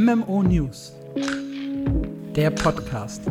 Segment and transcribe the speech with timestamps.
[0.00, 0.92] MMO News,
[2.36, 3.22] der Podcast.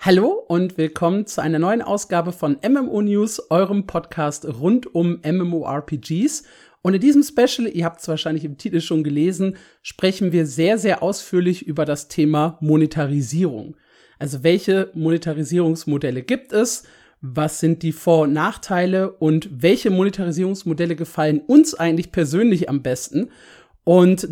[0.00, 6.42] Hallo und willkommen zu einer neuen Ausgabe von MMO News, eurem Podcast rund um MMORPGs.
[6.82, 10.76] Und in diesem Special, ihr habt es wahrscheinlich im Titel schon gelesen, sprechen wir sehr,
[10.76, 13.76] sehr ausführlich über das Thema Monetarisierung.
[14.18, 16.82] Also welche Monetarisierungsmodelle gibt es?
[17.20, 19.12] Was sind die Vor- und Nachteile?
[19.12, 23.30] Und welche Monetarisierungsmodelle gefallen uns eigentlich persönlich am besten?
[23.84, 24.28] Und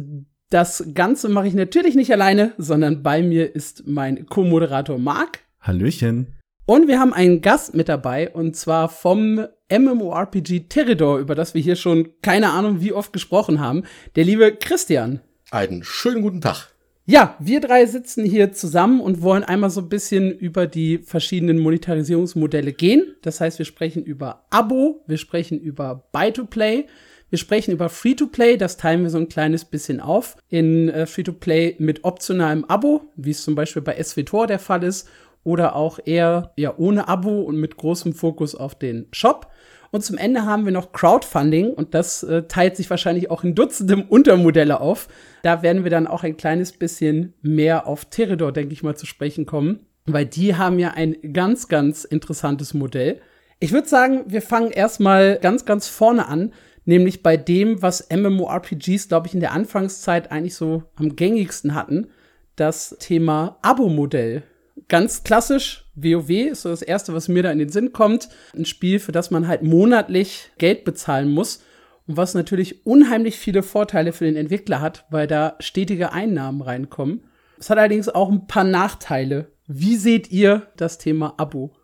[0.50, 5.40] das Ganze mache ich natürlich nicht alleine, sondern bei mir ist mein Co-Moderator Marc.
[5.60, 6.34] Hallöchen.
[6.66, 11.60] Und wir haben einen Gast mit dabei, und zwar vom MMORPG Teridor, über das wir
[11.60, 13.82] hier schon keine Ahnung wie oft gesprochen haben,
[14.16, 15.20] der liebe Christian.
[15.50, 16.73] Einen schönen guten Tag.
[17.06, 21.58] Ja, wir drei sitzen hier zusammen und wollen einmal so ein bisschen über die verschiedenen
[21.58, 23.14] Monetarisierungsmodelle gehen.
[23.20, 26.86] Das heißt, wir sprechen über Abo, wir sprechen über Buy-to-Play,
[27.28, 31.76] wir sprechen über Free-to-Play, das teilen wir so ein kleines bisschen auf in äh, Free-to-Play
[31.78, 35.06] mit optionalem Abo, wie es zum Beispiel bei SWTOR der Fall ist,
[35.42, 39.52] oder auch eher ja ohne Abo und mit großem Fokus auf den Shop.
[39.94, 43.54] Und zum Ende haben wir noch Crowdfunding und das äh, teilt sich wahrscheinlich auch in
[43.54, 45.06] Dutzenden Untermodelle auf.
[45.44, 49.06] Da werden wir dann auch ein kleines bisschen mehr auf Teredor, denke ich mal, zu
[49.06, 53.20] sprechen kommen, weil die haben ja ein ganz, ganz interessantes Modell.
[53.60, 56.52] Ich würde sagen, wir fangen erstmal ganz, ganz vorne an,
[56.84, 62.08] nämlich bei dem, was MMORPGs, glaube ich, in der Anfangszeit eigentlich so am gängigsten hatten,
[62.56, 64.42] das Thema Abo-Modell
[64.88, 68.28] ganz klassisch, WoW ist so das erste, was mir da in den Sinn kommt.
[68.56, 71.62] Ein Spiel, für das man halt monatlich Geld bezahlen muss
[72.06, 77.24] und was natürlich unheimlich viele Vorteile für den Entwickler hat, weil da stetige Einnahmen reinkommen.
[77.58, 79.52] Es hat allerdings auch ein paar Nachteile.
[79.66, 81.74] Wie seht ihr das Thema Abo?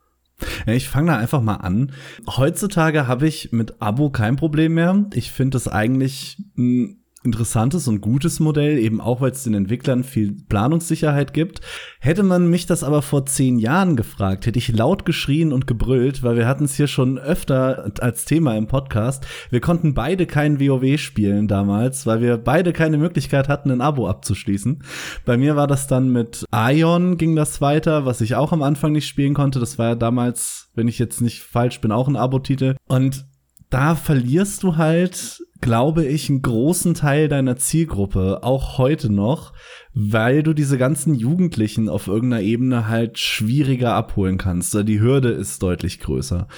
[0.66, 1.92] Ich fange da einfach mal an.
[2.26, 5.06] Heutzutage habe ich mit Abo kein Problem mehr.
[5.14, 10.04] Ich finde es eigentlich hm, interessantes und gutes Modell, eben auch weil es den Entwicklern
[10.04, 11.60] viel Planungssicherheit gibt.
[12.00, 16.22] Hätte man mich das aber vor zehn Jahren gefragt, hätte ich laut geschrien und gebrüllt,
[16.22, 19.26] weil wir hatten es hier schon öfter als Thema im Podcast.
[19.50, 24.08] Wir konnten beide kein WoW spielen damals, weil wir beide keine Möglichkeit hatten, ein Abo
[24.08, 24.82] abzuschließen.
[25.26, 28.92] Bei mir war das dann mit Ion ging das weiter, was ich auch am Anfang
[28.92, 29.60] nicht spielen konnte.
[29.60, 32.76] Das war ja damals, wenn ich jetzt nicht falsch bin, auch ein Abo-Titel.
[32.88, 33.26] Und
[33.68, 39.52] da verlierst du halt glaube ich, einen großen Teil deiner Zielgruppe, auch heute noch,
[39.92, 44.74] weil du diese ganzen Jugendlichen auf irgendeiner Ebene halt schwieriger abholen kannst.
[44.88, 46.48] Die Hürde ist deutlich größer.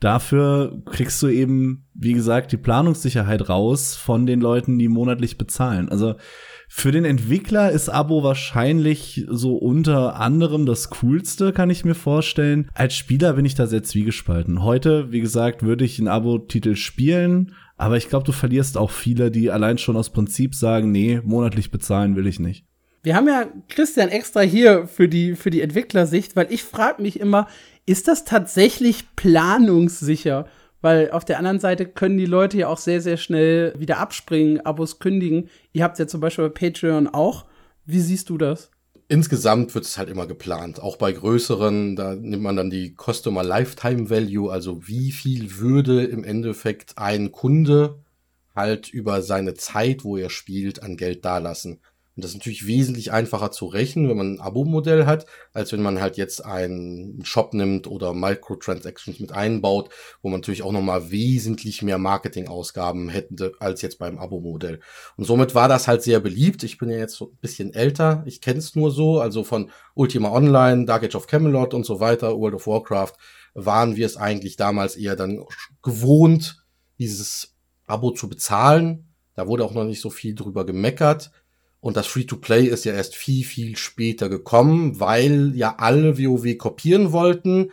[0.00, 5.88] Dafür kriegst du eben, wie gesagt, die Planungssicherheit raus von den Leuten, die monatlich bezahlen.
[5.88, 6.16] Also
[6.72, 12.68] für den Entwickler ist Abo wahrscheinlich so unter anderem das coolste, kann ich mir vorstellen.
[12.74, 14.62] Als Spieler bin ich da sehr zwiegespalten.
[14.62, 19.30] Heute, wie gesagt, würde ich einen Abo-Titel spielen, aber ich glaube, du verlierst auch viele,
[19.30, 22.66] die allein schon aus Prinzip sagen, nee, monatlich bezahlen will ich nicht.
[23.02, 27.18] Wir haben ja Christian extra hier für die, für die Entwicklersicht, weil ich frage mich
[27.18, 27.48] immer,
[27.86, 30.46] ist das tatsächlich planungssicher?
[30.82, 34.60] Weil auf der anderen Seite können die Leute ja auch sehr, sehr schnell wieder abspringen,
[34.60, 35.48] Abos kündigen.
[35.72, 37.46] Ihr habt ja zum Beispiel bei Patreon auch.
[37.86, 38.70] Wie siehst du das?
[39.10, 40.80] Insgesamt wird es halt immer geplant.
[40.80, 46.04] Auch bei größeren, da nimmt man dann die Customer Lifetime Value, also wie viel würde
[46.04, 48.04] im Endeffekt ein Kunde
[48.54, 51.80] halt über seine Zeit, wo er spielt, an Geld dalassen.
[52.20, 55.80] Und das ist natürlich wesentlich einfacher zu rechnen, wenn man ein Abo-Modell hat, als wenn
[55.80, 59.88] man halt jetzt einen Shop nimmt oder Microtransactions mit einbaut,
[60.20, 64.80] wo man natürlich auch nochmal wesentlich mehr Marketingausgaben hätte als jetzt beim Abo-Modell.
[65.16, 66.62] Und somit war das halt sehr beliebt.
[66.62, 68.22] Ich bin ja jetzt so ein bisschen älter.
[68.26, 72.00] Ich kenne es nur so, also von Ultima Online, Dark Age of Camelot und so
[72.00, 73.14] weiter, World of Warcraft,
[73.54, 75.42] waren wir es eigentlich damals eher dann
[75.80, 76.66] gewohnt,
[76.98, 79.06] dieses Abo zu bezahlen.
[79.36, 81.30] Da wurde auch noch nicht so viel drüber gemeckert.
[81.80, 87.12] Und das Free-to-Play ist ja erst viel, viel später gekommen, weil ja alle WoW kopieren
[87.12, 87.72] wollten,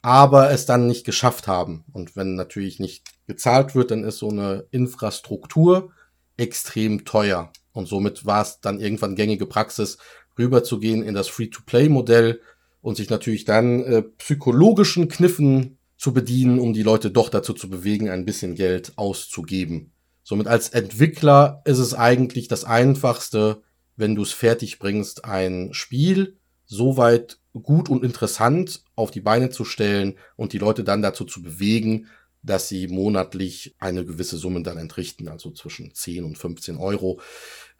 [0.00, 1.84] aber es dann nicht geschafft haben.
[1.92, 5.90] Und wenn natürlich nicht gezahlt wird, dann ist so eine Infrastruktur
[6.36, 7.52] extrem teuer.
[7.72, 9.98] Und somit war es dann irgendwann gängige Praxis,
[10.38, 12.40] rüberzugehen in das Free-to-Play-Modell
[12.80, 17.68] und sich natürlich dann äh, psychologischen Kniffen zu bedienen, um die Leute doch dazu zu
[17.68, 19.92] bewegen, ein bisschen Geld auszugeben.
[20.28, 23.62] Somit als Entwickler ist es eigentlich das einfachste,
[23.96, 26.36] wenn du es fertig bringst, ein Spiel
[26.66, 31.24] so weit gut und interessant auf die Beine zu stellen und die Leute dann dazu
[31.24, 32.08] zu bewegen,
[32.42, 37.22] dass sie monatlich eine gewisse Summe dann entrichten, also zwischen 10 und 15 Euro.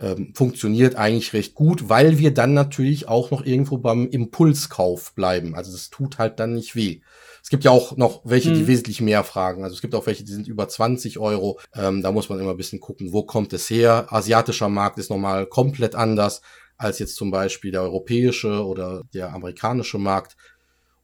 [0.00, 5.54] Ähm, funktioniert eigentlich recht gut, weil wir dann natürlich auch noch irgendwo beim Impulskauf bleiben.
[5.54, 7.02] Also es tut halt dann nicht weh.
[7.42, 8.66] Es gibt ja auch noch welche, die mhm.
[8.66, 9.64] wesentlich mehr fragen.
[9.64, 11.58] Also es gibt auch welche, die sind über 20 Euro.
[11.74, 14.06] Ähm, da muss man immer ein bisschen gucken, wo kommt es her.
[14.10, 16.42] Asiatischer Markt ist nochmal komplett anders
[16.76, 20.36] als jetzt zum Beispiel der europäische oder der amerikanische Markt.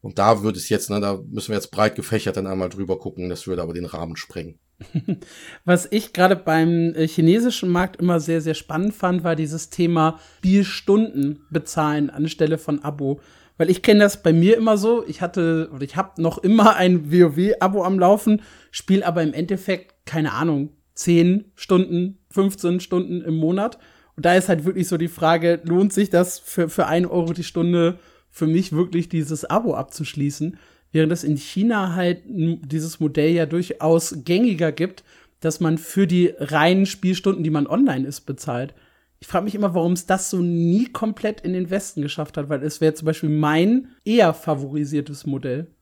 [0.01, 2.99] Und da würde es jetzt, ne, da müssen wir jetzt breit gefächert dann einmal drüber
[2.99, 4.59] gucken, das würde aber den Rahmen sprengen.
[5.65, 10.19] Was ich gerade beim äh, chinesischen Markt immer sehr, sehr spannend fand, war dieses Thema
[10.37, 13.19] Spielstunden bezahlen anstelle von Abo.
[13.57, 16.75] Weil ich kenne das bei mir immer so, ich hatte oder ich habe noch immer
[16.75, 18.41] ein WoW-Abo am Laufen,
[18.71, 23.77] spiele aber im Endeffekt, keine Ahnung, 10 Stunden, 15 Stunden im Monat.
[24.15, 27.33] Und da ist halt wirklich so die Frage, lohnt sich das für, für 1 Euro
[27.33, 27.99] die Stunde
[28.29, 30.57] für mich wirklich dieses Abo abzuschließen,
[30.91, 35.03] während es in China halt dieses Modell ja durchaus gängiger gibt,
[35.39, 38.73] dass man für die reinen Spielstunden, die man online ist, bezahlt.
[39.19, 42.49] Ich frage mich immer, warum es das so nie komplett in den Westen geschafft hat,
[42.49, 45.75] weil es wäre zum Beispiel mein eher favorisiertes Modell.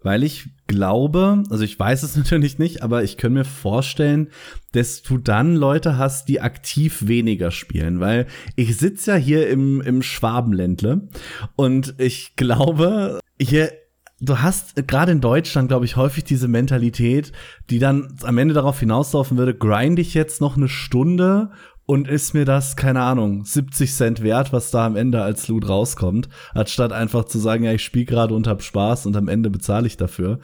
[0.00, 4.28] Weil ich glaube, also ich weiß es natürlich nicht, aber ich kann mir vorstellen,
[4.72, 8.26] dass du dann Leute hast, die aktiv weniger spielen, weil
[8.56, 11.08] ich sitze ja hier im, im Schwabenländle
[11.56, 13.72] und ich glaube, hier
[14.20, 17.32] du hast gerade in Deutschland, glaube ich, häufig diese Mentalität,
[17.70, 21.50] die dann am Ende darauf hinauslaufen würde, grind ich jetzt noch eine Stunde
[21.90, 25.66] und ist mir das, keine Ahnung, 70 Cent wert, was da am Ende als Loot
[25.66, 29.48] rauskommt, anstatt einfach zu sagen, ja, ich spiele gerade und hab Spaß und am Ende
[29.48, 30.38] bezahle ich dafür.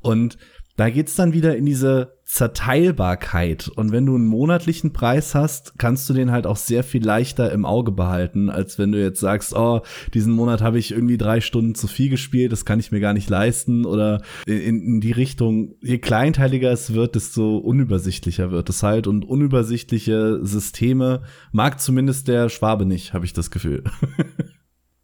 [0.00, 0.38] Und
[0.78, 3.68] da geht's dann wieder in diese Zerteilbarkeit.
[3.68, 7.52] Und wenn du einen monatlichen Preis hast, kannst du den halt auch sehr viel leichter
[7.52, 9.82] im Auge behalten, als wenn du jetzt sagst, oh,
[10.12, 13.12] diesen Monat habe ich irgendwie drei Stunden zu viel gespielt, das kann ich mir gar
[13.12, 13.86] nicht leisten.
[13.86, 19.06] Oder in, in die Richtung, je kleinteiliger es wird, desto unübersichtlicher wird es halt.
[19.06, 21.22] Und unübersichtliche Systeme
[21.52, 23.84] mag zumindest der Schwabe nicht, habe ich das Gefühl.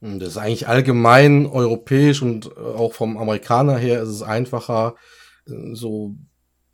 [0.00, 4.96] Das ist eigentlich allgemein europäisch und auch vom Amerikaner her ist es einfacher,
[5.72, 6.16] so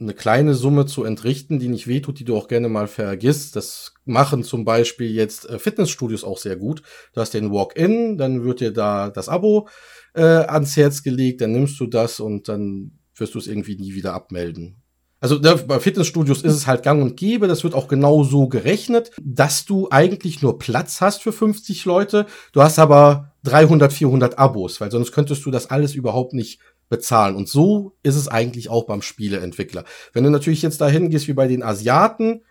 [0.00, 3.56] eine kleine Summe zu entrichten, die nicht wehtut, die du auch gerne mal vergisst.
[3.56, 6.82] Das machen zum Beispiel jetzt äh, Fitnessstudios auch sehr gut.
[7.14, 9.68] Du hast den Walk-in, dann wird dir da das Abo
[10.14, 13.94] äh, ans Herz gelegt, dann nimmst du das und dann wirst du es irgendwie nie
[13.94, 14.82] wieder abmelden.
[15.20, 19.10] Also bei Fitnessstudios ist es halt gang und gäbe, das wird auch genau so gerechnet,
[19.20, 24.80] dass du eigentlich nur Platz hast für 50 Leute, du hast aber 300, 400 Abos,
[24.80, 27.36] weil sonst könntest du das alles überhaupt nicht bezahlen.
[27.36, 29.84] Und so ist es eigentlich auch beim Spieleentwickler.
[30.12, 32.42] Wenn du natürlich jetzt dahin gehst wie bei den Asiaten,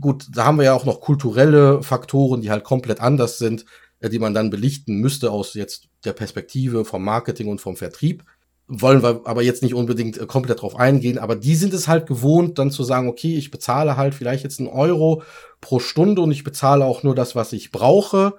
[0.00, 3.64] gut, da haben wir ja auch noch kulturelle Faktoren, die halt komplett anders sind,
[4.00, 8.24] äh, die man dann belichten müsste aus jetzt der Perspektive vom Marketing und vom Vertrieb.
[8.72, 12.06] Wollen wir aber jetzt nicht unbedingt äh, komplett drauf eingehen, aber die sind es halt
[12.06, 15.22] gewohnt, dann zu sagen, okay, ich bezahle halt vielleicht jetzt einen Euro
[15.60, 18.34] pro Stunde und ich bezahle auch nur das, was ich brauche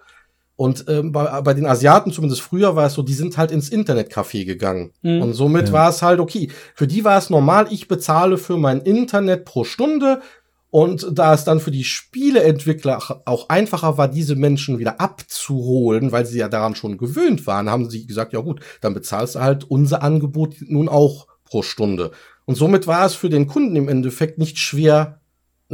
[0.61, 3.71] und ähm, bei, bei den Asiaten, zumindest früher, war es so, die sind halt ins
[3.71, 4.91] Internetcafé gegangen.
[5.01, 5.23] Mhm.
[5.23, 5.73] Und somit ja.
[5.73, 6.51] war es halt okay.
[6.75, 10.21] Für die war es normal, ich bezahle für mein Internet pro Stunde.
[10.69, 16.27] Und da es dann für die Spieleentwickler auch einfacher war, diese Menschen wieder abzuholen, weil
[16.27, 19.63] sie ja daran schon gewöhnt waren, haben sie gesagt, ja gut, dann bezahlst du halt
[19.63, 22.11] unser Angebot nun auch pro Stunde.
[22.45, 25.20] Und somit war es für den Kunden im Endeffekt nicht schwer,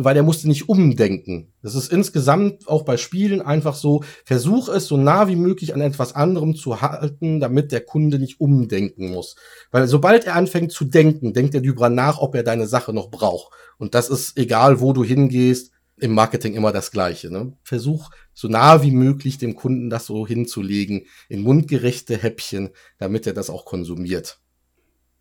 [0.03, 1.53] weil er musste nicht umdenken.
[1.63, 5.81] Das ist insgesamt auch bei Spielen einfach so, versuch es so nah wie möglich an
[5.81, 9.35] etwas anderem zu halten, damit der Kunde nicht umdenken muss.
[9.71, 13.09] Weil sobald er anfängt zu denken, denkt er darüber nach, ob er deine Sache noch
[13.09, 13.51] braucht.
[13.77, 17.31] Und das ist egal, wo du hingehst, im Marketing immer das Gleiche.
[17.31, 17.53] Ne?
[17.63, 22.69] Versuch so nah wie möglich dem Kunden das so hinzulegen, in mundgerechte Häppchen,
[22.99, 24.39] damit er das auch konsumiert.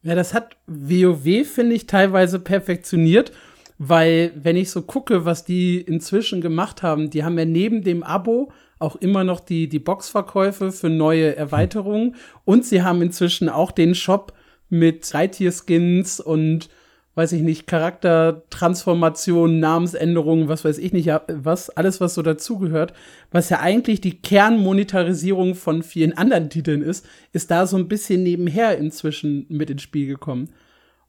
[0.03, 3.33] Ja, das hat WoW, finde ich, teilweise perfektioniert
[3.79, 8.03] weil wenn ich so gucke, was die inzwischen gemacht haben, die haben ja neben dem
[8.03, 13.71] Abo auch immer noch die, die Boxverkäufe für neue Erweiterungen und sie haben inzwischen auch
[13.71, 14.33] den Shop
[14.69, 16.69] mit Reittier-Skins und
[17.17, 22.93] weiß ich nicht, Charaktertransformationen, Namensänderungen, was weiß ich nicht, was, alles, was so dazugehört,
[23.31, 28.23] was ja eigentlich die Kernmonetarisierung von vielen anderen Titeln ist, ist da so ein bisschen
[28.23, 30.51] nebenher inzwischen mit ins Spiel gekommen.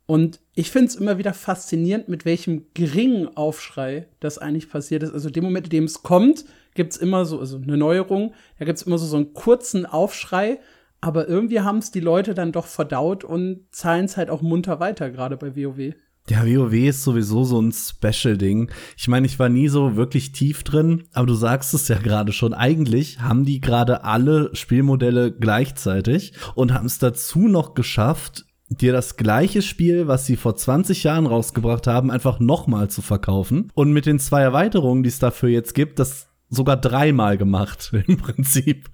[0.08, 5.14] Und ich finde es immer wieder faszinierend, mit welchem geringen Aufschrei das eigentlich passiert ist.
[5.14, 6.46] Also dem Moment, in dem es kommt,
[6.76, 9.86] gibt es immer so, also eine Neuerung, da gibt es immer so, so einen kurzen
[9.86, 10.60] Aufschrei,
[11.02, 14.80] aber irgendwie haben es die Leute dann doch verdaut und zahlen es halt auch munter
[14.80, 15.94] weiter, gerade bei WoW.
[16.30, 18.72] Ja, WoW ist sowieso so ein Special-Ding.
[18.98, 22.34] Ich meine, ich war nie so wirklich tief drin, aber du sagst es ja gerade
[22.34, 22.54] schon.
[22.54, 29.18] Eigentlich haben die gerade alle Spielmodelle gleichzeitig und haben es dazu noch geschafft, dir das
[29.18, 33.72] gleiche Spiel, was sie vor 20 Jahren rausgebracht haben, einfach nochmal zu verkaufen.
[33.74, 38.18] Und mit den zwei Erweiterungen, die es dafür jetzt gibt, das sogar dreimal gemacht im
[38.18, 38.90] Prinzip.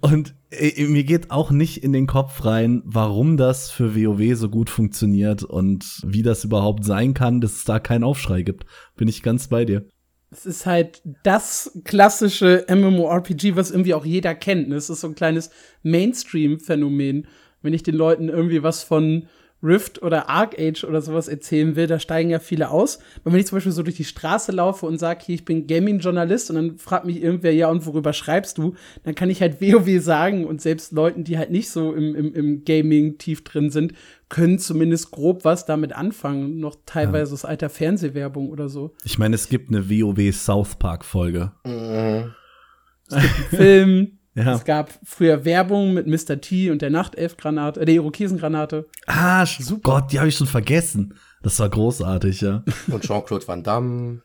[0.00, 4.48] Und äh, mir geht auch nicht in den Kopf rein, warum das für WoW so
[4.48, 8.66] gut funktioniert und wie das überhaupt sein kann, dass es da keinen Aufschrei gibt.
[8.96, 9.86] Bin ich ganz bei dir.
[10.30, 14.72] Es ist halt das klassische MMORPG, was irgendwie auch jeder kennt.
[14.72, 15.50] Es ist so ein kleines
[15.82, 17.28] Mainstream-Phänomen.
[17.66, 19.26] Wenn ich den Leuten irgendwie was von
[19.62, 22.98] Rift oder Arc Age oder sowas erzählen will, da steigen ja viele aus.
[23.24, 25.66] Und wenn ich zum Beispiel so durch die Straße laufe und sage, hier, ich bin
[25.66, 28.74] Gaming-Journalist und dann fragt mich irgendwer, ja, und worüber schreibst du?
[29.04, 32.34] Dann kann ich halt WoW sagen und selbst Leuten, die halt nicht so im, im,
[32.34, 33.94] im Gaming tief drin sind,
[34.28, 36.60] können zumindest grob was damit anfangen.
[36.60, 37.34] Noch teilweise ja.
[37.34, 38.94] aus alter Fernsehwerbung oder so.
[39.04, 41.52] Ich meine, es gibt eine WoW South Park Folge.
[41.64, 42.34] Mhm.
[43.08, 44.15] Es gibt einen Film.
[44.36, 44.54] Ja.
[44.54, 46.40] Es gab früher Werbung mit Mr.
[46.40, 48.86] T und der Nachtelfgranate, äh, der Irokesengranate.
[49.06, 50.00] Ah, super.
[50.00, 51.14] Gott, die habe ich schon vergessen.
[51.42, 52.62] Das war großartig, ja.
[52.88, 54.22] Und Jean-Claude Van Damme.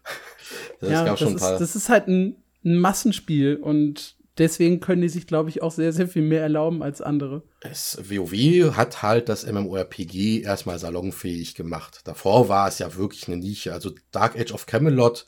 [0.79, 1.53] Das ja, gab das, schon ein paar.
[1.53, 5.71] Ist, das ist halt ein, ein Massenspiel und deswegen können die sich, glaube ich, auch
[5.71, 7.43] sehr, sehr viel mehr erlauben als andere.
[7.61, 12.01] Es, WoW hat halt das MMORPG erstmal salonfähig gemacht.
[12.05, 13.71] Davor war es ja wirklich eine Nische.
[13.71, 15.25] Also Dark Age of Camelot,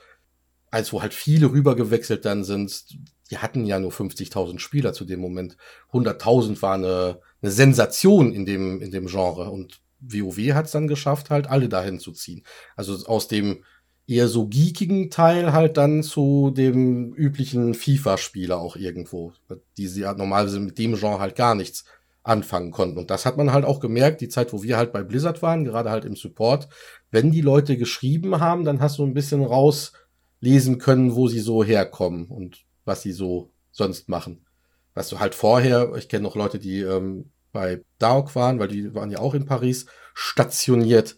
[0.72, 2.86] als wo halt viele rübergewechselt dann sind,
[3.34, 5.58] die hatten ja nur 50.000 Spieler zu dem Moment.
[5.92, 9.50] 100.000 war eine, eine Sensation in dem, in dem Genre.
[9.50, 12.44] Und WoW hat es dann geschafft, halt alle dahin zu ziehen.
[12.76, 13.64] Also aus dem
[14.06, 19.34] eher so geekigen Teil halt dann zu dem üblichen FIFA-Spieler auch irgendwo,
[19.78, 21.86] die sie halt normalerweise mit dem Genre halt gar nichts
[22.22, 23.00] anfangen konnten.
[23.00, 25.66] Und das hat man halt auch gemerkt, die Zeit, wo wir halt bei Blizzard waren,
[25.66, 26.70] gerade halt im Support.
[27.10, 31.64] Wenn die Leute geschrieben haben, dann hast du ein bisschen rauslesen können, wo sie so
[31.64, 32.28] herkommen.
[32.28, 34.46] Und was sie so sonst machen.
[34.94, 38.94] Was du halt vorher, ich kenne noch Leute, die ähm, bei Dauk waren, weil die
[38.94, 41.16] waren ja auch in Paris stationiert.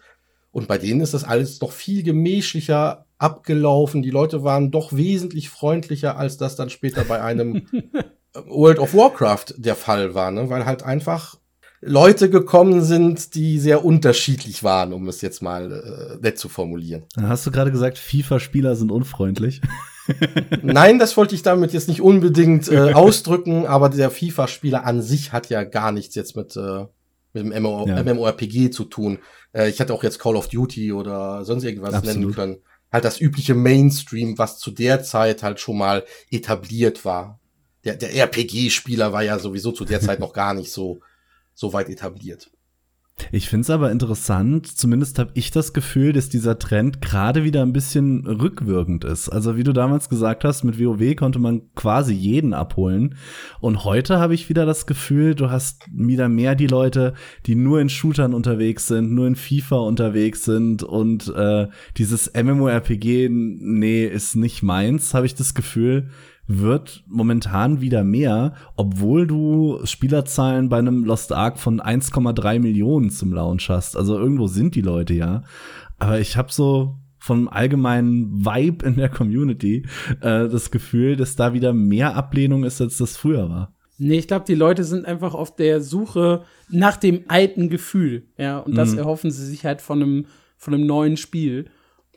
[0.52, 4.02] Und bei denen ist das alles doch viel gemächlicher abgelaufen.
[4.02, 7.68] Die Leute waren doch wesentlich freundlicher, als das dann später bei einem
[8.48, 10.50] World of Warcraft der Fall war, ne?
[10.50, 11.38] weil halt einfach
[11.82, 17.04] Leute gekommen sind, die sehr unterschiedlich waren, um es jetzt mal äh, nett zu formulieren.
[17.20, 19.62] Hast du gerade gesagt, FIFA-Spieler sind unfreundlich?
[20.62, 25.32] Nein, das wollte ich damit jetzt nicht unbedingt äh, ausdrücken, aber der FIFA-Spieler an sich
[25.32, 26.86] hat ja gar nichts jetzt mit, äh,
[27.34, 28.04] mit dem MMO ja.
[28.04, 29.20] MMORPG zu tun.
[29.54, 32.20] Äh, ich hätte auch jetzt Call of Duty oder sonst irgendwas Absolut.
[32.20, 32.58] nennen können.
[32.92, 37.40] Halt das übliche Mainstream, was zu der Zeit halt schon mal etabliert war.
[37.84, 41.00] Der, der RPG-Spieler war ja sowieso zu der Zeit noch gar nicht so,
[41.54, 42.52] so weit etabliert.
[43.32, 47.62] Ich finde es aber interessant, zumindest habe ich das Gefühl, dass dieser Trend gerade wieder
[47.62, 49.30] ein bisschen rückwirkend ist.
[49.30, 53.16] Also wie du damals gesagt hast, mit WoW konnte man quasi jeden abholen.
[53.62, 57.14] Und heute habe ich wieder das Gefühl, du hast wieder mehr die Leute,
[57.46, 61.68] die nur in Shootern unterwegs sind, nur in FIFA unterwegs sind und äh,
[61.98, 66.10] dieses MMORPG, nee, ist nicht meins, habe ich das Gefühl
[66.48, 73.34] wird momentan wieder mehr, obwohl du Spielerzahlen bei einem Lost Ark von 1,3 Millionen zum
[73.34, 73.98] Launch hast.
[73.98, 75.44] Also irgendwo sind die Leute ja.
[75.98, 79.86] Aber ich habe so vom allgemeinen Vibe in der Community
[80.22, 83.74] äh, das Gefühl, dass da wieder mehr Ablehnung ist, als das früher war.
[83.98, 88.60] Nee, ich glaube, die Leute sind einfach auf der Suche nach dem alten Gefühl, ja,
[88.60, 89.00] und das mhm.
[89.00, 90.26] erhoffen sie sich halt von einem,
[90.58, 91.66] von einem neuen Spiel.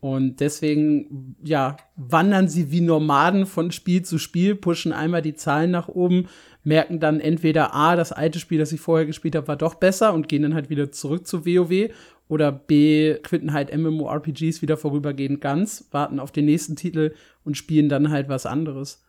[0.00, 5.72] Und deswegen, ja, wandern sie wie Nomaden von Spiel zu Spiel, pushen einmal die Zahlen
[5.72, 6.28] nach oben,
[6.62, 10.14] merken dann entweder A, das alte Spiel, das ich vorher gespielt habe, war doch besser
[10.14, 11.90] und gehen dann halt wieder zurück zu WoW.
[12.28, 17.88] Oder B, quitten halt MMORPGs wieder vorübergehend ganz, warten auf den nächsten Titel und spielen
[17.88, 19.02] dann halt was anderes.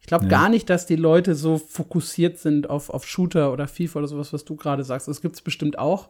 [0.00, 0.30] Ich glaube ja.
[0.30, 4.32] gar nicht, dass die Leute so fokussiert sind auf, auf Shooter oder FIFA oder sowas,
[4.32, 5.06] was du gerade sagst.
[5.06, 6.08] Das gibt's bestimmt auch.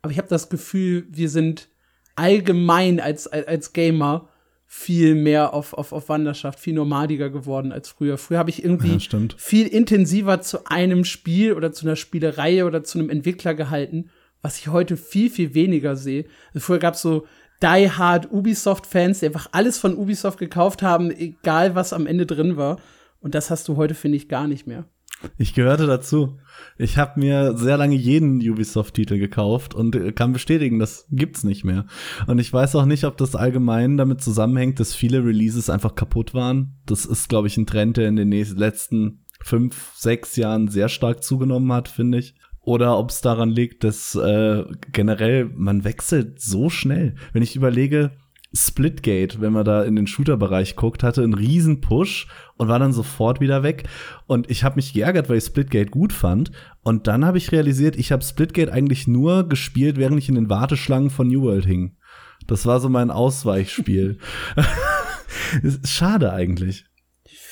[0.00, 1.68] Aber ich habe das Gefühl, wir sind
[2.16, 4.28] allgemein als, als, als Gamer
[4.66, 8.16] viel mehr auf, auf, auf Wanderschaft, viel nomadiger geworden als früher.
[8.16, 12.82] Früher habe ich irgendwie ja, viel intensiver zu einem Spiel oder zu einer Spielerei oder
[12.82, 14.08] zu einem Entwickler gehalten,
[14.40, 16.24] was ich heute viel, viel weniger sehe.
[16.54, 17.26] Also früher gab es so
[17.62, 22.56] die Hard Ubisoft-Fans, die einfach alles von Ubisoft gekauft haben, egal was am Ende drin
[22.56, 22.80] war.
[23.20, 24.86] Und das hast du heute, finde ich, gar nicht mehr.
[25.38, 26.38] Ich gehörte dazu.
[26.78, 31.64] Ich habe mir sehr lange jeden Ubisoft-Titel gekauft und äh, kann bestätigen, das gibt's nicht
[31.64, 31.86] mehr.
[32.26, 36.34] Und ich weiß auch nicht, ob das allgemein damit zusammenhängt, dass viele Releases einfach kaputt
[36.34, 36.76] waren.
[36.86, 41.22] Das ist, glaube ich, ein Trend, der in den letzten fünf, sechs Jahren sehr stark
[41.22, 42.34] zugenommen hat, finde ich.
[42.60, 47.16] Oder ob es daran liegt, dass äh, generell man wechselt so schnell.
[47.32, 48.12] Wenn ich überlege,
[48.54, 52.92] Splitgate, wenn man da in den Shooter-Bereich guckt, hatte einen riesen Push und war dann
[52.92, 53.84] sofort wieder weg.
[54.26, 56.52] Und ich habe mich geärgert, weil ich Splitgate gut fand.
[56.82, 60.50] Und dann habe ich realisiert, ich habe Splitgate eigentlich nur gespielt, während ich in den
[60.50, 61.96] Warteschlangen von New World hing.
[62.46, 64.18] Das war so mein Ausweichspiel.
[65.84, 66.84] Schade eigentlich.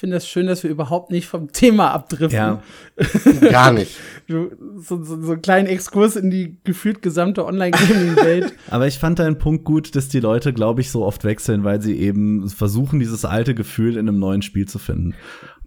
[0.01, 2.37] Finde es das schön, dass wir überhaupt nicht vom Thema abdriften.
[2.37, 2.63] Ja.
[3.51, 3.97] Gar nicht.
[4.27, 8.55] So, so, so einen kleinen Exkurs in die gefühlt gesamte Online-Gaming-Welt.
[8.71, 11.83] Aber ich fand deinen Punkt gut, dass die Leute, glaube ich, so oft wechseln, weil
[11.83, 15.15] sie eben versuchen, dieses alte Gefühl in einem neuen Spiel zu finden.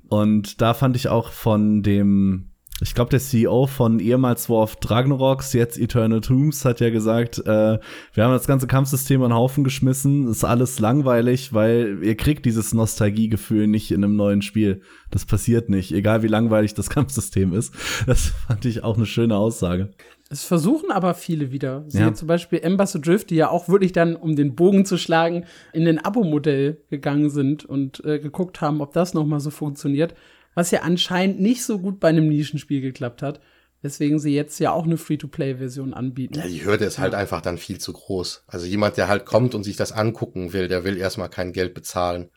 [0.09, 2.52] Und da fand ich auch von dem
[2.83, 7.39] ich glaube, der CEO von ehemals War of Ragnaroks, jetzt Eternal Tombs, hat ja gesagt,
[7.39, 7.79] äh,
[8.13, 12.45] wir haben das ganze Kampfsystem an den Haufen geschmissen, ist alles langweilig, weil ihr kriegt
[12.45, 14.81] dieses Nostalgiegefühl nicht in einem neuen Spiel.
[15.11, 17.73] Das passiert nicht, egal wie langweilig das Kampfsystem ist.
[18.05, 19.91] Das fand ich auch eine schöne Aussage.
[20.29, 21.85] Es versuchen aber viele wieder.
[21.87, 22.13] Sie ja.
[22.13, 25.85] zum Beispiel Embassy Drift, die ja auch wirklich dann, um den Bogen zu schlagen, in
[25.85, 30.15] den Abo-Modell gegangen sind und äh, geguckt haben, ob das noch mal so funktioniert
[30.55, 33.39] was ja anscheinend nicht so gut bei einem Nischenspiel geklappt hat.
[33.81, 36.35] Weswegen sie jetzt ja auch eine Free-to-Play-Version anbieten.
[36.39, 38.45] Ja, die Hürde ist halt einfach dann viel zu groß.
[38.47, 41.73] Also jemand, der halt kommt und sich das angucken will, der will erstmal kein Geld
[41.73, 42.29] bezahlen.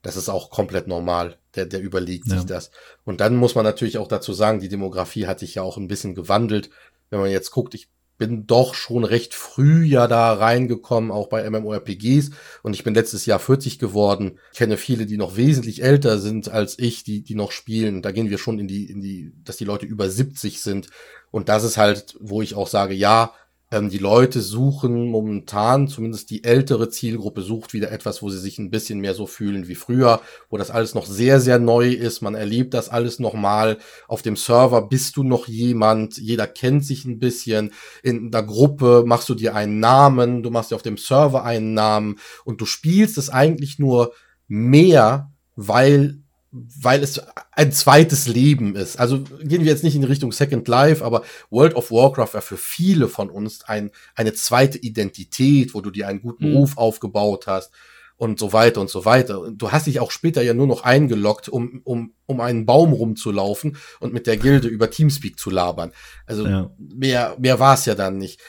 [0.00, 1.36] Das ist auch komplett normal.
[1.56, 2.36] Der, der überlegt ja.
[2.36, 2.70] sich das.
[3.04, 5.88] Und dann muss man natürlich auch dazu sagen, die Demografie hat sich ja auch ein
[5.88, 6.70] bisschen gewandelt.
[7.10, 11.48] Wenn man jetzt guckt, ich bin doch schon recht früh ja da reingekommen, auch bei
[11.48, 12.30] MMORPGs.
[12.62, 14.38] Und ich bin letztes Jahr 40 geworden.
[14.52, 18.02] Ich kenne viele, die noch wesentlich älter sind als ich, die, die noch spielen.
[18.02, 20.88] Da gehen wir schon in die, in die, dass die Leute über 70 sind.
[21.30, 23.32] Und das ist halt, wo ich auch sage, ja,
[23.74, 28.58] ähm, die Leute suchen momentan, zumindest die ältere Zielgruppe sucht wieder etwas, wo sie sich
[28.58, 32.22] ein bisschen mehr so fühlen wie früher, wo das alles noch sehr, sehr neu ist.
[32.22, 33.78] Man erlebt das alles nochmal.
[34.06, 36.18] Auf dem Server bist du noch jemand.
[36.18, 37.72] Jeder kennt sich ein bisschen.
[38.02, 40.44] In der Gruppe machst du dir einen Namen.
[40.44, 44.12] Du machst dir auf dem Server einen Namen und du spielst es eigentlich nur
[44.46, 46.23] mehr, weil
[46.54, 47.20] weil es
[47.52, 48.98] ein zweites Leben ist.
[49.00, 52.56] Also gehen wir jetzt nicht in Richtung Second Life, aber World of Warcraft war für
[52.56, 56.56] viele von uns ein, eine zweite Identität, wo du dir einen guten mhm.
[56.58, 57.72] Ruf aufgebaut hast
[58.16, 59.50] und so weiter und so weiter.
[59.52, 63.76] Du hast dich auch später ja nur noch eingeloggt, um, um, um einen Baum rumzulaufen
[63.98, 65.90] und mit der Gilde über Teamspeak zu labern.
[66.26, 66.70] Also ja.
[66.78, 68.40] mehr, mehr war es ja dann nicht.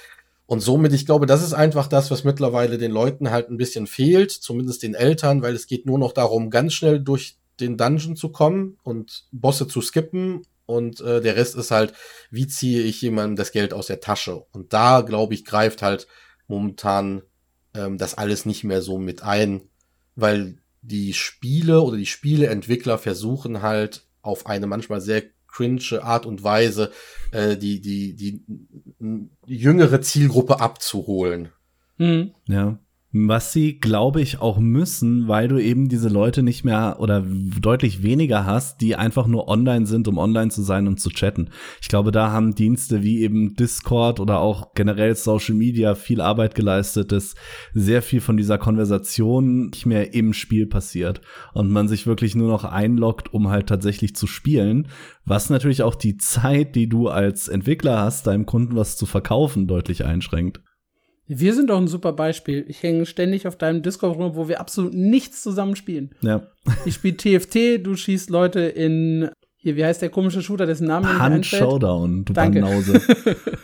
[0.46, 3.88] Und somit, ich glaube, das ist einfach das, was mittlerweile den Leuten halt ein bisschen
[3.88, 8.16] fehlt, zumindest den Eltern, weil es geht nur noch darum, ganz schnell durch den Dungeon
[8.16, 11.94] zu kommen und Bosse zu skippen und äh, der Rest ist halt,
[12.32, 14.46] wie ziehe ich jemandem das Geld aus der Tasche?
[14.52, 16.08] Und da, glaube ich, greift halt
[16.48, 17.22] momentan
[17.74, 19.70] ähm, das alles nicht mehr so mit ein,
[20.16, 26.44] weil die Spiele oder die Spieleentwickler versuchen halt auf eine manchmal sehr cringe Art und
[26.44, 26.92] Weise
[27.32, 31.50] äh, die, die, die, die jüngere Zielgruppe abzuholen.
[31.98, 32.34] Mhm.
[32.48, 32.78] Ja.
[33.18, 38.04] Was sie, glaube ich, auch müssen, weil du eben diese Leute nicht mehr oder deutlich
[38.04, 41.50] weniger hast, die einfach nur online sind, um online zu sein und zu chatten.
[41.82, 46.56] Ich glaube, da haben Dienste wie eben Discord oder auch generell Social Media viel Arbeit
[46.56, 47.36] geleistet, dass
[47.74, 51.22] sehr viel von dieser Konversation nicht mehr im Spiel passiert
[51.54, 54.90] und man sich wirklich nur noch einloggt, um halt tatsächlich zu spielen,
[55.24, 59.68] was natürlich auch die Zeit, die du als Entwickler hast, deinem Kunden was zu verkaufen,
[59.68, 60.60] deutlich einschränkt.
[61.28, 62.66] Wir sind doch ein super Beispiel.
[62.68, 66.12] Ich hänge ständig auf deinem Discord rum, wo wir absolut nichts zusammen spielen.
[66.22, 66.48] Ja.
[66.86, 69.30] Ich spiele TFT, du schießt Leute in
[69.66, 72.62] hier, wie heißt der komische Shooter, dessen Name Hand nicht Showdown, du Danke.
[72.62, 73.02] Banause.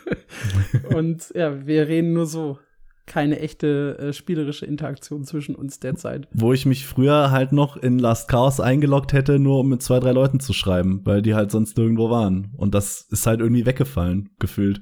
[0.95, 2.57] Und ja, wir reden nur so.
[3.05, 6.27] Keine echte äh, spielerische Interaktion zwischen uns derzeit.
[6.33, 9.99] Wo ich mich früher halt noch in Last Chaos eingeloggt hätte, nur um mit zwei,
[9.99, 12.51] drei Leuten zu schreiben, weil die halt sonst nirgendwo waren.
[12.57, 14.81] Und das ist halt irgendwie weggefallen, gefühlt.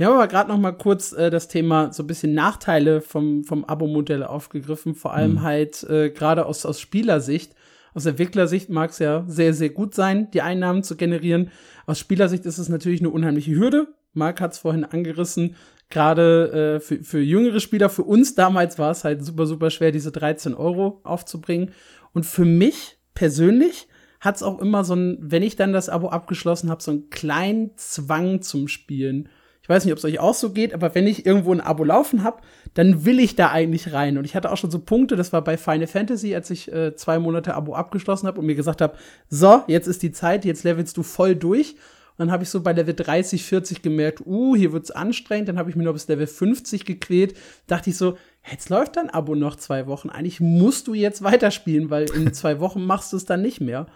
[0.00, 3.44] Wir haben aber gerade noch mal kurz äh, das Thema so ein bisschen Nachteile vom,
[3.44, 5.42] vom Abo-Modell aufgegriffen, vor allem mhm.
[5.42, 7.54] halt äh, gerade aus, aus Spielersicht.
[7.92, 11.50] Aus Entwicklersicht mag es ja sehr, sehr gut sein, die Einnahmen zu generieren.
[11.84, 13.88] Aus Spielersicht ist es natürlich eine unheimliche Hürde.
[14.14, 15.54] Marc hat es vorhin angerissen.
[15.90, 19.92] Gerade äh, für, für jüngere Spieler, für uns damals war es halt super, super schwer,
[19.92, 21.72] diese 13 Euro aufzubringen.
[22.14, 23.86] Und für mich persönlich
[24.18, 27.10] hat es auch immer so ein, wenn ich dann das Abo abgeschlossen habe, so einen
[27.10, 29.28] kleinen Zwang zum Spielen
[29.70, 32.24] weiß nicht, ob es euch auch so geht, aber wenn ich irgendwo ein Abo laufen
[32.24, 32.42] habe,
[32.74, 34.18] dann will ich da eigentlich rein.
[34.18, 36.94] Und ich hatte auch schon so Punkte, das war bei Final Fantasy, als ich äh,
[36.96, 38.96] zwei Monate Abo abgeschlossen habe und mir gesagt habe,
[39.28, 41.76] so, jetzt ist die Zeit, jetzt levelst du voll durch.
[42.18, 45.48] Und dann habe ich so bei Level 30, 40 gemerkt, uh, hier wird's anstrengend.
[45.48, 47.34] Dann habe ich mir noch bis Level 50 gequält.
[47.66, 48.18] Dachte ich so,
[48.50, 50.10] jetzt läuft dein Abo noch zwei Wochen.
[50.10, 53.86] Eigentlich musst du jetzt weiterspielen, weil in zwei Wochen machst du es dann nicht mehr.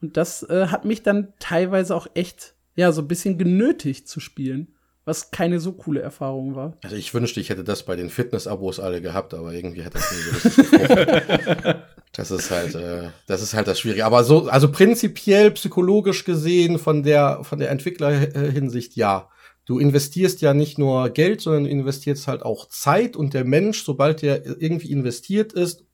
[0.00, 4.18] Und das äh, hat mich dann teilweise auch echt, ja, so ein bisschen genötigt zu
[4.18, 6.76] spielen was keine so coole Erfahrung war.
[6.84, 10.12] Also ich wünschte, ich hätte das bei den Fitness-Abos alle gehabt, aber irgendwie hat das
[10.12, 11.76] nie so richtig
[12.12, 14.04] Das ist halt, äh, das ist halt das Schwierige.
[14.04, 19.28] Aber so, also prinzipiell psychologisch gesehen von der, von der Entwicklerhinsicht ja.
[19.64, 23.84] Du investierst ja nicht nur Geld, sondern du investierst halt auch Zeit und der Mensch,
[23.84, 25.84] sobald er irgendwie investiert ist,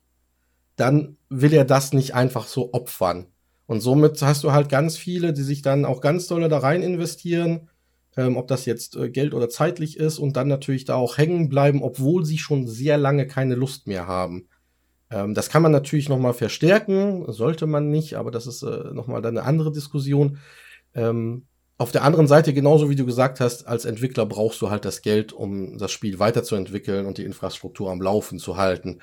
[0.77, 3.27] dann will er das nicht einfach so opfern.
[3.67, 6.83] Und somit hast du halt ganz viele, die sich dann auch ganz doll da rein
[6.83, 7.69] investieren,
[8.17, 11.49] ähm, ob das jetzt äh, Geld oder zeitlich ist und dann natürlich da auch hängen
[11.49, 14.49] bleiben, obwohl sie schon sehr lange keine Lust mehr haben.
[15.11, 18.93] Ähm, das kann man natürlich noch mal verstärken, sollte man nicht, aber das ist äh,
[18.93, 20.39] noch mal dann eine andere Diskussion.
[20.95, 21.47] Ähm,
[21.79, 25.03] auf der anderen Seite, genauso wie du gesagt hast, als Entwickler brauchst du halt das
[25.03, 29.01] Geld, um das Spiel weiterzuentwickeln und die Infrastruktur am Laufen zu halten.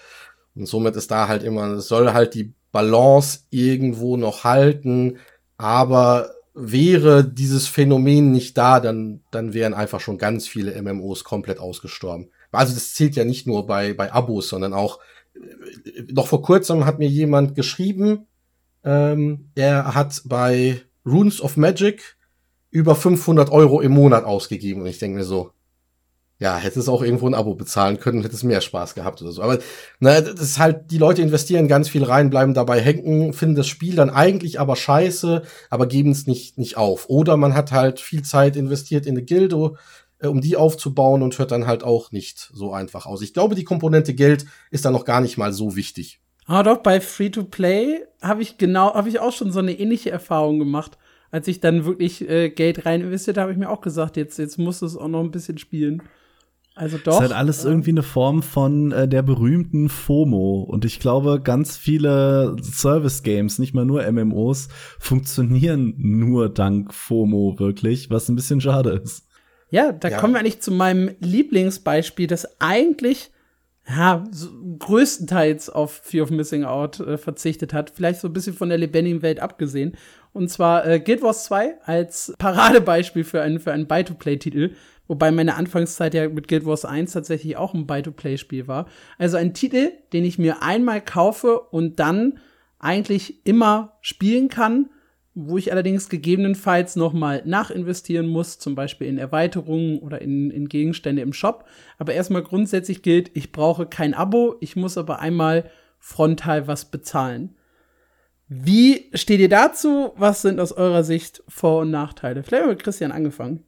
[0.56, 5.20] Und somit ist da halt immer, es soll halt die Balance irgendwo noch halten,
[5.58, 11.60] aber wäre dieses Phänomen nicht da, dann, dann wären einfach schon ganz viele MMOs komplett
[11.60, 12.30] ausgestorben.
[12.52, 15.00] Also das zählt ja nicht nur bei, bei Abos, sondern auch,
[16.12, 18.28] noch vor kurzem hat mir jemand geschrieben,
[18.84, 22.18] ähm, er hat bei Runes of Magic
[22.70, 24.82] über 500 Euro im Monat ausgegeben.
[24.82, 25.52] Und ich denke mir so,
[26.44, 29.32] ja, hätte es auch irgendwo ein Abo bezahlen können, hätte es mehr Spaß gehabt oder
[29.32, 29.42] so.
[29.42, 29.60] Aber
[30.02, 33.70] na, das ist halt, die Leute investieren ganz viel rein, bleiben dabei hängen, finden das
[33.70, 37.08] Spiel dann eigentlich aber scheiße, aber geben es nicht, nicht auf.
[37.08, 39.76] Oder man hat halt viel Zeit investiert in eine Gilde,
[40.20, 43.22] äh, um die aufzubauen und hört dann halt auch nicht so einfach aus.
[43.22, 46.20] Ich glaube, die Komponente Geld ist da noch gar nicht mal so wichtig.
[46.46, 50.60] Ah, doch, bei Free-to-Play habe ich genau, habe ich auch schon so eine ähnliche Erfahrung
[50.60, 50.98] gemacht
[51.32, 54.38] als ich dann wirklich äh, Geld rein investiert habe, habe ich mir auch gesagt, jetzt,
[54.38, 56.04] jetzt muss es auch noch ein bisschen spielen.
[56.76, 57.06] Also doch.
[57.06, 60.64] Das ist halt alles irgendwie eine Form von äh, der berühmten FOMO.
[60.64, 68.10] Und ich glaube, ganz viele Service-Games, nicht mal nur MMOs, funktionieren nur dank FOMO wirklich,
[68.10, 69.28] was ein bisschen schade ist.
[69.70, 70.18] Ja, da ja.
[70.18, 73.32] kommen wir eigentlich zu meinem Lieblingsbeispiel, das eigentlich
[73.88, 77.90] ja, so größtenteils auf Fear of Missing Out äh, verzichtet hat.
[77.90, 79.98] Vielleicht so ein bisschen von der lebendigen Welt abgesehen.
[80.32, 84.76] Und zwar äh, Guild Wars 2 als Paradebeispiel für einen, für einen Buy-to-Play-Titel.
[85.08, 88.88] Wobei meine Anfangszeit ja mit Guild Wars 1 tatsächlich auch ein Buy-to-Play-Spiel war.
[89.18, 92.40] Also ein Titel, den ich mir einmal kaufe und dann
[92.80, 94.90] eigentlich immer spielen kann
[95.36, 101.22] wo ich allerdings gegebenenfalls nochmal nachinvestieren muss, zum Beispiel in Erweiterungen oder in, in Gegenstände
[101.22, 101.66] im Shop.
[101.98, 107.56] Aber erstmal grundsätzlich gilt, ich brauche kein Abo, ich muss aber einmal frontal was bezahlen.
[108.48, 110.12] Wie steht ihr dazu?
[110.16, 112.44] Was sind aus eurer Sicht Vor- und Nachteile?
[112.44, 113.64] Vielleicht mit Christian angefangen.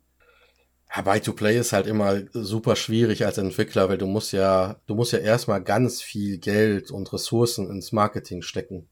[0.95, 5.11] Ja, Buy-to-Play ist halt immer super schwierig als Entwickler, weil du musst ja, du musst
[5.11, 8.87] ja erstmal ganz viel Geld und Ressourcen ins Marketing stecken.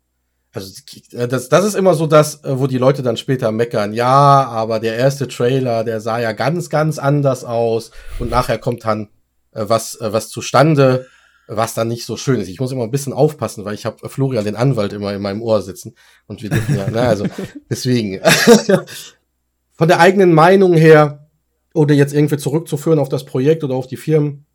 [0.51, 0.71] Also
[1.13, 4.45] äh, das, das ist immer so das, äh, wo die Leute dann später meckern, ja,
[4.45, 9.09] aber der erste Trailer, der sah ja ganz, ganz anders aus und nachher kommt dann
[9.53, 11.07] äh, was, äh, was zustande,
[11.47, 12.49] was dann nicht so schön ist.
[12.49, 15.41] Ich muss immer ein bisschen aufpassen, weil ich habe Florian den Anwalt immer in meinem
[15.41, 15.95] Ohr sitzen
[16.27, 17.25] und wir dürfen ja, ne, also
[17.69, 18.19] deswegen.
[19.75, 21.22] Von der eigenen Meinung her
[21.73, 24.45] oder jetzt irgendwie zurückzuführen auf das Projekt oder auf die Firmen,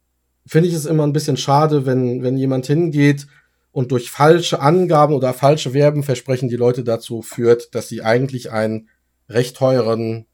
[0.47, 3.27] finde ich es immer ein bisschen schade, wenn, wenn jemand hingeht
[3.73, 8.51] und durch falsche Angaben oder falsche Verben versprechen die Leute dazu führt, dass sie eigentlich
[8.51, 8.89] einen
[9.29, 10.27] recht teuren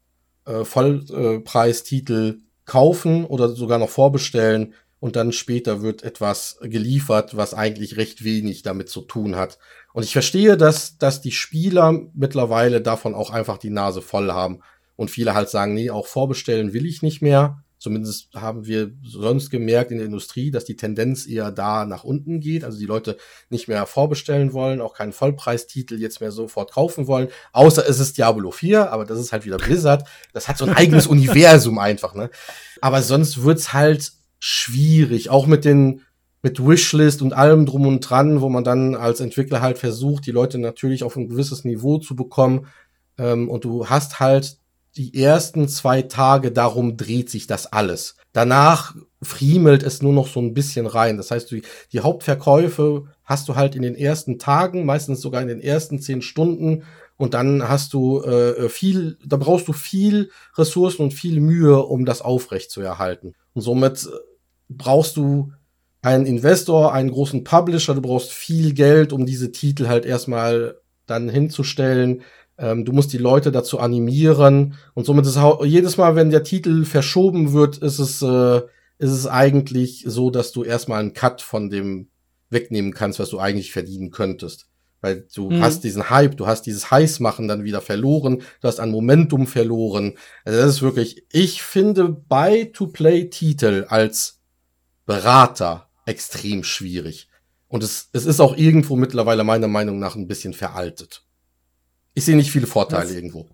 [0.45, 7.97] äh, Vollpreistitel kaufen oder sogar noch vorbestellen und dann später wird etwas geliefert, was eigentlich
[7.97, 9.59] recht wenig damit zu tun hat.
[9.93, 14.61] Und ich verstehe, dass, dass die Spieler mittlerweile davon auch einfach die Nase voll haben
[14.95, 17.63] und viele halt sagen, nee, auch vorbestellen will ich nicht mehr.
[17.77, 22.39] Zumindest haben wir sonst gemerkt in der Industrie, dass die Tendenz eher da nach unten
[22.39, 22.63] geht.
[22.63, 23.17] Also die Leute
[23.49, 27.27] nicht mehr vorbestellen wollen, auch keinen Vollpreistitel jetzt mehr sofort kaufen wollen.
[27.51, 30.07] Außer es ist Diablo 4, aber das ist halt wieder Blizzard.
[30.33, 32.31] Das hat so ein eigenes Universum einfach, ne?
[32.81, 35.29] Aber sonst wird's halt schwierig.
[35.29, 36.01] Auch mit den,
[36.41, 40.31] mit Wishlist und allem drum und dran, wo man dann als Entwickler halt versucht, die
[40.31, 42.67] Leute natürlich auf ein gewisses Niveau zu bekommen.
[43.17, 44.57] Ähm, und du hast halt
[44.97, 48.15] die ersten zwei Tage, darum dreht sich das alles.
[48.31, 51.17] Danach friemelt es nur noch so ein bisschen rein.
[51.17, 55.47] Das heißt, die, die Hauptverkäufe hast du halt in den ersten Tagen, meistens sogar in
[55.47, 56.83] den ersten zehn Stunden.
[57.17, 62.05] Und dann hast du äh, viel, da brauchst du viel Ressourcen und viel Mühe, um
[62.05, 63.35] das aufrecht zu erhalten.
[63.53, 64.09] Und somit äh,
[64.69, 65.51] brauchst du
[66.01, 70.75] einen Investor, einen großen Publisher, du brauchst viel Geld, um diese Titel halt erstmal
[71.07, 72.21] dann hinzustellen.
[72.57, 76.43] Ähm, du musst die Leute dazu animieren und somit ist auch, jedes Mal, wenn der
[76.43, 78.61] Titel verschoben wird, ist es, äh,
[78.97, 82.07] ist es eigentlich so, dass du erstmal einen Cut von dem
[82.49, 84.67] wegnehmen kannst, was du eigentlich verdienen könntest.
[85.01, 85.61] Weil du mhm.
[85.61, 90.17] hast diesen Hype, du hast dieses Heißmachen dann wieder verloren, du hast ein Momentum verloren.
[90.45, 94.39] Also das ist wirklich, ich finde Buy-to-Play-Titel als
[95.05, 97.27] Berater extrem schwierig.
[97.67, 101.24] Und es, es ist auch irgendwo mittlerweile meiner Meinung nach ein bisschen veraltet.
[102.15, 103.45] Ich sehe nicht viele Vorteile das, irgendwo.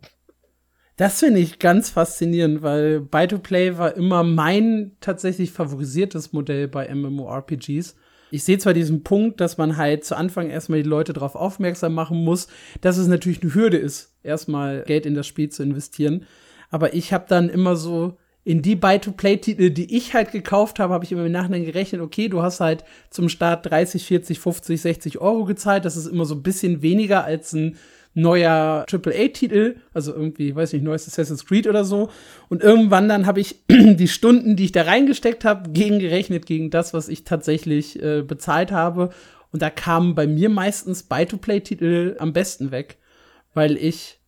[0.95, 7.95] Das finde ich ganz faszinierend, weil Buy-to-Play war immer mein tatsächlich favorisiertes Modell bei MMORPGs.
[8.29, 11.95] ich sehe zwar diesen Punkt, dass man halt zu Anfang erstmal die Leute darauf aufmerksam
[11.95, 12.47] machen muss,
[12.81, 16.25] dass es natürlich eine Hürde ist, erstmal Geld in das Spiel zu investieren.
[16.69, 21.03] Aber ich habe dann immer so in die Buy-to-Play-Titel, die ich halt gekauft habe, habe
[21.03, 25.17] ich immer im Nachhinein gerechnet, okay, du hast halt zum Start 30, 40, 50, 60
[25.19, 25.85] Euro gezahlt.
[25.85, 27.77] Das ist immer so ein bisschen weniger als ein
[28.13, 32.09] neuer AAA-Titel, also irgendwie, weiß nicht, neues Assassin's Creed oder so.
[32.49, 36.93] Und irgendwann dann habe ich die Stunden, die ich da reingesteckt habe, gegengerechnet gegen das,
[36.93, 39.11] was ich tatsächlich äh, bezahlt habe.
[39.51, 42.97] Und da kamen bei mir meistens Buy-to-Play-Titel am besten weg,
[43.53, 44.19] weil ich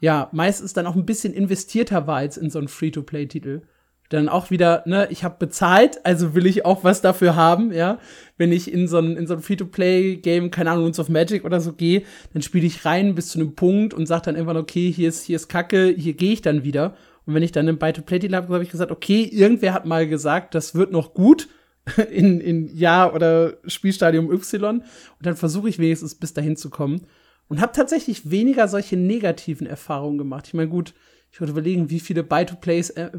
[0.00, 3.62] ja meistens dann auch ein bisschen investierter war als in so einen Free-to-Play-Titel
[4.10, 7.98] dann auch wieder, ne, ich habe bezahlt, also will ich auch was dafür haben, ja.
[8.36, 11.60] Wenn ich in so ein, in so ein Free-to-Play-Game, keine Ahnung, Runes of Magic oder
[11.60, 14.90] so gehe, dann spiele ich rein bis zu einem Punkt und sag dann irgendwann, okay,
[14.90, 16.94] hier ist, hier ist Kacke, hier gehe ich dann wieder.
[17.24, 20.56] Und wenn ich dann einen Buy-to-Play-Deal habe, habe ich gesagt, okay, irgendwer hat mal gesagt,
[20.56, 21.48] das wird noch gut
[22.10, 24.80] in, in Jahr oder Spielstadium Y.
[24.80, 24.84] Und
[25.20, 27.06] dann versuche ich wenigstens bis dahin zu kommen.
[27.46, 30.48] Und habe tatsächlich weniger solche negativen Erfahrungen gemacht.
[30.48, 30.94] Ich meine, gut,
[31.32, 33.10] ich würde überlegen, wie viele Buy-to-Plays, äh,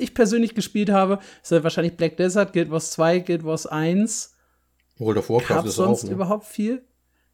[0.00, 1.18] ich persönlich gespielt habe.
[1.40, 4.34] Das ist wahrscheinlich Black Desert, Guild Wars 2, Guild Wars 1.
[4.98, 6.14] World of Warcraft ist sonst auch, ne?
[6.14, 6.82] überhaupt viel?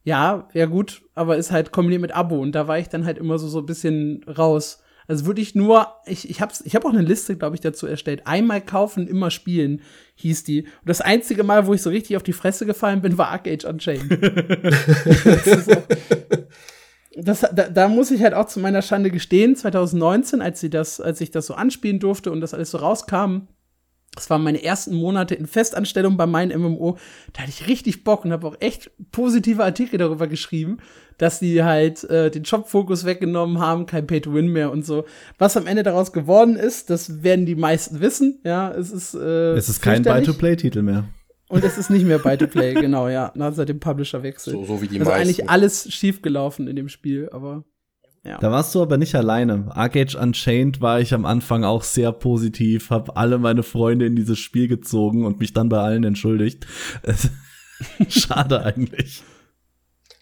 [0.03, 3.17] Ja, ja gut, aber ist halt kombiniert mit Abo und da war ich dann halt
[3.17, 4.83] immer so so ein bisschen raus.
[5.07, 7.87] Also würde ich nur, ich, ich habe ich hab auch eine Liste, glaube ich, dazu
[7.87, 8.25] erstellt.
[8.25, 9.81] Einmal kaufen, immer spielen,
[10.15, 10.63] hieß die.
[10.63, 13.47] Und das einzige Mal, wo ich so richtig auf die Fresse gefallen bin, war Arc
[13.47, 14.11] Age Unchained.
[15.45, 15.83] das, auch,
[17.17, 20.99] das, da, da muss ich halt auch zu meiner Schande gestehen, 2019, als, sie das,
[20.99, 23.47] als ich das so anspielen durfte und das alles so rauskam,
[24.15, 26.97] das waren meine ersten Monate in Festanstellung bei meinem MMO.
[27.33, 30.77] Da hatte ich richtig Bock und habe auch echt positive Artikel darüber geschrieben,
[31.17, 35.05] dass die halt äh, den Jobfokus weggenommen haben, kein Pay-to-Win mehr und so.
[35.37, 38.39] Was am Ende daraus geworden ist, das werden die meisten wissen.
[38.45, 41.05] Ja, es ist äh, es ist kein Buy-to-Play-Titel mehr.
[41.47, 44.53] Und es ist nicht mehr Buy-to-Play, genau, ja, nach seit dem Publisher-Wechsel.
[44.53, 45.23] So, so wie die also meisten.
[45.23, 47.63] eigentlich alles schiefgelaufen in dem Spiel, aber
[48.25, 48.39] ja.
[48.39, 49.67] Da warst du aber nicht alleine.
[49.69, 54.39] Arcade Unchained war ich am Anfang auch sehr positiv, habe alle meine Freunde in dieses
[54.39, 56.65] Spiel gezogen und mich dann bei allen entschuldigt.
[58.09, 59.21] Schade eigentlich.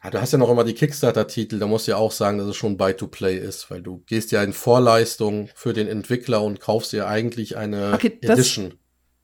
[0.03, 2.47] Ja, du hast ja noch immer die Kickstarter-Titel, da musst du ja auch sagen, dass
[2.47, 6.91] es schon Buy-to-Play ist, weil du gehst ja in Vorleistung für den Entwickler und kaufst
[6.91, 8.73] ja eigentlich eine okay, Edition.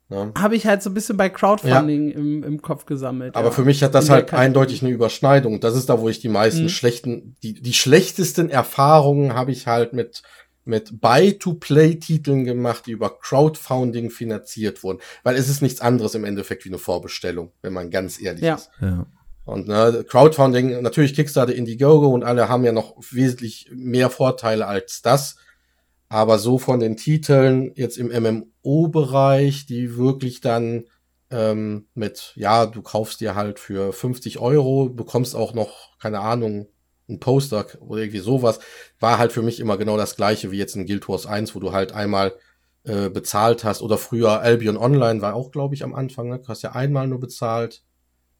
[0.09, 0.31] Ne?
[0.35, 2.15] Habe ich halt so ein bisschen bei Crowdfunding ja.
[2.15, 3.35] im, im Kopf gesammelt.
[3.35, 3.51] Aber ja.
[3.51, 5.59] für mich hat das halt eindeutig eine Überschneidung.
[5.59, 6.69] Das ist da, wo ich die meisten mhm.
[6.69, 10.23] schlechten, die, die schlechtesten Erfahrungen habe ich halt mit,
[10.65, 14.99] mit Buy-to-Play-Titeln gemacht, die über Crowdfunding finanziert wurden.
[15.21, 18.55] Weil es ist nichts anderes im Endeffekt wie eine Vorbestellung, wenn man ganz ehrlich ja.
[18.55, 18.71] ist.
[18.81, 19.05] Ja.
[19.45, 25.03] Und ne, Crowdfunding, natürlich Kickstarter, Indiegogo und alle haben ja noch wesentlich mehr Vorteile als
[25.03, 25.35] das.
[26.09, 30.85] Aber so von den Titeln jetzt im MMO-Bereich, die wirklich dann
[31.29, 36.67] ähm, mit, ja, du kaufst dir halt für 50 Euro, bekommst auch noch, keine Ahnung,
[37.07, 38.59] ein Poster oder irgendwie sowas,
[38.99, 41.59] war halt für mich immer genau das gleiche wie jetzt in Guild Wars 1, wo
[41.59, 42.33] du halt einmal
[42.83, 43.81] äh, bezahlt hast.
[43.81, 46.39] Oder früher Albion Online war auch, glaube ich, am Anfang, ne?
[46.39, 47.83] Du hast ja einmal nur bezahlt.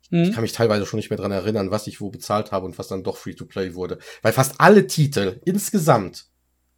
[0.10, 0.24] Mhm.
[0.24, 2.78] Ich kann mich teilweise schon nicht mehr dran erinnern, was ich wo bezahlt habe und
[2.80, 4.00] was dann doch Free-to-Play wurde.
[4.22, 6.29] Weil fast alle Titel insgesamt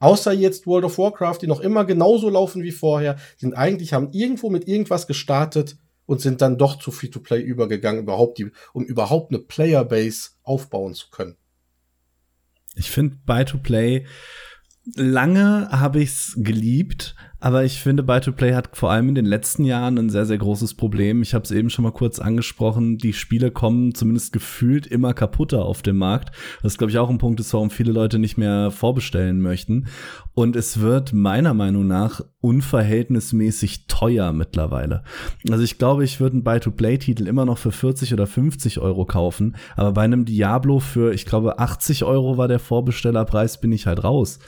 [0.02, 4.12] Außer jetzt World of Warcraft, die noch immer genauso laufen wie vorher, sind eigentlich, haben
[4.12, 9.32] irgendwo mit irgendwas gestartet und sind dann doch zu Free-to-Play übergegangen, überhaupt die, um überhaupt
[9.32, 11.38] eine Playerbase aufbauen zu können.
[12.76, 14.08] Ich finde Buy-to-Play
[14.96, 19.98] lange habe ich's geliebt, aber ich finde, Buy-to-Play hat vor allem in den letzten Jahren
[19.98, 21.24] ein sehr, sehr großes Problem.
[21.24, 23.00] Ich habe es eben schon mal kurz angesprochen.
[23.00, 26.36] Die Spiele kommen zumindest gefühlt immer kaputter auf dem Markt.
[26.62, 29.88] Das glaube ich auch ein Punkt ist, warum viele Leute nicht mehr vorbestellen möchten.
[30.36, 35.04] Und es wird meiner Meinung nach unverhältnismäßig teuer mittlerweile.
[35.50, 39.56] Also ich glaube, ich würde einen Buy-to-Play-Titel immer noch für 40 oder 50 Euro kaufen,
[39.76, 44.04] aber bei einem Diablo für, ich glaube, 80 Euro war der Vorbestellerpreis, bin ich halt
[44.04, 44.40] raus.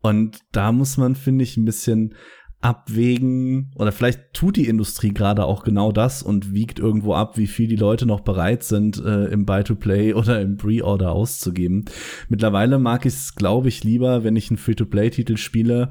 [0.00, 2.14] Und da muss man, finde ich, ein bisschen
[2.60, 7.46] abwägen oder vielleicht tut die Industrie gerade auch genau das und wiegt irgendwo ab, wie
[7.46, 11.84] viel die Leute noch bereit sind, äh, im Buy-to-Play oder im Pre-Order auszugeben.
[12.28, 15.90] Mittlerweile mag ich es, glaube ich, lieber, wenn ich einen Free-to-Play-Titel spiele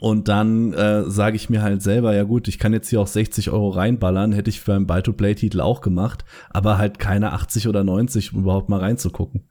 [0.00, 3.06] und dann äh, sage ich mir halt selber, ja gut, ich kann jetzt hier auch
[3.06, 7.82] 60 Euro reinballern, hätte ich für einen Buy-to-Play-Titel auch gemacht, aber halt keine 80 oder
[7.82, 9.48] 90, um überhaupt mal reinzugucken.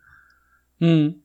[0.80, 1.16] Hm.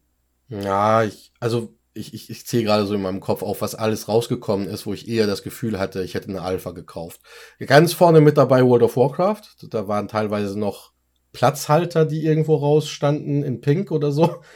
[0.49, 4.09] Ja, ich, also ich, ich, ich zähle gerade so in meinem Kopf auf, was alles
[4.09, 7.21] rausgekommen ist, wo ich eher das Gefühl hatte, ich hätte eine Alpha gekauft.
[7.65, 9.43] Ganz vorne mit dabei World of Warcraft.
[9.71, 10.93] Da waren teilweise noch
[11.33, 14.43] Platzhalter, die irgendwo rausstanden in Pink oder so.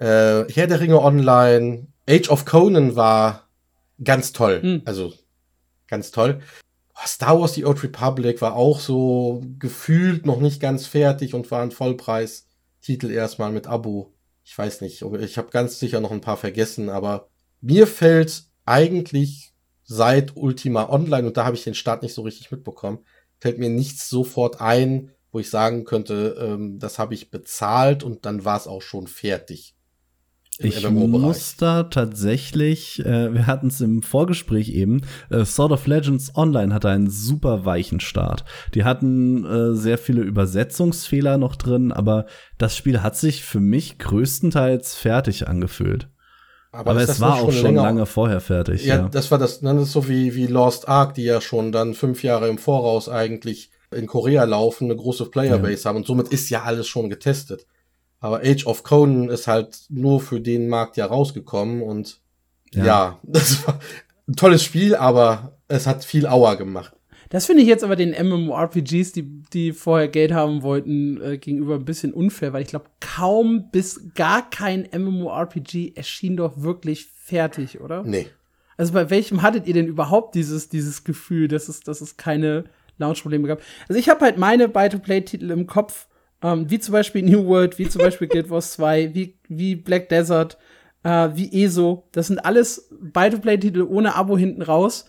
[0.00, 1.88] Äh, Herr der Ringe Online.
[2.08, 3.48] Age of Conan war
[4.04, 4.62] ganz toll.
[4.62, 4.82] Hm.
[4.84, 5.12] Also
[5.88, 6.40] ganz toll.
[7.04, 11.62] Star Wars The Old Republic war auch so gefühlt noch nicht ganz fertig und war
[11.62, 14.14] ein Vollpreis-Titel erstmal mit Abo.
[14.50, 17.28] Ich weiß nicht, ich habe ganz sicher noch ein paar vergessen, aber
[17.60, 19.52] mir fällt eigentlich
[19.84, 23.04] seit Ultima Online, und da habe ich den Start nicht so richtig mitbekommen,
[23.40, 28.24] fällt mir nichts sofort ein, wo ich sagen könnte, ähm, das habe ich bezahlt und
[28.24, 29.76] dann war es auch schon fertig.
[30.60, 36.34] Ich muss da tatsächlich, äh, wir hatten es im Vorgespräch eben, äh, Sword of Legends
[36.34, 38.44] Online hatte einen super weichen Start.
[38.74, 42.26] Die hatten äh, sehr viele Übersetzungsfehler noch drin, aber
[42.58, 46.08] das Spiel hat sich für mich größtenteils fertig angefühlt.
[46.72, 48.84] Aber, aber es war auch schon länger, lange vorher fertig.
[48.84, 51.40] Ja, ja, das war das, ne, das ist so wie, wie Lost Ark, die ja
[51.40, 55.88] schon dann fünf Jahre im Voraus eigentlich in Korea laufen, eine große Playerbase ja.
[55.88, 57.66] haben und somit ist ja alles schon getestet.
[58.20, 62.20] Aber Age of Conan ist halt nur für den Markt ja rausgekommen und
[62.72, 63.78] ja, ja das war
[64.26, 66.94] ein tolles Spiel, aber es hat viel Auer gemacht.
[67.30, 71.74] Das finde ich jetzt aber den MMORPGs, die, die vorher Geld haben wollten, äh, gegenüber
[71.74, 77.80] ein bisschen unfair, weil ich glaube, kaum bis gar kein MMORPG erschien doch wirklich fertig,
[77.80, 78.02] oder?
[78.02, 78.28] Nee.
[78.78, 82.64] Also bei welchem hattet ihr denn überhaupt dieses, dieses Gefühl, dass es, dass es keine
[82.96, 83.60] Launch-Probleme gab?
[83.88, 86.06] Also ich habe halt meine Buy-to-Play-Titel im Kopf,
[86.42, 90.08] ähm, wie zum Beispiel New World, wie zum Beispiel Guild Wars 2, wie, wie Black
[90.08, 90.58] Desert,
[91.02, 92.08] äh, wie ESO.
[92.12, 95.06] Das sind alles Buy-to-Play-Titel ohne Abo hinten raus.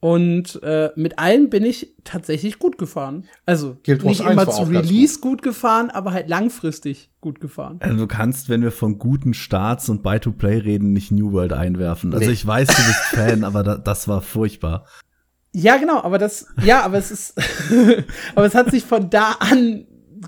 [0.00, 3.28] Und äh, mit allen bin ich tatsächlich gut gefahren.
[3.46, 5.30] Also Guild nicht immer zu Release gut.
[5.30, 5.42] gut.
[5.42, 7.76] gefahren, aber halt langfristig gut gefahren.
[7.78, 12.12] Also du kannst, wenn wir von guten Starts und Buy-to-Play reden, nicht New World einwerfen.
[12.12, 12.32] Also nee.
[12.32, 14.86] ich weiß, du bist Fan, aber da, das war furchtbar.
[15.52, 17.34] Ja, genau, aber das, ja, aber es ist,
[18.34, 19.86] aber es hat sich von da an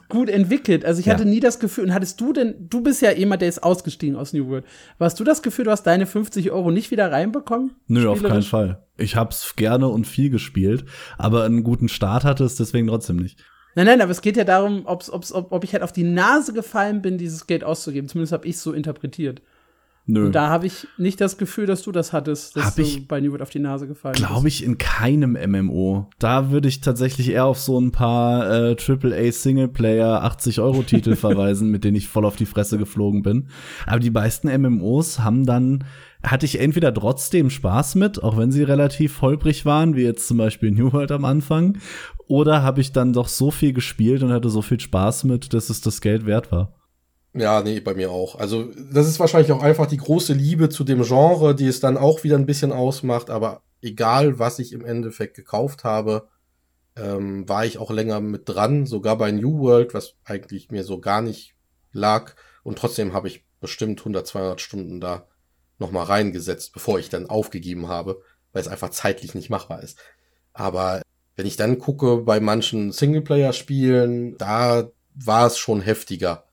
[0.08, 0.84] gut entwickelt.
[0.84, 3.48] Also ich hatte nie das Gefühl, und hattest du denn, du bist ja jemand, der
[3.48, 4.64] ist ausgestiegen aus New World.
[4.98, 7.72] Warst du das Gefühl, du hast deine 50 Euro nicht wieder reinbekommen?
[7.86, 8.84] Nö, auf keinen Fall.
[8.96, 10.84] Ich hab's gerne und viel gespielt,
[11.18, 13.42] aber einen guten Start hatte es deswegen trotzdem nicht.
[13.74, 16.04] Nein, nein, aber es geht ja darum, ob's, ob's, ob, ob ich halt auf die
[16.04, 18.08] Nase gefallen bin, dieses Geld auszugeben.
[18.08, 19.42] Zumindest habe ich so interpretiert.
[20.06, 20.26] Nö.
[20.26, 23.20] Und da habe ich nicht das Gefühl, dass du das hattest, dass hab du bei
[23.20, 26.10] New World auf die Nase gefallen Glaube ich in keinem MMO.
[26.18, 31.16] Da würde ich tatsächlich eher auf so ein paar äh, AAA Singleplayer 80 Euro Titel
[31.16, 33.48] verweisen, mit denen ich voll auf die Fresse geflogen bin.
[33.86, 35.84] Aber die meisten MMOs haben dann
[36.22, 40.38] hatte ich entweder trotzdem Spaß mit, auch wenn sie relativ holprig waren, wie jetzt zum
[40.38, 41.78] Beispiel New World am Anfang,
[42.26, 45.68] oder habe ich dann doch so viel gespielt und hatte so viel Spaß mit, dass
[45.70, 46.72] es das Geld wert war.
[47.36, 48.36] Ja, nee, bei mir auch.
[48.36, 51.96] Also, das ist wahrscheinlich auch einfach die große Liebe zu dem Genre, die es dann
[51.96, 53.28] auch wieder ein bisschen ausmacht.
[53.28, 56.28] Aber egal, was ich im Endeffekt gekauft habe,
[56.96, 58.86] ähm, war ich auch länger mit dran.
[58.86, 61.56] Sogar bei New World, was eigentlich mir so gar nicht
[61.92, 62.34] lag.
[62.62, 65.26] Und trotzdem habe ich bestimmt 100, 200 Stunden da
[65.80, 69.98] nochmal reingesetzt, bevor ich dann aufgegeben habe, weil es einfach zeitlich nicht machbar ist.
[70.52, 71.02] Aber
[71.34, 76.44] wenn ich dann gucke bei manchen Singleplayer-Spielen, da war es schon heftiger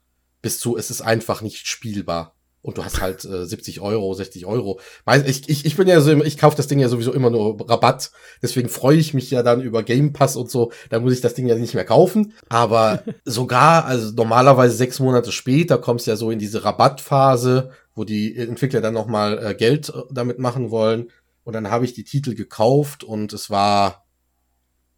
[0.42, 2.36] bis zu, es ist einfach nicht spielbar.
[2.64, 4.80] Und du hast halt äh, 70 Euro, 60 Euro.
[5.26, 8.12] Ich, ich, ich bin ja so, ich kaufe das Ding ja sowieso immer nur Rabatt.
[8.44, 10.72] Deswegen freue ich mich ja dann über Game Pass und so.
[10.90, 12.34] Da muss ich das Ding ja nicht mehr kaufen.
[12.50, 18.04] Aber sogar, also normalerweise sechs Monate später kommst du ja so in diese Rabattphase, wo
[18.04, 21.10] die Entwickler dann nochmal äh, Geld äh, damit machen wollen.
[21.44, 24.06] Und dann habe ich die Titel gekauft und es war,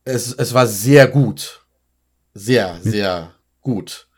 [0.03, 1.65] es, es war sehr gut.
[2.33, 4.09] Sehr, sehr gut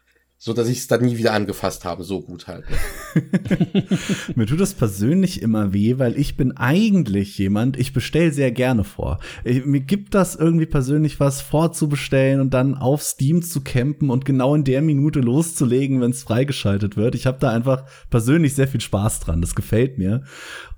[0.46, 2.66] so dass ich es dann nie wieder angefasst habe, so gut halt.
[2.70, 3.24] Ne?
[4.36, 8.84] Mir tut das persönlich immer weh, weil ich bin eigentlich jemand, ich bestell sehr gerne
[8.84, 9.18] vor.
[9.44, 14.24] Ich, mir gibt das irgendwie persönlich was vorzubestellen und dann auf Steam zu campen und
[14.24, 17.16] genau in der Minute loszulegen, wenn es freigeschaltet wird.
[17.16, 19.42] Ich habe da einfach persönlich sehr viel Spaß dran.
[19.42, 20.26] Das gefällt mir.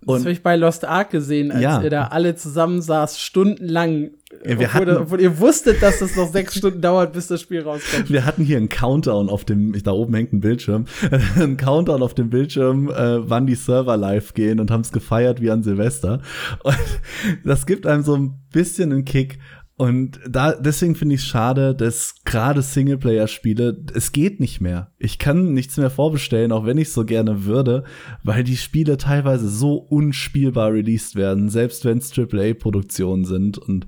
[0.06, 1.82] Und das habe ich bei Lost Ark gesehen, als ja.
[1.82, 6.18] ihr da alle zusammen saß, stundenlang ja, wir obwohl, hatten, obwohl ihr wusstet, dass es
[6.18, 8.10] noch sechs Stunden dauert, bis das Spiel rauskommt.
[8.12, 10.86] Wir hatten hier einen Countdown auf dem, da oben hängt ein Bildschirm,
[11.36, 15.42] einen Countdown auf dem Bildschirm, äh, wann die Server live gehen und haben es gefeiert
[15.42, 16.22] wie an Silvester.
[16.64, 16.78] Und
[17.46, 19.40] das gibt einem so ein bisschen einen Kick.
[19.80, 24.92] Und da, deswegen finde ich es schade, dass gerade Singleplayer-Spiele, es geht nicht mehr.
[24.98, 27.84] Ich kann nichts mehr vorbestellen, auch wenn ich so gerne würde,
[28.24, 33.60] weil die Spiele teilweise so unspielbar released werden, selbst wenn es AAA-Produktionen sind.
[33.60, 33.86] Und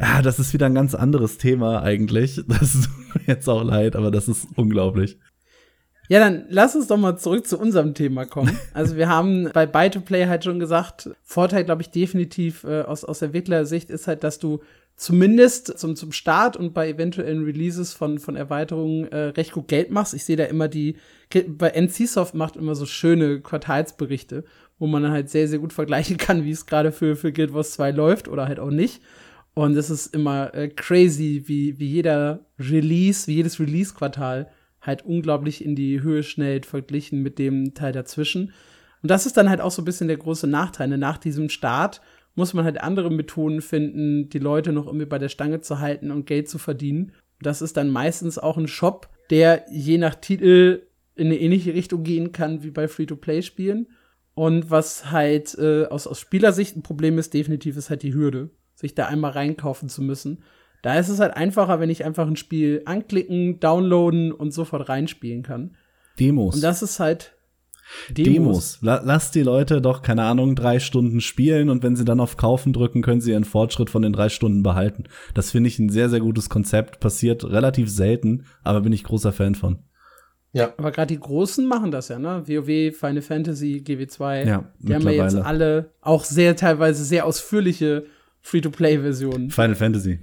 [0.00, 2.40] ja, das ist wieder ein ganz anderes Thema eigentlich.
[2.54, 5.18] Das ist mir jetzt auch leid, aber das ist unglaublich.
[6.08, 8.56] Ja, dann lass uns doch mal zurück zu unserem Thema kommen.
[8.72, 13.22] Also wir haben bei Buy-to-Play halt schon gesagt, Vorteil, glaube ich, definitiv äh, aus, aus
[13.22, 14.60] Entwicklersicht ist halt, dass du
[14.96, 19.90] zumindest zum, zum Start und bei eventuellen Releases von, von Erweiterungen äh, recht gut Geld
[19.90, 20.14] machst.
[20.14, 20.96] Ich sehe da immer die,
[21.48, 24.44] bei NCSoft macht immer so schöne Quartalsberichte,
[24.78, 27.52] wo man dann halt sehr, sehr gut vergleichen kann, wie es gerade für, für Guild
[27.52, 29.02] Wars 2 läuft oder halt auch nicht.
[29.54, 34.48] Und es ist immer äh, crazy, wie, wie jeder Release, wie jedes Release-Quartal
[34.80, 38.52] halt unglaublich in die Höhe schnellt, verglichen mit dem Teil dazwischen.
[39.02, 40.88] Und das ist dann halt auch so ein bisschen der große Nachteil.
[40.88, 40.98] Ne?
[40.98, 42.00] Nach diesem Start
[42.34, 46.10] muss man halt andere Methoden finden, die Leute noch irgendwie bei der Stange zu halten
[46.10, 47.12] und Geld zu verdienen.
[47.40, 52.02] Das ist dann meistens auch ein Shop, der je nach Titel in eine ähnliche Richtung
[52.02, 53.88] gehen kann wie bei Free-to-Play-Spielen.
[54.34, 58.50] Und was halt äh, aus, aus Spielersicht ein Problem ist, definitiv ist halt die Hürde
[58.74, 60.42] sich da einmal reinkaufen zu müssen.
[60.82, 65.42] Da ist es halt einfacher, wenn ich einfach ein Spiel anklicken, downloaden und sofort reinspielen
[65.42, 65.76] kann.
[66.20, 66.56] Demos.
[66.56, 67.33] Und das ist halt
[68.10, 68.78] Demos.
[68.80, 69.02] Demos.
[69.04, 72.72] Lass die Leute doch, keine Ahnung, drei Stunden spielen und wenn sie dann auf Kaufen
[72.72, 75.04] drücken, können sie ihren Fortschritt von den drei Stunden behalten.
[75.34, 77.00] Das finde ich ein sehr, sehr gutes Konzept.
[77.00, 79.78] Passiert relativ selten, aber bin ich großer Fan von.
[80.52, 80.72] Ja.
[80.76, 82.44] Aber gerade die Großen machen das ja, ne?
[82.46, 84.46] WoW, Final Fantasy, GW2.
[84.46, 88.06] Ja, die haben ja jetzt alle auch sehr teilweise sehr ausführliche
[88.40, 89.50] Free-to-Play-Versionen.
[89.50, 90.20] Final Fantasy.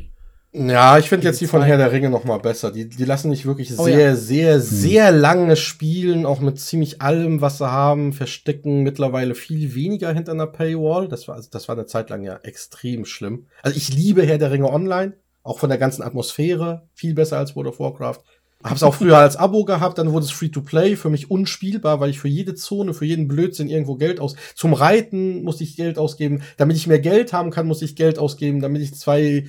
[0.54, 2.72] Ja, ich finde jetzt die von Herr der Ringe noch mal besser.
[2.72, 4.16] Die, die lassen nicht wirklich oh, sehr, ja.
[4.16, 4.62] sehr, hm.
[4.62, 10.34] sehr lange spielen, auch mit ziemlich allem, was sie haben, verstecken mittlerweile viel weniger hinter
[10.34, 11.08] einer Paywall.
[11.08, 13.47] Das war, das war eine Zeit lang ja extrem schlimm.
[13.64, 17.56] Also ich liebe Herr der Ringe online, auch von der ganzen Atmosphäre, viel besser als
[17.56, 18.20] World of Warcraft.
[18.64, 22.20] Hab's auch früher als Abo gehabt, dann wurde es Free-to-Play, für mich unspielbar, weil ich
[22.20, 24.36] für jede Zone, für jeden Blödsinn irgendwo Geld aus.
[24.54, 26.43] Zum Reiten musste ich Geld ausgeben.
[26.58, 28.60] Damit ich mehr Geld haben kann, muss ich Geld ausgeben.
[28.60, 29.45] Damit ich zwei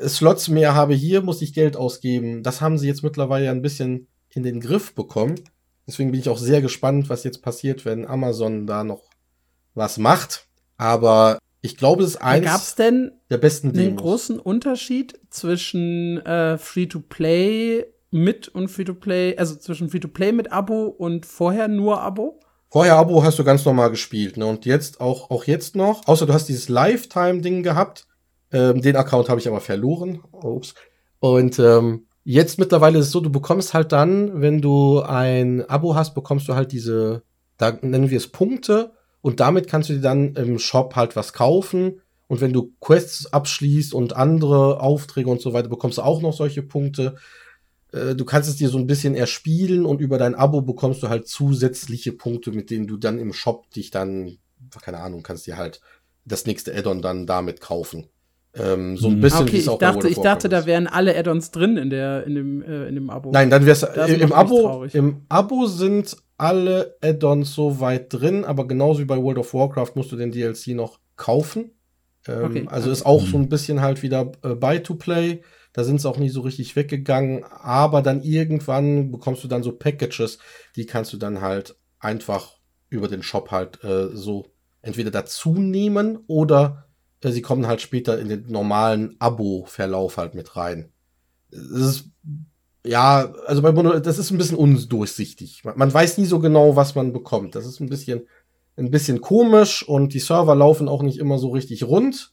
[0.00, 2.42] Slots mehr habe hier, muss ich Geld ausgeben.
[2.42, 5.36] Das haben sie jetzt mittlerweile ein bisschen in den Griff bekommen.
[5.86, 9.02] Deswegen bin ich auch sehr gespannt, was jetzt passiert, wenn Amazon da noch
[9.74, 10.46] was macht.
[10.76, 13.86] Aber ich glaube, es ist eins Gab's denn der besten Demos.
[13.86, 21.26] einen großen Unterschied zwischen äh, Free-to-Play mit und Free-to-Play, also zwischen Free-to-Play mit Abo und
[21.26, 22.40] vorher nur Abo?
[22.70, 24.46] Vorher Abo hast du ganz normal gespielt, ne?
[24.46, 28.06] Und jetzt auch, auch jetzt noch, außer du hast dieses Lifetime-Ding gehabt.
[28.54, 30.20] Ähm, den Account habe ich aber verloren.
[30.30, 30.74] Ups.
[31.18, 35.96] Und ähm, jetzt mittlerweile ist es so, du bekommst halt dann, wenn du ein Abo
[35.96, 37.22] hast, bekommst du halt diese,
[37.58, 38.92] da nennen wir es Punkte.
[39.20, 42.00] Und damit kannst du dir dann im Shop halt was kaufen.
[42.28, 46.32] Und wenn du Quests abschließt und andere Aufträge und so weiter, bekommst du auch noch
[46.32, 47.16] solche Punkte.
[47.92, 51.08] Äh, du kannst es dir so ein bisschen erspielen und über dein Abo bekommst du
[51.08, 54.38] halt zusätzliche Punkte, mit denen du dann im Shop dich dann,
[54.80, 55.80] keine Ahnung, kannst dir halt
[56.24, 58.08] das nächste Addon dann damit kaufen.
[58.56, 59.20] Ähm, so ein mhm.
[59.20, 62.62] bisschen okay, ich dachte, ich dachte, da wären alle Add-ons drin in der in dem
[62.62, 63.30] äh, in dem Abo.
[63.32, 68.66] Nein, dann wär's im, im Abo im Abo sind alle Add-ons so weit drin, aber
[68.66, 71.72] genauso wie bei World of Warcraft musst du den DLC noch kaufen.
[72.26, 72.92] Ähm, okay, also okay.
[72.92, 75.42] ist auch so ein bisschen halt wieder äh, Buy to Play.
[75.72, 77.44] Da sind sie auch nie so richtig weggegangen.
[77.44, 80.38] Aber dann irgendwann bekommst du dann so Packages,
[80.76, 84.46] die kannst du dann halt einfach über den Shop halt äh, so
[84.82, 86.83] entweder dazu nehmen oder äh,
[87.32, 90.90] sie kommen halt später in den normalen Abo-Verlauf halt mit rein.
[91.50, 92.10] Das ist,
[92.86, 95.64] ja, also bei Mono, das ist ein bisschen undurchsichtig.
[95.64, 97.54] Man, man weiß nie so genau, was man bekommt.
[97.54, 98.26] Das ist ein bisschen,
[98.76, 102.32] ein bisschen komisch und die Server laufen auch nicht immer so richtig rund.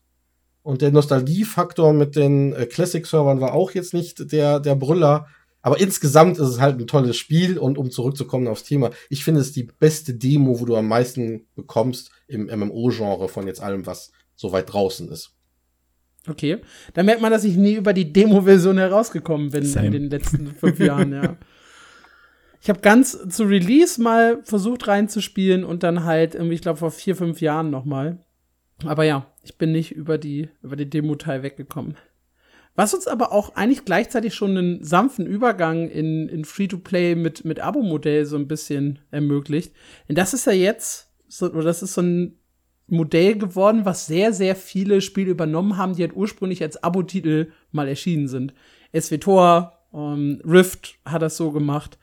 [0.64, 5.28] Und der Nostalgiefaktor mit den äh, Classic-Servern war auch jetzt nicht der, der Brüller.
[5.64, 9.42] Aber insgesamt ist es halt ein tolles Spiel und um zurückzukommen aufs Thema, ich finde
[9.42, 14.12] es die beste Demo, wo du am meisten bekommst im MMO-Genre von jetzt allem, was
[14.42, 15.36] so weit draußen ist.
[16.28, 16.58] Okay.
[16.96, 19.88] Da merkt man, dass ich nie über die Demo-Version herausgekommen bin Same.
[19.88, 21.38] in den letzten fünf Jahren, ja.
[22.60, 26.92] Ich habe ganz zu Release mal versucht reinzuspielen und dann halt irgendwie, ich glaube, vor
[26.92, 28.24] vier, fünf Jahren noch mal.
[28.84, 31.98] Aber ja, ich bin nicht über die, über den Demo-Teil weggekommen.
[32.76, 37.60] Was uns aber auch eigentlich gleichzeitig schon einen sanften Übergang in, in Free-to-Play mit, mit
[37.60, 39.74] Abo-Modell so ein bisschen ermöglicht.
[40.08, 42.41] Denn das ist ja jetzt, so, oder das ist so ein
[42.88, 47.88] Modell geworden, was sehr, sehr viele Spiele übernommen haben, die halt ursprünglich als Abo-Titel mal
[47.88, 48.54] erschienen sind.
[48.98, 51.98] SWTOR, ähm, Rift hat das so gemacht.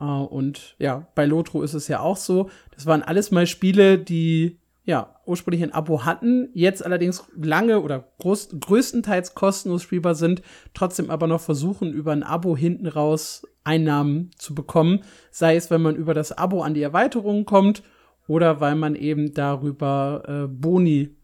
[0.00, 2.50] Uh, und ja, bei Lotro ist es ja auch so.
[2.70, 4.58] Das waren alles mal Spiele, die
[4.88, 10.40] ja, ursprünglich ein Abo hatten, jetzt allerdings lange oder groß, größtenteils kostenlos spielbar sind,
[10.72, 15.00] trotzdem aber noch versuchen, über ein Abo hinten raus Einnahmen zu bekommen.
[15.30, 17.82] Sei es, wenn man über das Abo an die Erweiterungen kommt
[18.28, 21.16] oder weil man eben darüber äh, Boni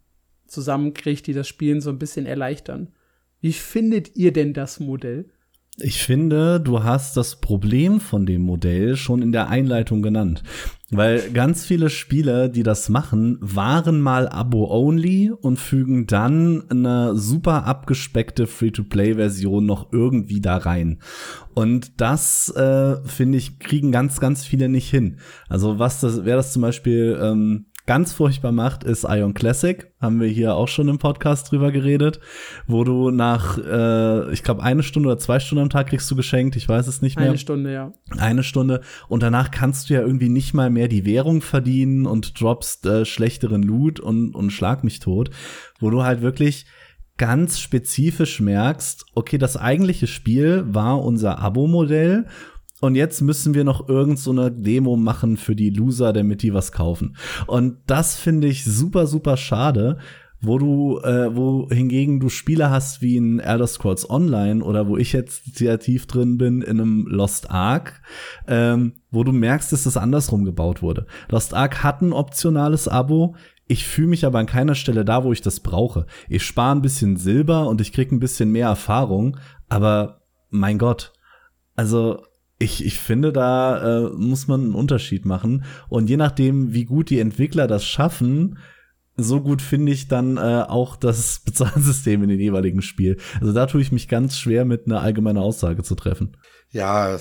[0.46, 2.88] zusammenkriegt, die das Spielen so ein bisschen erleichtern.
[3.40, 5.30] Wie findet ihr denn das Modell?
[5.78, 10.44] Ich finde, du hast das Problem von dem Modell schon in der Einleitung genannt.
[10.90, 17.64] Weil ganz viele Spieler, die das machen, waren mal Abo-only und fügen dann eine super
[17.66, 21.00] abgespeckte Free-to-Play-Version noch irgendwie da rein.
[21.54, 25.18] Und das, äh, finde ich, kriegen ganz, ganz viele nicht hin.
[25.48, 29.92] Also was das, wer das zum Beispiel ähm, ganz furchtbar macht, ist Ion Classic.
[30.00, 32.20] Haben wir hier auch schon im Podcast drüber geredet,
[32.66, 36.16] wo du nach, äh, ich glaube, eine Stunde oder zwei Stunden am Tag kriegst du
[36.16, 36.56] geschenkt.
[36.56, 37.28] Ich weiß es nicht mehr.
[37.28, 37.92] Eine Stunde, ja.
[38.16, 38.80] Eine Stunde.
[39.08, 43.04] Und danach kannst du ja irgendwie nicht mal mehr die Währung verdienen und droppst äh,
[43.04, 45.30] schlechteren Loot und, und schlag mich tot.
[45.78, 46.66] Wo du halt wirklich
[47.16, 52.26] ganz spezifisch merkst, okay, das eigentliche Spiel war unser Abo-Modell
[52.84, 56.52] und jetzt müssen wir noch irgend so eine Demo machen für die Loser, damit die
[56.52, 57.16] was kaufen.
[57.46, 59.96] Und das finde ich super, super schade,
[60.42, 64.98] wo du, äh, wo hingegen du Spiele hast wie in Elder Scrolls Online oder wo
[64.98, 68.02] ich jetzt sehr tief drin bin in einem Lost Ark,
[68.46, 71.06] ähm, wo du merkst, dass das andersrum gebaut wurde.
[71.30, 73.34] Lost Ark hat ein optionales Abo.
[73.66, 76.04] Ich fühle mich aber an keiner Stelle da, wo ich das brauche.
[76.28, 79.38] Ich spare ein bisschen Silber und ich krieg ein bisschen mehr Erfahrung,
[79.70, 80.20] aber
[80.50, 81.14] mein Gott.
[81.76, 82.22] Also
[82.58, 85.64] ich, ich finde, da äh, muss man einen Unterschied machen.
[85.88, 88.58] Und je nachdem, wie gut die Entwickler das schaffen,
[89.16, 93.18] so gut finde ich dann äh, auch das Bezahlsystem in den jeweiligen Spiel.
[93.40, 96.36] Also da tue ich mich ganz schwer mit einer allgemeinen Aussage zu treffen.
[96.70, 97.18] Ja,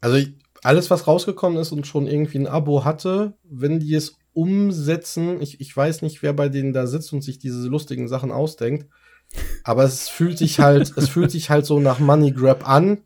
[0.00, 4.16] also ich, alles, was rausgekommen ist und schon irgendwie ein Abo hatte, wenn die es
[4.32, 8.30] umsetzen, ich, ich weiß nicht, wer bei denen da sitzt und sich diese lustigen Sachen
[8.30, 8.86] ausdenkt,
[9.64, 12.98] aber es fühlt sich halt, es fühlt sich halt so nach Money Grab an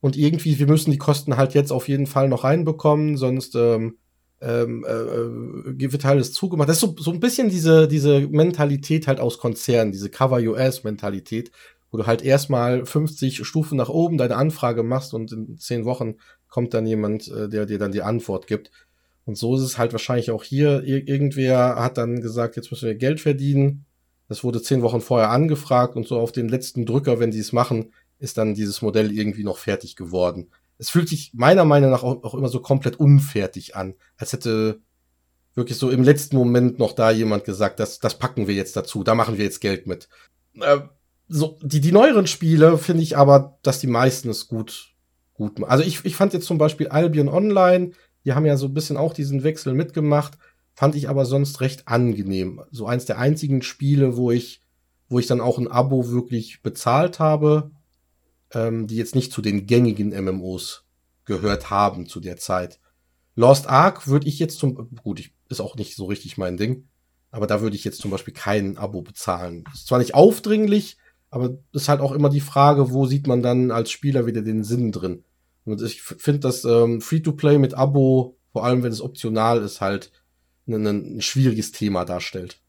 [0.00, 3.98] und irgendwie, wir müssen die Kosten halt jetzt auf jeden Fall noch reinbekommen, sonst ähm,
[4.40, 6.68] ähm, äh, äh wird alles zugemacht.
[6.68, 11.52] Das ist so, so ein bisschen diese, diese Mentalität halt aus Konzernen, diese Cover-US-Mentalität,
[11.90, 16.14] wo du halt erstmal 50 Stufen nach oben deine Anfrage machst und in zehn Wochen
[16.48, 18.70] kommt dann jemand, äh, der dir dann die Antwort gibt.
[19.26, 20.82] Und so ist es halt wahrscheinlich auch hier.
[20.82, 23.84] Ir irgendwer hat dann gesagt, jetzt müssen wir Geld verdienen.
[24.28, 27.52] Das wurde zehn Wochen vorher angefragt und so auf den letzten Drücker, wenn sie es
[27.52, 30.50] machen, ist dann dieses Modell irgendwie noch fertig geworden.
[30.78, 34.80] Es fühlt sich meiner Meinung nach auch, auch immer so komplett unfertig an, als hätte
[35.54, 39.02] wirklich so im letzten Moment noch da jemand gesagt, das, das packen wir jetzt dazu,
[39.02, 40.08] da machen wir jetzt Geld mit.
[40.60, 40.80] Äh,
[41.28, 44.94] so, die, die neueren Spiele finde ich aber, dass die meisten es gut,
[45.34, 45.70] gut machen.
[45.70, 47.92] Also ich, ich fand jetzt zum Beispiel Albion Online,
[48.24, 50.38] die haben ja so ein bisschen auch diesen Wechsel mitgemacht,
[50.74, 52.62] fand ich aber sonst recht angenehm.
[52.70, 54.62] So eins der einzigen Spiele, wo ich,
[55.08, 57.70] wo ich dann auch ein Abo wirklich bezahlt habe,
[58.54, 60.84] ähm, die jetzt nicht zu den gängigen MMOs
[61.24, 62.80] gehört haben zu der Zeit.
[63.36, 66.88] Lost Ark würde ich jetzt zum, gut, ich, ist auch nicht so richtig mein Ding,
[67.30, 69.64] aber da würde ich jetzt zum Beispiel kein Abo bezahlen.
[69.72, 70.98] Ist zwar nicht aufdringlich,
[71.30, 74.64] aber ist halt auch immer die Frage, wo sieht man dann als Spieler wieder den
[74.64, 75.24] Sinn drin.
[75.64, 80.10] Und ich finde, dass ähm, Free-to-Play mit Abo, vor allem wenn es optional ist, halt
[80.66, 82.60] ein, ein schwieriges Thema darstellt.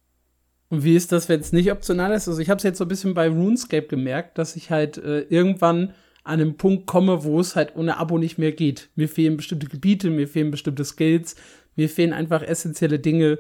[0.71, 2.29] Und wie ist das, wenn es nicht optional ist?
[2.29, 5.19] Also ich habe es jetzt so ein bisschen bei RuneScape gemerkt, dass ich halt äh,
[5.23, 5.93] irgendwann
[6.23, 8.89] an einem Punkt komme, wo es halt ohne Abo nicht mehr geht.
[8.95, 11.35] Mir fehlen bestimmte Gebiete, mir fehlen bestimmte Skills,
[11.75, 13.37] mir fehlen einfach essentielle Dinge,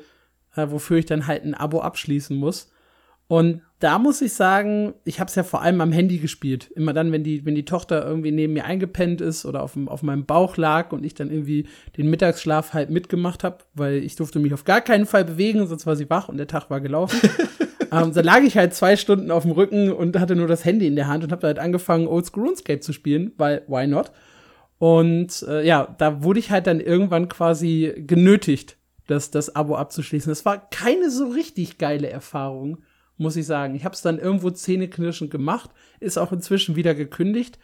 [0.57, 2.69] äh, wofür ich dann halt ein Abo abschließen muss.
[3.31, 6.69] Und da muss ich sagen, ich habe es ja vor allem am Handy gespielt.
[6.75, 10.03] Immer dann, wenn die, wenn die Tochter irgendwie neben mir eingepennt ist oder auf, auf
[10.03, 14.39] meinem Bauch lag und ich dann irgendwie den Mittagsschlaf halt mitgemacht habe, weil ich durfte
[14.39, 17.21] mich auf gar keinen Fall bewegen, sonst war sie wach und der Tag war gelaufen.
[17.93, 20.85] ähm, dann lag ich halt zwei Stunden auf dem Rücken und hatte nur das Handy
[20.85, 24.11] in der Hand und habe halt angefangen, Oldschool RuneScape zu spielen, weil why not?
[24.77, 28.75] Und äh, ja, da wurde ich halt dann irgendwann quasi genötigt,
[29.07, 30.29] das, das Abo abzuschließen.
[30.29, 32.79] Das war keine so richtig geile Erfahrung
[33.21, 33.75] muss ich sagen.
[33.75, 35.69] Ich habe es dann irgendwo zähneknirschend gemacht,
[35.99, 37.59] ist auch inzwischen wieder gekündigt,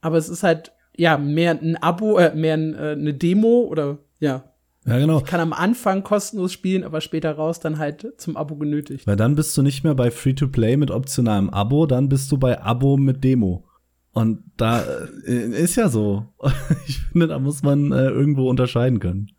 [0.00, 3.98] aber es ist halt ja mehr ein Abo, äh, mehr ein, äh, eine Demo oder
[4.18, 4.44] ja.
[4.84, 5.18] Ja, genau.
[5.18, 9.06] Ich kann am Anfang kostenlos spielen, aber später raus dann halt zum Abo genötigt.
[9.06, 12.60] Weil dann bist du nicht mehr bei Free-to-Play mit optionalem Abo, dann bist du bei
[12.60, 13.64] Abo mit Demo.
[14.10, 14.82] Und da
[15.26, 16.26] äh, ist ja so.
[16.88, 19.30] ich finde, da muss man äh, irgendwo unterscheiden können.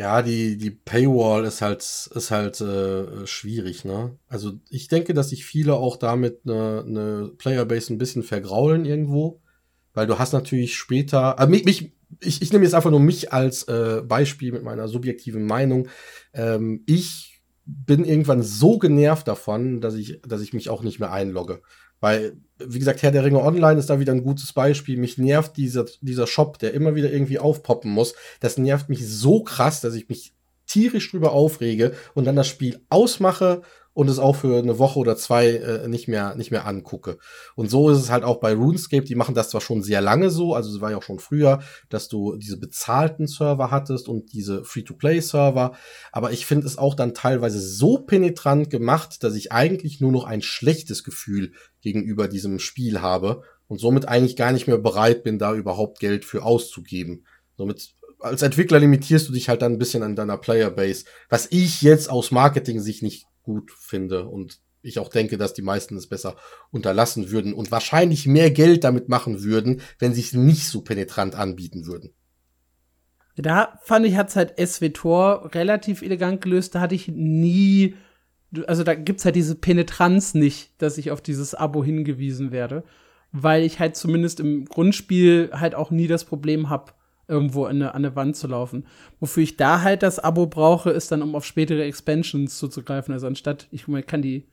[0.00, 4.16] Ja, die, die Paywall ist halt, ist halt äh, schwierig, ne?
[4.28, 9.42] Also ich denke, dass sich viele auch damit eine, eine Playerbase ein bisschen vergraulen irgendwo.
[9.92, 13.34] Weil du hast natürlich später, äh, mich, mich, ich, ich nehme jetzt einfach nur mich
[13.34, 15.88] als äh, Beispiel mit meiner subjektiven Meinung.
[16.32, 21.12] Ähm, ich bin irgendwann so genervt davon, dass ich, dass ich mich auch nicht mehr
[21.12, 21.60] einlogge.
[22.00, 24.96] Weil, wie gesagt, Herr der Ringe Online ist da wieder ein gutes Beispiel.
[24.96, 28.14] Mich nervt dieser, dieser Shop, der immer wieder irgendwie aufpoppen muss.
[28.40, 30.32] Das nervt mich so krass, dass ich mich
[30.66, 33.62] tierisch drüber aufrege und dann das Spiel ausmache
[33.92, 37.18] und es auch für eine Woche oder zwei äh, nicht mehr nicht mehr angucke.
[37.56, 40.30] Und so ist es halt auch bei RuneScape, die machen das zwar schon sehr lange
[40.30, 44.32] so, also es war ja auch schon früher, dass du diese bezahlten Server hattest und
[44.32, 45.72] diese Free-to-Play Server,
[46.12, 50.24] aber ich finde es auch dann teilweise so penetrant gemacht, dass ich eigentlich nur noch
[50.24, 55.38] ein schlechtes Gefühl gegenüber diesem Spiel habe und somit eigentlich gar nicht mehr bereit bin,
[55.38, 57.24] da überhaupt Geld für auszugeben.
[57.56, 61.82] Somit als Entwickler limitierst du dich halt dann ein bisschen an deiner Playerbase, was ich
[61.82, 66.36] jetzt aus Marketing-Sicht nicht gut finde und ich auch denke, dass die meisten es besser
[66.70, 71.34] unterlassen würden und wahrscheinlich mehr Geld damit machen würden, wenn sie es nicht so penetrant
[71.34, 72.14] anbieten würden.
[73.36, 76.74] Da fand ich, hat's halt SWTOR relativ elegant gelöst.
[76.74, 77.94] Da hatte ich nie,
[78.66, 82.84] also da gibt's halt diese Penetranz nicht, dass ich auf dieses Abo hingewiesen werde,
[83.32, 86.99] weil ich halt zumindest im Grundspiel halt auch nie das Problem hab,
[87.30, 88.86] irgendwo an eine, an eine Wand zu laufen.
[89.20, 93.14] Wofür ich da halt das Abo brauche, ist dann, um auf spätere Expansions zuzugreifen.
[93.14, 94.46] Also anstatt, ich kann die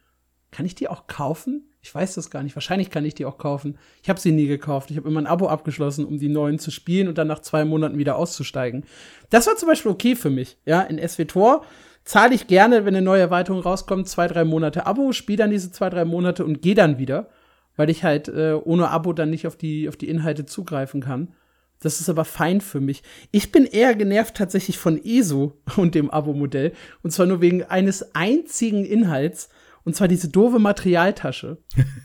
[0.52, 1.64] kann ich die auch kaufen?
[1.82, 2.56] Ich weiß das gar nicht.
[2.56, 3.78] Wahrscheinlich kann ich die auch kaufen.
[4.02, 4.92] Ich habe sie nie gekauft.
[4.92, 7.66] Ich habe immer ein Abo abgeschlossen, um die neuen zu spielen und dann nach zwei
[7.66, 8.84] Monaten wieder auszusteigen.
[9.30, 10.58] Das war zum Beispiel okay für mich.
[10.66, 11.64] Ja, in SWTOR
[12.04, 15.72] zahle ich gerne, wenn eine neue Erweiterung rauskommt, zwei, drei Monate Abo, spiele dann diese
[15.72, 17.30] zwei, drei Monate und gehe dann wieder,
[17.76, 21.34] weil ich halt äh, ohne Abo dann nicht auf die, auf die Inhalte zugreifen kann.
[21.80, 23.04] Das ist aber fein für mich.
[23.32, 26.74] Ich bin eher genervt tatsächlich von ESO und dem Abo-Modell.
[27.04, 29.50] Und zwar nur wegen eines einzigen Inhalts,
[29.88, 31.58] und zwar diese doofe Materialtasche.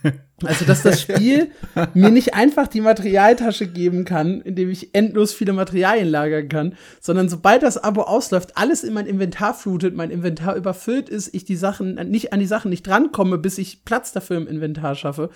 [0.45, 1.53] Also, dass das Spiel
[1.95, 7.29] mir nicht einfach die Materialtasche geben kann, indem ich endlos viele Materialien lagern kann, sondern
[7.29, 11.55] sobald das Abo ausläuft, alles in mein Inventar flutet, mein Inventar überfüllt ist, ich die
[11.55, 15.31] Sachen nicht an die Sachen nicht drankomme, bis ich Platz dafür im Inventar schaffe.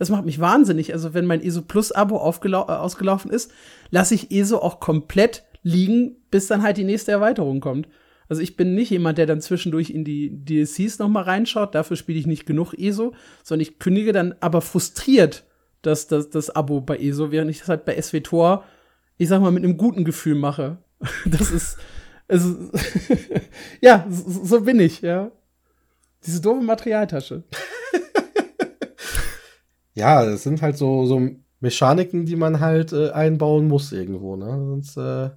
[0.00, 0.94] Das macht mich wahnsinnig.
[0.94, 3.52] Also, wenn mein ESO Plus Abo äh, ausgelaufen ist,
[3.90, 7.86] lasse ich ESO auch komplett liegen, bis dann halt die nächste Erweiterung kommt.
[8.26, 11.74] Also ich bin nicht jemand, der dann zwischendurch in die DLCs noch mal reinschaut.
[11.74, 15.44] Dafür spiele ich nicht genug ESO, sondern ich kündige dann aber frustriert
[15.82, 18.64] das, das, das Abo bei ESO, während ich das halt bei SWTOR,
[19.18, 20.78] ich sag mal, mit einem guten Gefühl mache.
[21.26, 21.76] Das ist,
[22.26, 22.70] also,
[23.82, 25.30] ja, so, so bin ich, ja.
[26.24, 27.42] Diese doofe Materialtasche.
[29.94, 31.20] ja, das sind halt so, so
[31.60, 34.46] Mechaniken, die man halt äh, einbauen muss irgendwo, ne?
[34.46, 35.30] Sonst, äh,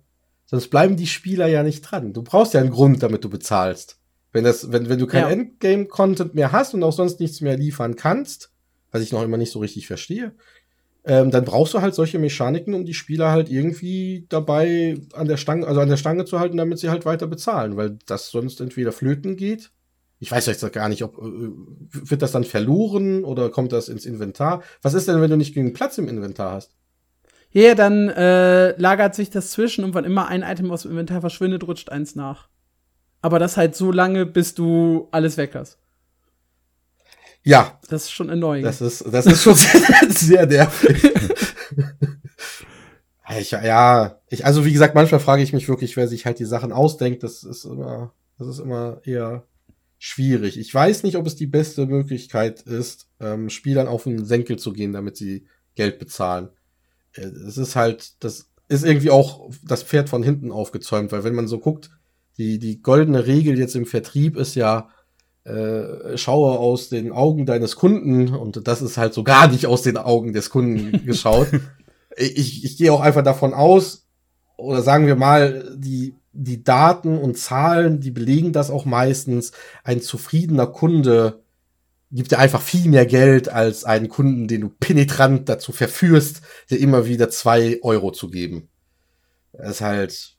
[0.54, 2.14] Sonst bleiben die Spieler ja nicht dran.
[2.14, 3.98] Du brauchst ja einen Grund, damit du bezahlst.
[4.32, 5.30] Wenn, das, wenn, wenn du kein ja.
[5.30, 8.52] Endgame-Content mehr hast und auch sonst nichts mehr liefern kannst,
[8.92, 10.34] was ich noch immer nicht so richtig verstehe,
[11.06, 15.38] ähm, dann brauchst du halt solche Mechaniken, um die Spieler halt irgendwie dabei an der
[15.38, 18.62] Stange, also an der Stange zu halten, damit sie halt weiter bezahlen, weil das sonst
[18.62, 19.72] entweder flöten geht.
[20.24, 21.52] Ich weiß jetzt gar nicht, ob äh,
[21.92, 24.64] wird das dann verloren oder kommt das ins Inventar?
[24.82, 26.72] Was ist denn, wenn du nicht genügend Platz im Inventar hast?
[27.52, 31.20] Ja, dann äh, lagert sich das zwischen und wann immer ein Item aus dem Inventar
[31.20, 32.48] verschwindet, rutscht eins nach.
[33.22, 35.78] Aber das halt so lange, bis du alles weg hast.
[37.44, 37.78] Ja.
[37.90, 38.66] Das ist schon erneuend.
[38.66, 41.04] Das ist, das ist schon sehr, sehr nervig.
[43.40, 46.46] ich, ja, ich, also wie gesagt, manchmal frage ich mich wirklich, wer sich halt die
[46.46, 47.24] Sachen ausdenkt.
[47.24, 49.44] Das ist immer, das ist immer eher
[50.06, 50.60] schwierig.
[50.60, 54.74] Ich weiß nicht, ob es die beste Möglichkeit ist, ähm, Spielern auf den Senkel zu
[54.74, 56.50] gehen, damit sie Geld bezahlen.
[57.14, 61.36] Äh, es ist halt, das ist irgendwie auch das Pferd von hinten aufgezäumt, weil wenn
[61.36, 61.90] man so guckt,
[62.38, 64.90] die, die goldene Regel jetzt im Vertrieb ist ja,
[65.46, 69.84] äh, schaue aus den Augen deines Kunden und das ist halt so gar nicht aus
[69.84, 71.48] den Augen des Kunden geschaut.
[72.18, 74.06] ich, ich gehe auch einfach davon aus,
[74.58, 79.52] oder sagen wir mal, die, die Daten und Zahlen, die belegen das auch meistens,
[79.84, 81.44] ein zufriedener Kunde
[82.12, 86.80] gibt dir einfach viel mehr Geld als einen Kunden, den du penetrant dazu verführst, dir
[86.80, 88.70] immer wieder zwei Euro zu geben.
[89.52, 90.36] Das ist halt,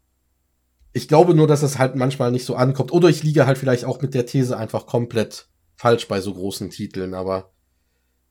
[0.93, 2.93] ich glaube nur, dass es halt manchmal nicht so ankommt.
[2.93, 6.71] Oder ich liege halt vielleicht auch mit der These einfach komplett falsch bei so großen
[6.71, 7.51] Titeln, aber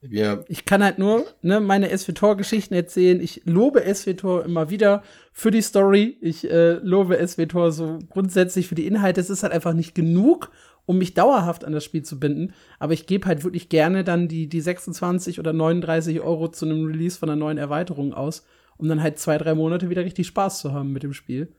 [0.03, 3.21] wir ich kann halt nur ne, meine SWTOR-Geschichten erzählen.
[3.21, 6.17] Ich lobe SWTOR immer wieder für die Story.
[6.21, 9.21] Ich äh, lobe SWTOR so grundsätzlich für die Inhalte.
[9.21, 10.51] Es ist halt einfach nicht genug,
[10.85, 12.53] um mich dauerhaft an das Spiel zu binden.
[12.79, 16.85] Aber ich gebe halt wirklich gerne dann die, die 26 oder 39 Euro zu einem
[16.85, 18.45] Release von einer neuen Erweiterung aus,
[18.77, 21.53] um dann halt zwei, drei Monate wieder richtig Spaß zu haben mit dem Spiel.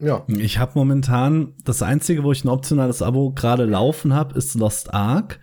[0.00, 0.24] Ja.
[0.28, 4.92] Ich habe momentan das einzige, wo ich ein optionales Abo gerade laufen habe, ist Lost
[4.92, 5.40] Ark.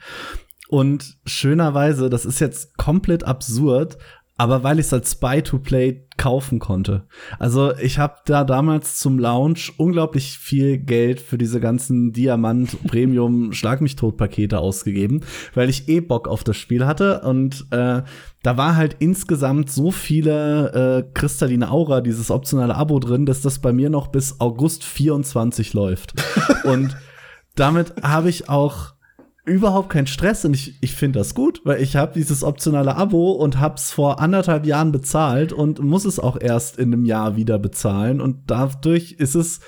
[0.72, 3.98] Und schönerweise, das ist jetzt komplett absurd,
[4.38, 7.08] aber weil ich es als Buy-to-Play kaufen konnte.
[7.40, 13.52] Also ich habe da damals zum Launch unglaublich viel Geld für diese ganzen Diamant Premium
[13.52, 18.02] Schlag mich tot Pakete ausgegeben, weil ich eh Bock auf das Spiel hatte und äh,
[18.42, 23.60] da war halt insgesamt so viele äh, kristalline Aura dieses optionale Abo drin, dass das
[23.60, 26.14] bei mir noch bis August 24 läuft.
[26.64, 26.96] und
[27.56, 28.94] damit habe ich auch
[29.46, 33.32] überhaupt keinen Stress und ich, ich finde das gut, weil ich habe dieses optionale Abo
[33.32, 37.58] und hab's vor anderthalb Jahren bezahlt und muss es auch erst in einem Jahr wieder
[37.58, 39.60] bezahlen und dadurch ist es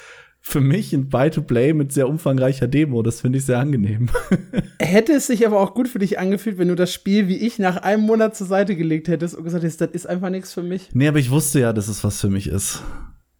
[0.46, 3.02] für mich ein Buy-to-Play mit sehr umfangreicher Demo.
[3.02, 4.10] Das finde ich sehr angenehm.
[4.80, 7.60] Hätte es sich aber auch gut für dich angefühlt, wenn du das Spiel wie ich
[7.60, 10.62] nach einem Monat zur Seite gelegt hättest und gesagt hättest, das ist einfach nichts für
[10.62, 10.90] mich?
[10.94, 12.84] Nee, aber ich wusste ja, dass es was für mich ist.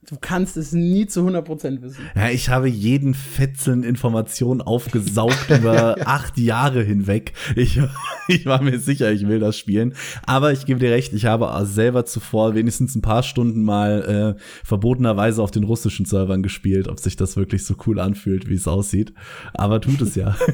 [0.10, 2.02] Du kannst es nie zu 100% wissen.
[2.16, 7.34] Ja, ich habe jeden Fetzeln Informationen aufgesaugt über acht Jahre hinweg.
[7.56, 7.80] Ich,
[8.28, 9.94] ich war mir sicher, ich will das spielen.
[10.26, 14.42] Aber ich gebe dir recht, ich habe selber zuvor wenigstens ein paar Stunden mal äh,
[14.66, 18.68] verbotenerweise auf den russischen Servern gespielt, ob sich das wirklich so cool anfühlt, wie es
[18.68, 19.14] aussieht.
[19.54, 20.36] Aber tut es ja.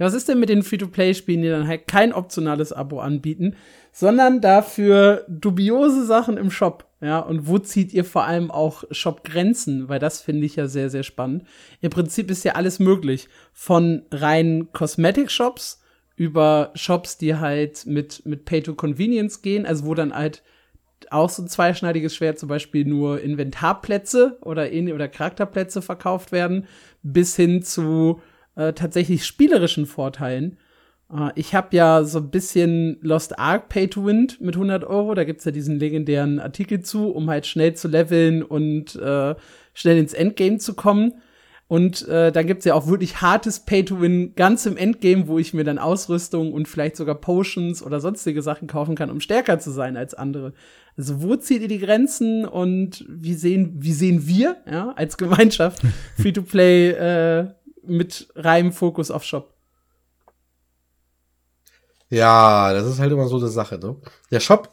[0.00, 3.54] Ja, was ist denn mit den Free-to-Play-Spielen, die dann halt kein optionales Abo anbieten,
[3.92, 6.86] sondern dafür dubiose Sachen im Shop?
[7.00, 9.88] Ja, und wo zieht ihr vor allem auch Shop-Grenzen?
[9.88, 11.44] Weil das finde ich ja sehr, sehr spannend.
[11.80, 13.28] Im Prinzip ist ja alles möglich.
[13.52, 15.82] Von rein Cosmetic-Shops
[16.16, 20.42] über Shops, die halt mit, mit Pay-to-Convenience gehen, also wo dann halt
[21.08, 26.66] auch so ein zweischneidiges Schwert, zum Beispiel nur Inventarplätze oder, oder Charakterplätze verkauft werden,
[27.02, 28.20] bis hin zu
[28.56, 30.58] äh, tatsächlich spielerischen Vorteilen.
[31.12, 35.14] Äh, ich habe ja so ein bisschen Lost Ark Pay to Win mit 100 Euro.
[35.14, 39.34] Da gibt's ja diesen legendären Artikel zu, um halt schnell zu leveln und äh,
[39.74, 41.14] schnell ins Endgame zu kommen.
[41.68, 45.62] Und äh, dann gibt's ja auch wirklich hartes Pay-to-Win ganz im Endgame, wo ich mir
[45.62, 49.96] dann Ausrüstung und vielleicht sogar Potions oder sonstige Sachen kaufen kann, um stärker zu sein
[49.96, 50.52] als andere.
[50.96, 55.82] Also wo zieht ihr die Grenzen und wie sehen, wie sehen wir ja, als Gemeinschaft
[56.20, 57.46] Free-to-Play äh,
[57.86, 59.54] mit reinem Fokus auf Shop.
[62.10, 63.96] Ja, das ist halt immer so eine Sache, ne?
[64.30, 64.72] Der Shop,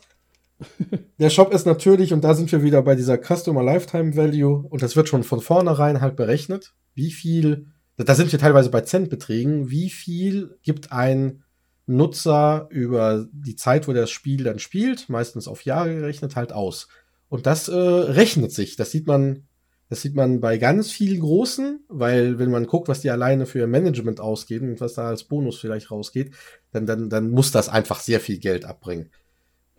[1.19, 4.81] der Shop ist natürlich, und da sind wir wieder bei dieser Customer Lifetime Value, und
[4.81, 7.67] das wird schon von vornherein halt berechnet, wie viel,
[7.97, 11.43] da sind wir teilweise bei Centbeträgen, wie viel gibt ein
[11.85, 16.87] Nutzer über die Zeit, wo das Spiel dann spielt, meistens auf Jahre gerechnet, halt aus.
[17.29, 18.75] Und das äh, rechnet sich.
[18.75, 19.47] Das sieht man
[19.89, 23.59] das sieht man bei ganz vielen Großen, weil wenn man guckt, was die alleine für
[23.59, 26.31] ihr Management ausgeben und was da als Bonus vielleicht rausgeht,
[26.71, 29.09] dann, dann, dann muss das einfach sehr viel Geld abbringen.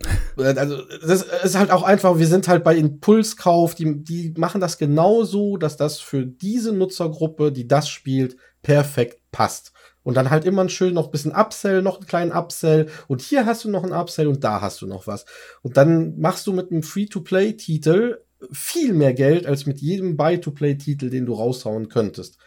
[0.37, 4.79] Also, das ist halt auch einfach, wir sind halt bei Impulskauf, die, die machen das
[4.79, 9.73] genauso, dass das für diese Nutzergruppe, die das spielt, perfekt passt.
[10.05, 12.89] Und dann halt immer schön noch ein bisschen Upsell, noch einen kleinen Upsell.
[13.09, 15.27] Und hier hast du noch einen Upsell und da hast du noch was.
[15.63, 18.19] Und dann machst du mit einem Free-to-Play-Titel
[18.53, 22.39] viel mehr Geld als mit jedem Buy-to-Play-Titel, den du raushauen könntest.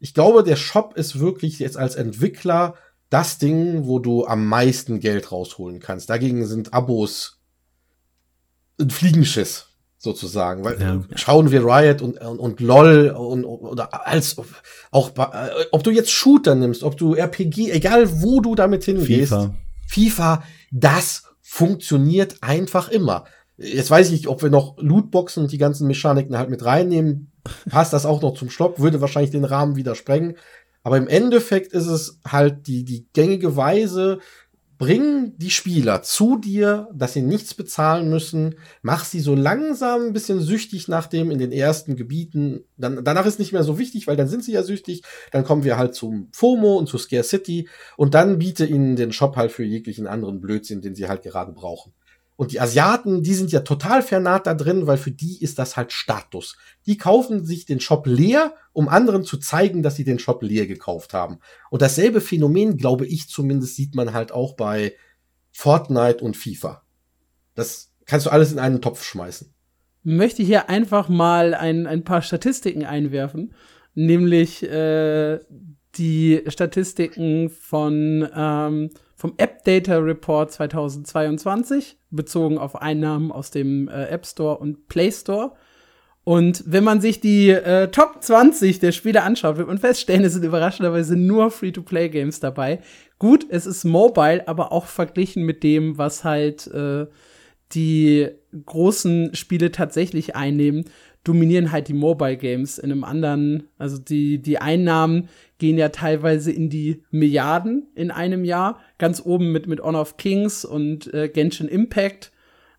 [0.00, 2.74] Ich glaube, der Shop ist wirklich jetzt als Entwickler
[3.10, 6.10] das Ding, wo du am meisten Geld rausholen kannst.
[6.10, 7.40] Dagegen sind Abos
[8.80, 9.68] ein Fliegenschiss
[9.98, 11.00] sozusagen, weil ja.
[11.16, 14.36] schauen wir Riot und, und, und LOL und, oder als
[14.90, 15.10] auch
[15.70, 19.54] ob du jetzt Shooter nimmst, ob du RPG, egal wo du damit hingehst, FIFA,
[19.86, 23.24] FIFA das funktioniert einfach immer.
[23.56, 27.30] Jetzt weiß ich nicht, ob wir noch Lootboxen und die ganzen Mechaniken halt mit reinnehmen.
[27.70, 30.36] Passt das auch noch zum Stopp, würde wahrscheinlich den Rahmen wieder sprengen.
[30.82, 34.18] Aber im Endeffekt ist es halt die, die gängige Weise,
[34.76, 40.12] bring die Spieler zu dir, dass sie nichts bezahlen müssen, mach sie so langsam ein
[40.12, 42.64] bisschen süchtig nach dem in den ersten Gebieten.
[42.76, 45.02] Dann, danach ist nicht mehr so wichtig, weil dann sind sie ja süchtig.
[45.30, 49.12] Dann kommen wir halt zum FOMO und zu Scare City und dann biete ihnen den
[49.12, 51.92] Shop halt für jeglichen anderen Blödsinn, den sie halt gerade brauchen.
[52.36, 55.76] Und die Asiaten, die sind ja total fernat da drin, weil für die ist das
[55.76, 56.56] halt Status.
[56.84, 60.66] Die kaufen sich den Shop leer, um anderen zu zeigen, dass sie den Shop leer
[60.66, 61.38] gekauft haben.
[61.70, 64.94] Und dasselbe Phänomen, glaube ich zumindest, sieht man halt auch bei
[65.52, 66.82] Fortnite und FIFA.
[67.54, 69.54] Das kannst du alles in einen Topf schmeißen.
[70.02, 73.54] Möchte hier einfach mal ein, ein paar Statistiken einwerfen,
[73.94, 75.38] nämlich äh,
[75.96, 78.90] die Statistiken von ähm,
[79.24, 85.10] vom App Data Report 2022, bezogen auf Einnahmen aus dem äh, App Store und Play
[85.10, 85.52] Store.
[86.24, 90.34] Und wenn man sich die äh, Top 20 der Spiele anschaut, wird man feststellen, es
[90.34, 92.80] sind überraschenderweise nur Free-to-Play-Games dabei.
[93.18, 97.06] Gut, es ist mobile, aber auch verglichen mit dem, was halt äh,
[97.72, 98.28] die
[98.66, 100.84] großen Spiele tatsächlich einnehmen,
[101.24, 105.30] dominieren halt die Mobile Games in einem anderen, also die, die Einnahmen
[105.64, 108.80] gehen ja teilweise in die Milliarden in einem Jahr.
[108.98, 112.32] Ganz oben mit, mit Honor of Kings und äh, Genshin Impact.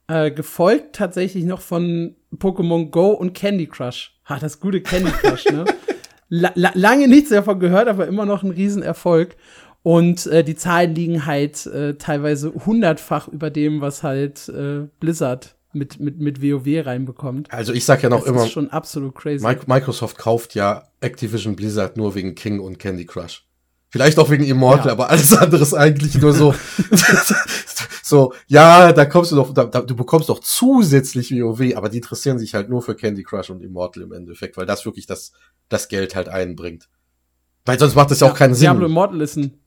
[0.07, 4.13] Äh, gefolgt tatsächlich noch von Pokémon Go und Candy Crush.
[4.29, 5.65] Ha, das gute Candy Crush, ne?
[6.29, 9.35] La la lange nichts davon gehört, aber immer noch ein Riesenerfolg.
[9.81, 15.55] Und äh, die Zahlen liegen halt äh, teilweise hundertfach über dem, was halt äh, Blizzard
[15.75, 17.51] mit, mit, mit WoW reinbekommt.
[17.51, 18.43] Also ich sag ja noch das immer.
[18.43, 19.45] ist schon absolut crazy.
[19.67, 23.45] Microsoft kauft ja Activision Blizzard nur wegen King und Candy Crush.
[23.89, 24.91] Vielleicht auch wegen Immortal, ja.
[24.91, 26.53] aber alles andere ist eigentlich nur so,
[28.03, 31.97] so, ja, da kommst du doch, da, da, du bekommst doch zusätzlich WoW, aber die
[31.97, 35.31] interessieren sich halt nur für Candy Crush und Immortal im Endeffekt, weil das wirklich das,
[35.69, 36.89] das Geld halt einbringt.
[37.63, 38.65] Weil sonst macht das ja, ja auch keinen Sinn.
[38.65, 39.59] Diablo Immortal ist ein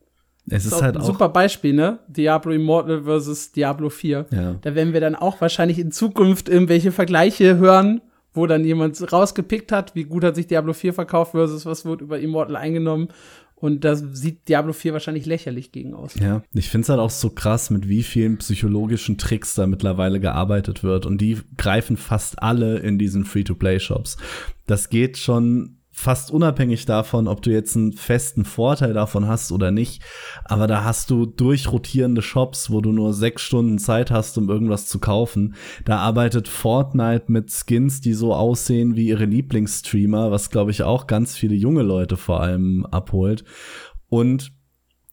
[0.50, 1.98] Es ist, ist halt ein auch super Beispiel, ne?
[2.08, 4.26] Diablo Immortal versus Diablo 4.
[4.30, 4.54] Ja.
[4.60, 8.00] Da werden wir dann auch wahrscheinlich in Zukunft irgendwelche Vergleiche hören,
[8.32, 12.00] wo dann jemand rausgepickt hat, wie gut hat sich Diablo 4 verkauft versus was wird
[12.00, 13.08] über Immortal eingenommen.
[13.60, 16.14] Und da sieht Diablo 4 wahrscheinlich lächerlich gegen aus.
[16.14, 20.20] Ja, ich finde es halt auch so krass, mit wie vielen psychologischen Tricks da mittlerweile
[20.20, 21.06] gearbeitet wird.
[21.06, 24.16] Und die greifen fast alle in diesen Free-to-Play-Shops.
[24.66, 29.72] Das geht schon fast unabhängig davon, ob du jetzt einen festen Vorteil davon hast oder
[29.72, 30.00] nicht.
[30.44, 34.86] Aber da hast du durchrotierende Shops, wo du nur sechs Stunden Zeit hast, um irgendwas
[34.86, 35.56] zu kaufen.
[35.84, 41.08] Da arbeitet Fortnite mit Skins, die so aussehen wie ihre Lieblingsstreamer, was glaube ich auch
[41.08, 43.44] ganz viele junge Leute vor allem abholt.
[44.08, 44.52] Und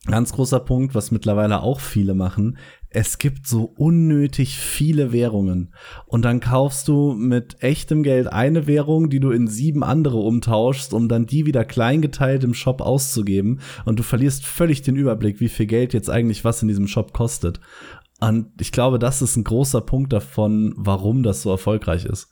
[0.08, 2.60] Ganz großer Punkt, was mittlerweile auch viele machen.
[2.98, 5.74] Es gibt so unnötig viele Währungen.
[6.06, 10.94] Und dann kaufst du mit echtem Geld eine Währung, die du in sieben andere umtauschst,
[10.94, 13.60] um dann die wieder kleingeteilt im Shop auszugeben.
[13.84, 17.12] Und du verlierst völlig den Überblick, wie viel Geld jetzt eigentlich was in diesem Shop
[17.12, 17.60] kostet.
[18.22, 22.30] Und ich glaube, das ist ein großer Punkt davon, warum das so erfolgreich ist.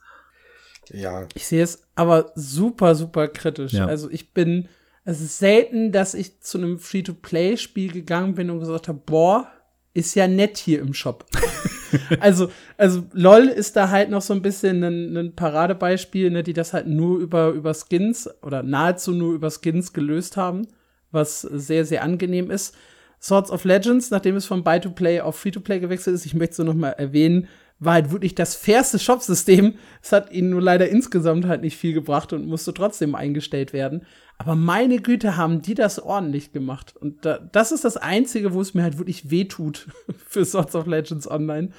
[0.93, 1.27] Ja.
[1.33, 3.73] Ich sehe es aber super, super kritisch.
[3.73, 3.87] Ja.
[3.87, 4.69] Also ich bin,
[5.03, 9.49] es ist selten, dass ich zu einem Free-to-Play-Spiel gegangen bin und gesagt habe, boah,
[9.93, 11.25] ist ja nett hier im Shop.
[12.19, 16.53] also, also LOL ist da halt noch so ein bisschen ein, ein Paradebeispiel, ne, die
[16.53, 20.67] das halt nur über, über Skins oder nahezu nur über Skins gelöst haben,
[21.11, 22.75] was sehr, sehr angenehm ist.
[23.21, 26.63] Swords of Legends, nachdem es von Buy-to-Play auf Free-to-Play gewechselt ist, ich möchte es so
[26.63, 27.47] noch mal erwähnen,
[27.85, 29.75] war halt wirklich das fairste Shopsystem.
[30.01, 34.05] Es hat ihnen nur leider insgesamt halt nicht viel gebracht und musste trotzdem eingestellt werden.
[34.37, 36.95] Aber meine Güte, haben die das ordentlich gemacht.
[36.95, 39.87] Und da, das ist das Einzige, wo es mir halt wirklich wehtut
[40.27, 41.69] für Swords of Legends Online,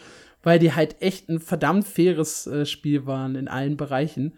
[0.42, 4.34] weil die halt echt ein verdammt faires äh, Spiel waren in allen Bereichen.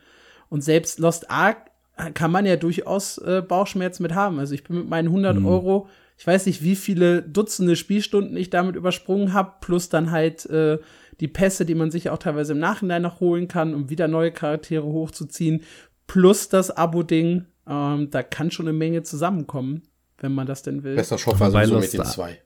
[0.48, 1.70] Und selbst Lost Ark
[2.14, 4.38] kann man ja durchaus äh, Bauchschmerz mit haben.
[4.38, 5.46] Also ich bin mit meinen 100 Mhm.
[5.46, 5.88] Euro,
[6.18, 10.78] ich weiß nicht, wie viele Dutzende Spielstunden ich damit übersprungen habe, plus dann halt äh,
[11.20, 14.30] die Pässe, die man sich auch teilweise im Nachhinein noch holen kann, um wieder neue
[14.32, 15.62] Charaktere hochzuziehen,
[16.06, 17.46] plus das Abo-Ding.
[17.68, 19.82] Ähm, da kann schon eine Menge zusammenkommen,
[20.18, 20.94] wenn man das denn will.
[20.96, 22.40] Bester Shop war sowieso Ark- zwei.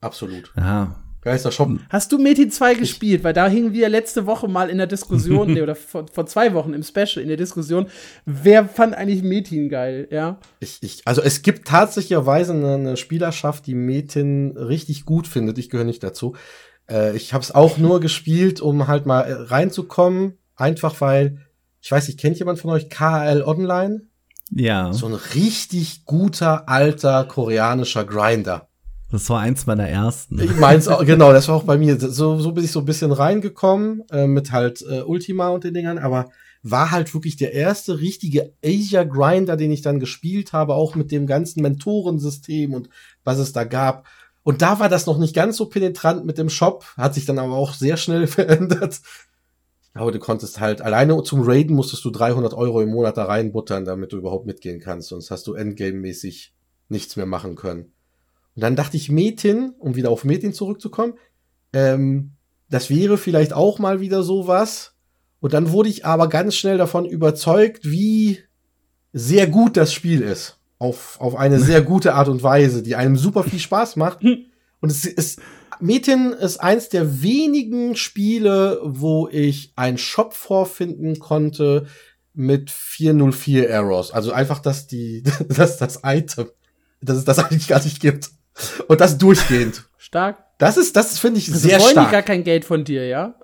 [0.00, 0.52] Absolut.
[0.56, 1.68] Ja, Geilster Shop.
[1.90, 3.24] Hast du Metin 2 gespielt?
[3.24, 6.54] Weil da hingen wir letzte Woche mal in der Diskussion, nee, oder vor, vor zwei
[6.54, 7.88] Wochen im Special in der Diskussion,
[8.24, 10.38] wer fand eigentlich Metin geil, ja?
[10.60, 15.58] Ich, ich, also es gibt tatsächlicherweise eine, eine Spielerschaft, die Metin richtig gut findet.
[15.58, 16.36] Ich gehöre nicht dazu.
[16.90, 20.38] Äh, ich habe es auch nur gespielt, um halt mal äh, reinzukommen.
[20.56, 21.38] Einfach weil,
[21.80, 24.02] ich weiß nicht, kennt jemand von euch KL Online?
[24.52, 24.92] ja.
[24.92, 28.68] So ein richtig guter, alter koreanischer Grinder.
[29.10, 30.40] Das war eins meiner ersten.
[30.40, 31.98] Ich meins auch, genau, das war auch bei mir.
[31.98, 35.74] So, so bin ich so ein bisschen reingekommen, äh, mit halt äh, Ultima und den
[35.74, 36.30] Dingern, aber
[36.62, 41.10] war halt wirklich der erste richtige Asia Grinder, den ich dann gespielt habe, auch mit
[41.10, 42.88] dem ganzen Mentorensystem und
[43.24, 44.06] was es da gab.
[44.50, 47.38] Und da war das noch nicht ganz so penetrant mit dem Shop, hat sich dann
[47.38, 49.00] aber auch sehr schnell verändert.
[49.94, 53.84] Aber du konntest halt, alleine zum Raiden musstest du 300 Euro im Monat da reinbuttern,
[53.84, 55.10] damit du überhaupt mitgehen kannst.
[55.10, 56.52] Sonst hast du Endgame-mäßig
[56.88, 57.92] nichts mehr machen können.
[58.56, 61.14] Und dann dachte ich, Metin, um wieder auf Metin zurückzukommen,
[61.72, 62.32] ähm,
[62.70, 64.96] das wäre vielleicht auch mal wieder sowas.
[65.38, 68.40] Und dann wurde ich aber ganz schnell davon überzeugt, wie
[69.12, 70.59] sehr gut das Spiel ist.
[70.80, 74.22] Auf, auf eine sehr gute Art und Weise, die einem super viel Spaß macht.
[74.22, 75.40] Und es ist,
[75.78, 81.86] Metin ist eins der wenigen Spiele, wo ich einen Shop vorfinden konnte
[82.32, 84.10] mit 404 Errors.
[84.10, 86.48] Also einfach, dass die, dass das Item,
[87.02, 88.30] dass es das eigentlich gar nicht gibt.
[88.88, 89.84] Und das durchgehend.
[89.98, 90.44] Stark.
[90.58, 92.26] Das ist, das finde ich Also sehr wollen die gar stark.
[92.26, 93.34] kein Geld von dir, ja?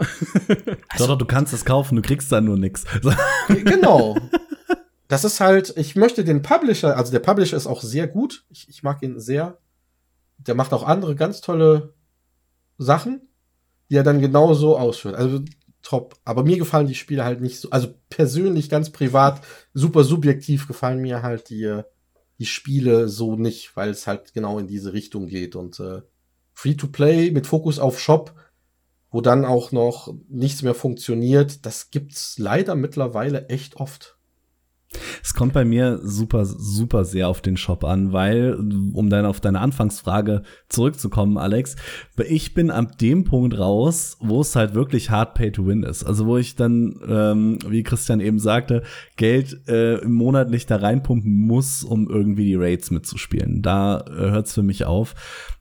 [0.98, 2.84] doch, doch, du kannst es kaufen, du kriegst da nur nix.
[3.48, 4.16] genau.
[5.08, 8.44] Das ist halt, ich möchte den Publisher, also der Publisher ist auch sehr gut.
[8.50, 9.58] Ich, ich mag ihn sehr.
[10.38, 11.94] Der macht auch andere ganz tolle
[12.78, 13.28] Sachen,
[13.88, 15.14] die er dann genauso ausführt.
[15.14, 15.40] Also
[15.82, 16.16] top.
[16.24, 19.40] Aber mir gefallen die Spiele halt nicht so, also persönlich, ganz privat,
[19.72, 21.82] super subjektiv gefallen mir halt die,
[22.38, 25.54] die Spiele so nicht, weil es halt genau in diese Richtung geht.
[25.54, 26.02] Und äh,
[26.54, 28.34] Free-to-Play mit Fokus auf Shop,
[29.10, 34.15] wo dann auch noch nichts mehr funktioniert, das gibt's leider mittlerweile echt oft.
[35.22, 38.54] Es kommt bei mir super, super sehr auf den Shop an, weil,
[38.92, 41.76] um dann auf deine Anfangsfrage zurückzukommen, Alex,
[42.28, 46.04] ich bin ab dem Punkt raus, wo es halt wirklich hard pay to win ist.
[46.04, 48.82] Also wo ich dann, ähm, wie Christian eben sagte,
[49.16, 53.62] Geld äh, monatlich da reinpumpen muss, um irgendwie die Raids mitzuspielen.
[53.62, 55.14] Da äh, hört's für mich auf.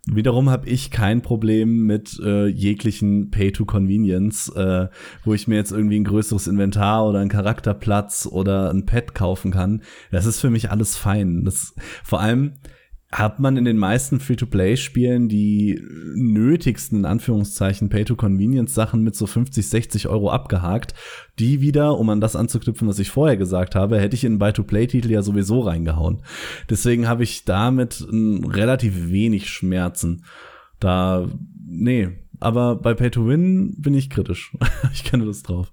[0.08, 4.88] Wiederum habe ich kein Problem mit äh, jeglichen Pay-to-Convenience, äh,
[5.24, 9.49] wo ich mir jetzt irgendwie ein größeres Inventar oder einen Charakterplatz oder ein Pet kaufen
[9.49, 9.82] kann.
[10.12, 11.43] Das ist für mich alles fein.
[11.43, 12.53] Das, vor allem
[13.18, 15.82] hat man in den meisten Free-to-Play-Spielen die
[16.16, 20.93] nötigsten, in Anführungszeichen, Pay-to-Convenience-Sachen mit so 50, 60 Euro abgehakt.
[21.39, 25.11] Die wieder, um an das anzuknüpfen, was ich vorher gesagt habe, hätte ich in Buy-to-Play-Titel
[25.11, 26.24] ja sowieso reingehauen.
[26.70, 30.26] Deswegen habe ich damit relativ wenig Schmerzen.
[30.82, 31.30] Da,
[31.66, 32.09] nee,
[32.41, 34.51] aber bei Pay-to-Win bin ich kritisch.
[34.93, 35.72] ich kenne das drauf.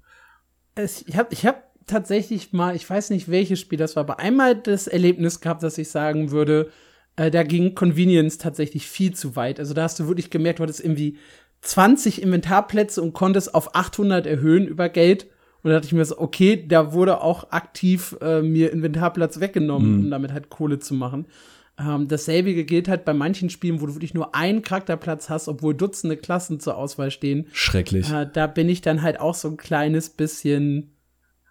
[0.77, 4.55] Ich habe ich hab tatsächlich mal, ich weiß nicht, welches Spiel das war, aber einmal
[4.55, 6.71] das Erlebnis gehabt, dass ich sagen würde,
[7.15, 9.59] äh, da ging Convenience tatsächlich viel zu weit.
[9.59, 11.17] Also da hast du wirklich gemerkt, du hattest irgendwie
[11.61, 15.27] 20 Inventarplätze und konntest auf 800 erhöhen über Geld.
[15.61, 19.91] Und da dachte ich mir so, okay, da wurde auch aktiv äh, mir Inventarplatz weggenommen,
[19.91, 20.03] mhm.
[20.05, 21.25] um damit halt Kohle zu machen.
[21.79, 25.73] Ähm, dasselbe gilt halt bei manchen Spielen, wo du wirklich nur einen Charakterplatz hast, obwohl
[25.73, 27.47] Dutzende Klassen zur Auswahl stehen.
[27.53, 28.11] Schrecklich.
[28.11, 30.91] Äh, da bin ich dann halt auch so ein kleines bisschen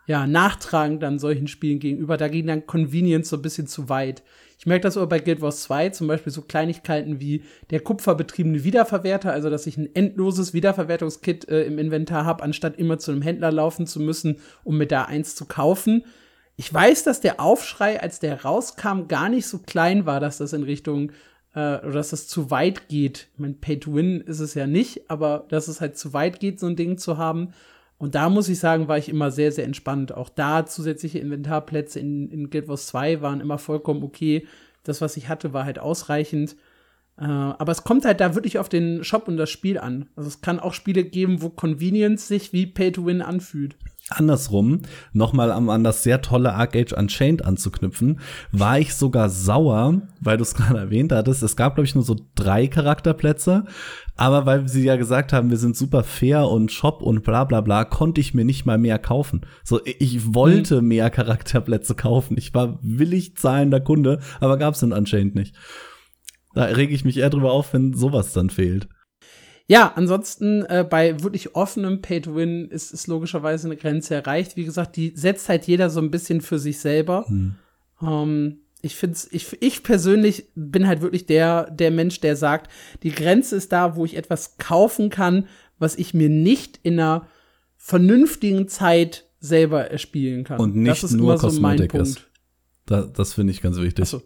[0.07, 2.17] ja, nachtragend an solchen Spielen gegenüber.
[2.17, 4.23] Da ging dann Convenience so ein bisschen zu weit.
[4.63, 8.63] Ich merke das aber bei Guild Wars 2, zum Beispiel so Kleinigkeiten wie der kupferbetriebene
[8.63, 13.23] Wiederverwerter, also dass ich ein endloses Wiederverwertungskit äh, im Inventar habe, anstatt immer zu einem
[13.23, 16.05] Händler laufen zu müssen, um mir da eins zu kaufen.
[16.55, 20.53] Ich weiß, dass der Aufschrei, als der rauskam, gar nicht so klein war, dass das
[20.53, 21.11] in Richtung
[21.57, 23.31] äh, oder dass das zu weit geht.
[23.33, 26.39] Ich meine, Pay to Win ist es ja nicht, aber dass es halt zu weit
[26.39, 27.53] geht, so ein Ding zu haben.
[28.03, 30.13] Und da muss ich sagen, war ich immer sehr, sehr entspannt.
[30.13, 34.45] Auch da zusätzliche Inventarplätze in, in Guild Wars 2 waren immer vollkommen okay.
[34.83, 36.57] Das, was ich hatte, war halt ausreichend.
[37.17, 40.09] Äh, aber es kommt halt da wirklich auf den Shop und das Spiel an.
[40.17, 43.77] Also es kann auch Spiele geben, wo Convenience sich wie Pay to Win anfühlt
[44.19, 44.81] andersrum,
[45.13, 50.43] nochmal an das sehr tolle Arc Age Unchained anzuknüpfen, war ich sogar sauer, weil du
[50.43, 51.43] es gerade erwähnt hattest.
[51.43, 53.65] Es gab, glaube ich, nur so drei Charakterplätze.
[54.17, 57.61] Aber weil sie ja gesagt haben, wir sind super fair und Shop und bla bla
[57.61, 59.47] bla, konnte ich mir nicht mal mehr kaufen.
[59.65, 60.89] So, ich wollte hm.
[60.89, 62.37] mehr Charakterplätze kaufen.
[62.37, 65.57] Ich war willig zahlender Kunde, aber gab's in Unchained nicht.
[66.55, 68.89] Da rege ich mich eher drüber auf, wenn sowas dann fehlt.
[69.73, 74.55] Ja, ansonsten äh, bei wirklich offenem Pay-to-Win ist, ist logischerweise eine Grenze erreicht.
[74.57, 77.25] Wie gesagt, die setzt halt jeder so ein bisschen für sich selber.
[77.27, 77.55] Hm.
[78.03, 82.71] Ähm, ich finde ich, ich persönlich bin halt wirklich der, der Mensch, der sagt,
[83.03, 85.47] die Grenze ist da, wo ich etwas kaufen kann,
[85.79, 87.27] was ich mir nicht in einer
[87.79, 90.61] vernünftigen Zeit selber erspielen kann.
[90.61, 92.09] Und nicht das ist nur immer so mein Punkt.
[92.09, 92.29] Ist.
[92.85, 94.05] Da, das finde ich ganz wichtig.
[94.05, 94.21] So.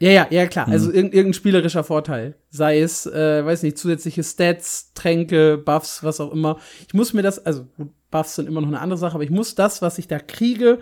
[0.00, 0.66] Ja, ja, ja, klar.
[0.66, 0.94] Also mhm.
[0.94, 2.34] irg irgendein spielerischer Vorteil.
[2.48, 6.58] Sei es, äh, weiß nicht, zusätzliche Stats, Tränke, Buffs, was auch immer.
[6.88, 9.30] Ich muss mir das, also gut, Buffs sind immer noch eine andere Sache, aber ich
[9.30, 10.78] muss das, was ich da kriege,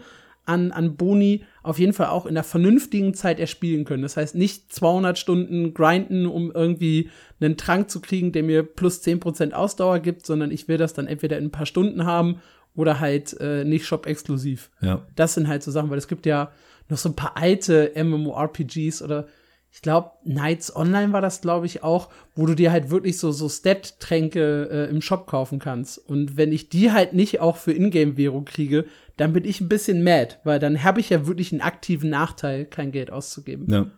[0.49, 4.03] an, an Boni auf jeden Fall auch in der vernünftigen Zeit erspielen können.
[4.03, 7.11] Das heißt, nicht 200 Stunden grinden, um irgendwie
[7.41, 11.07] einen Trank zu kriegen, der mir plus 10% Ausdauer gibt, sondern ich will das dann
[11.07, 12.41] entweder in ein paar Stunden haben
[12.75, 14.71] oder halt äh, nicht Shop-exklusiv.
[14.81, 15.05] Ja.
[15.17, 16.51] Das sind halt so Sachen, weil es gibt ja
[16.89, 19.27] noch so ein paar alte MMORPGs oder
[19.71, 23.33] ich glaube, Knights Online war das, glaube ich, auch, wo du dir halt wirklich so,
[23.33, 25.99] so Stat-Tränke äh, im Shop kaufen kannst.
[25.99, 28.87] Und wenn ich die halt nicht auch für Ingame-Währung kriege,
[29.19, 32.65] dann bin ich ein bisschen mad, weil dann habe ich ja wirklich einen aktiven Nachteil,
[32.65, 33.67] kein Geld auszugeben.
[33.71, 33.91] Ja.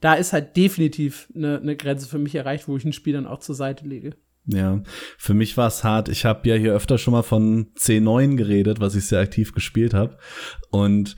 [0.00, 3.26] Da ist halt definitiv eine ne Grenze für mich erreicht, wo ich ein Spiel dann
[3.26, 4.14] auch zur Seite lege.
[4.46, 4.80] Ja,
[5.18, 6.08] für mich war es hart.
[6.08, 9.92] Ich habe ja hier öfter schon mal von C9 geredet, was ich sehr aktiv gespielt
[9.92, 10.18] habe.
[10.70, 11.16] Und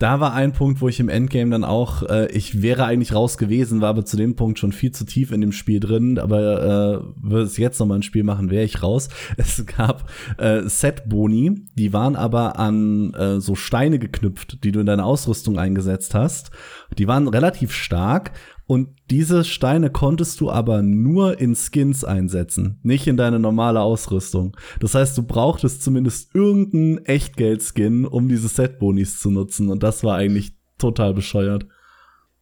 [0.00, 3.36] da war ein Punkt, wo ich im Endgame dann auch, äh, ich wäre eigentlich raus
[3.36, 6.40] gewesen, war aber zu dem Punkt schon viel zu tief in dem Spiel drin, aber
[6.40, 9.10] äh, würde es jetzt nochmal ein Spiel machen, wäre ich raus.
[9.36, 14.86] Es gab äh, Set-Boni, die waren aber an äh, so Steine geknüpft, die du in
[14.86, 16.50] deine Ausrüstung eingesetzt hast.
[16.96, 18.32] Die waren relativ stark
[18.70, 24.56] und diese Steine konntest du aber nur in Skins einsetzen, nicht in deine normale Ausrüstung.
[24.78, 29.70] Das heißt, du brauchtest zumindest irgendeinen Echtgeld-Skin, um diese Set-Bonis zu nutzen.
[29.70, 31.66] Und das war eigentlich total bescheuert.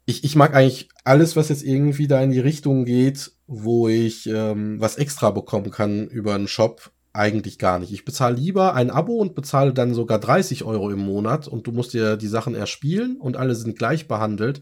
[0.05, 4.27] Ich, ich mag eigentlich alles, was jetzt irgendwie da in die Richtung geht, wo ich
[4.27, 7.91] ähm, was extra bekommen kann über einen Shop, eigentlich gar nicht.
[7.91, 11.73] Ich bezahle lieber ein Abo und bezahle dann sogar 30 Euro im Monat und du
[11.73, 14.61] musst dir die Sachen erspielen und alle sind gleich behandelt,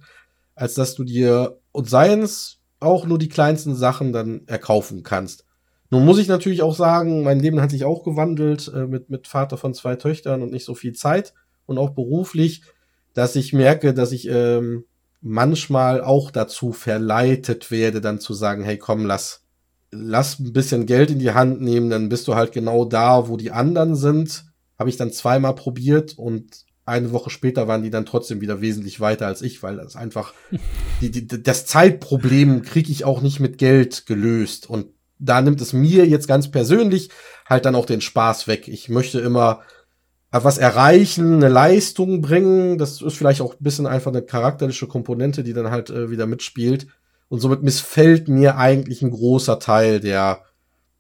[0.57, 5.45] als dass du dir und seien es auch nur die kleinsten Sachen dann erkaufen kannst.
[5.91, 9.29] Nun muss ich natürlich auch sagen, mein Leben hat sich auch gewandelt äh, mit, mit
[9.29, 11.33] Vater von zwei Töchtern und nicht so viel Zeit
[11.67, 12.63] und auch beruflich,
[13.15, 14.85] dass ich merke, dass ich ähm,
[15.21, 19.45] manchmal auch dazu verleitet werde, dann zu sagen, hey komm, lass,
[19.91, 23.37] lass ein bisschen Geld in die Hand nehmen, dann bist du halt genau da, wo
[23.37, 24.45] die anderen sind.
[24.79, 29.01] Habe ich dann zweimal probiert und eine Woche später waren die dann trotzdem wieder wesentlich
[29.01, 30.33] weiter als ich, weil das einfach
[31.01, 34.71] die, die, das Zeitproblem kriege ich auch nicht mit Geld gelöst.
[34.71, 34.87] Und
[35.19, 37.11] da nimmt es mir jetzt ganz persönlich
[37.47, 38.69] halt dann auch den Spaß weg.
[38.69, 39.61] Ich möchte immer
[40.31, 42.79] was erreichen, eine Leistung bringen.
[42.79, 46.27] Das ist vielleicht auch ein bisschen einfach eine charakterliche Komponente, die dann halt äh, wieder
[46.27, 46.87] mitspielt.
[47.29, 50.43] Und somit missfällt mir eigentlich ein großer Teil der,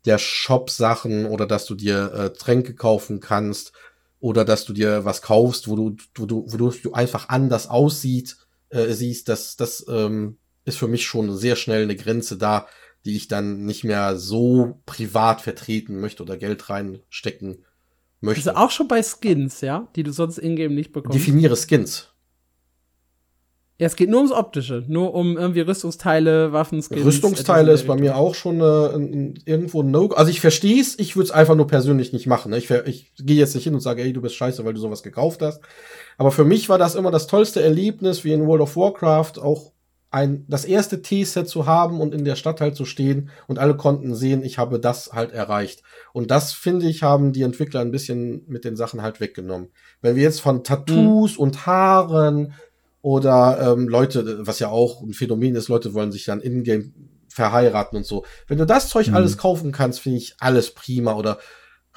[0.04, 3.72] der Shop-Sachen oder dass du dir äh, Tränke kaufen kannst
[4.20, 8.36] oder dass du dir was kaufst, wo du, wo du, wo du einfach anders aussieht,
[8.70, 9.28] äh, siehst.
[9.28, 12.66] Das, das ähm, ist für mich schon sehr schnell eine Grenze da,
[13.04, 17.64] die ich dann nicht mehr so privat vertreten möchte oder Geld reinstecken
[18.20, 18.50] möchte.
[18.50, 21.16] Also auch schon bei Skins, ja, die du sonst ingame nicht bekommst.
[21.16, 22.08] Definiere Skins.
[23.78, 27.04] Ja, es geht nur ums Optische, nur um irgendwie Rüstungsteile, Waffenskins.
[27.04, 30.08] Rüstungsteile ist bei mir auch schon äh, ein, irgendwo ein No.
[30.08, 32.52] Also ich verstehe es, ich würde es einfach nur persönlich nicht machen.
[32.52, 32.58] Ne?
[32.58, 35.02] Ich, ich gehe jetzt nicht hin und sage, ey, du bist scheiße, weil du sowas
[35.02, 35.60] gekauft hast.
[36.16, 39.72] Aber für mich war das immer das tollste Erlebnis, wie in World of Warcraft, auch
[40.10, 43.76] ein, das erste T-Set zu haben und in der Stadt halt zu stehen und alle
[43.76, 45.82] konnten sehen, ich habe das halt erreicht.
[46.14, 49.68] Und das, finde ich, haben die Entwickler ein bisschen mit den Sachen halt weggenommen.
[50.00, 51.42] Wenn wir jetzt von Tattoos mhm.
[51.42, 52.54] und Haaren
[53.06, 56.92] oder ähm, Leute, was ja auch ein Phänomen ist, Leute wollen sich dann in-game
[57.28, 58.24] verheiraten und so.
[58.48, 59.14] Wenn du das Zeug mhm.
[59.14, 61.38] alles kaufen kannst, finde ich alles prima oder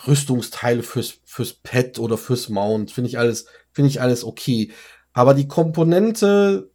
[0.05, 4.72] Rüstungsteile fürs, fürs Pet oder fürs Mount, finde ich alles, finde ich alles okay.
[5.12, 6.70] Aber die Komponente,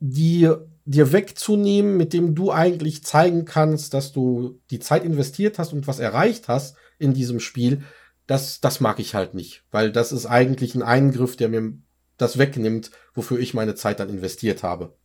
[0.00, 0.52] die
[0.84, 5.86] dir wegzunehmen, mit dem du eigentlich zeigen kannst, dass du die Zeit investiert hast und
[5.86, 7.84] was erreicht hast in diesem Spiel,
[8.26, 11.72] das, das mag ich halt nicht, weil das ist eigentlich ein Eingriff, der mir
[12.18, 14.96] das wegnimmt, wofür ich meine Zeit dann investiert habe.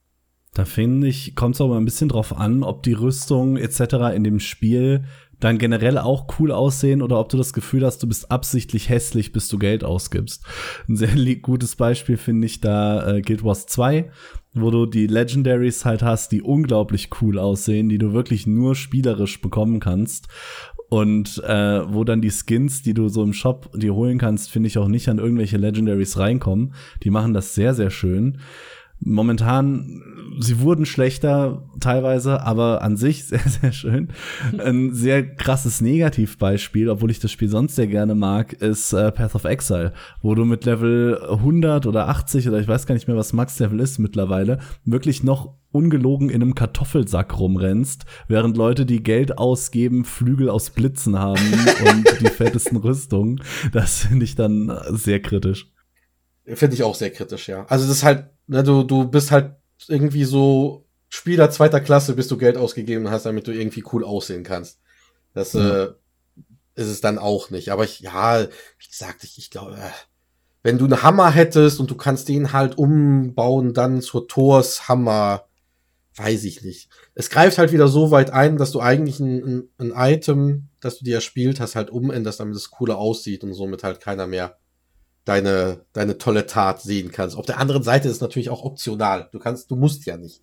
[0.54, 4.14] Da finde ich, kommt es mal ein bisschen drauf an, ob die Rüstung etc.
[4.14, 5.06] in dem Spiel
[5.40, 9.34] dann generell auch cool aussehen oder ob du das Gefühl hast, du bist absichtlich hässlich,
[9.34, 10.46] bis du Geld ausgibst.
[10.88, 14.10] Ein sehr gutes Beispiel finde ich da äh, Guild Wars 2,
[14.54, 19.42] wo du die Legendaries halt hast, die unglaublich cool aussehen, die du wirklich nur spielerisch
[19.42, 20.28] bekommen kannst.
[20.90, 24.68] Und äh, wo dann die Skins, die du so im Shop dir holen kannst, finde
[24.68, 26.76] ich auch nicht an irgendwelche Legendaries reinkommen.
[27.02, 28.38] Die machen das sehr, sehr schön.
[29.06, 30.02] Momentan,
[30.40, 34.10] sie wurden schlechter teilweise, aber an sich sehr, sehr schön.
[34.58, 39.36] Ein sehr krasses Negativbeispiel, obwohl ich das Spiel sonst sehr gerne mag, ist äh, Path
[39.36, 43.18] of Exile, wo du mit Level 100 oder 80 oder ich weiß gar nicht mehr,
[43.18, 49.38] was Max-Level ist mittlerweile, wirklich noch ungelogen in einem Kartoffelsack rumrennst, während Leute, die Geld
[49.38, 51.42] ausgeben, Flügel aus Blitzen haben
[51.90, 53.42] und die fettesten Rüstungen.
[53.72, 55.72] Das finde ich dann sehr kritisch.
[56.46, 57.66] Finde ich auch sehr kritisch, ja.
[57.66, 59.56] Also das ist halt, ne, du, du bist halt
[59.88, 64.44] irgendwie so Spieler zweiter Klasse, bis du Geld ausgegeben hast, damit du irgendwie cool aussehen
[64.44, 64.80] kannst.
[65.34, 65.62] Das mhm.
[65.62, 65.84] äh,
[66.76, 67.70] ist es dann auch nicht.
[67.70, 69.92] Aber ich, ja, wie gesagt, ich, ich glaube, äh,
[70.64, 75.46] wenn du einen Hammer hättest und du kannst den halt umbauen, dann zur Thors Hammer,
[76.16, 76.90] weiß ich nicht.
[77.16, 80.98] Es greift halt wieder so weit ein, dass du eigentlich ein, ein, ein Item, das
[80.98, 84.58] du dir erspielt hast, halt umänderst, damit es cooler aussieht und somit halt keiner mehr
[85.26, 87.36] deine, deine tolle Tat sehen kannst.
[87.36, 89.30] Auf der anderen Seite ist es natürlich auch optional.
[89.32, 90.42] Du kannst, du musst ja nicht.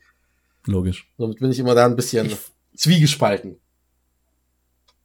[0.66, 1.10] Logisch.
[1.18, 2.36] Somit bin ich immer da ein bisschen ich,
[2.76, 3.58] zwiegespalten.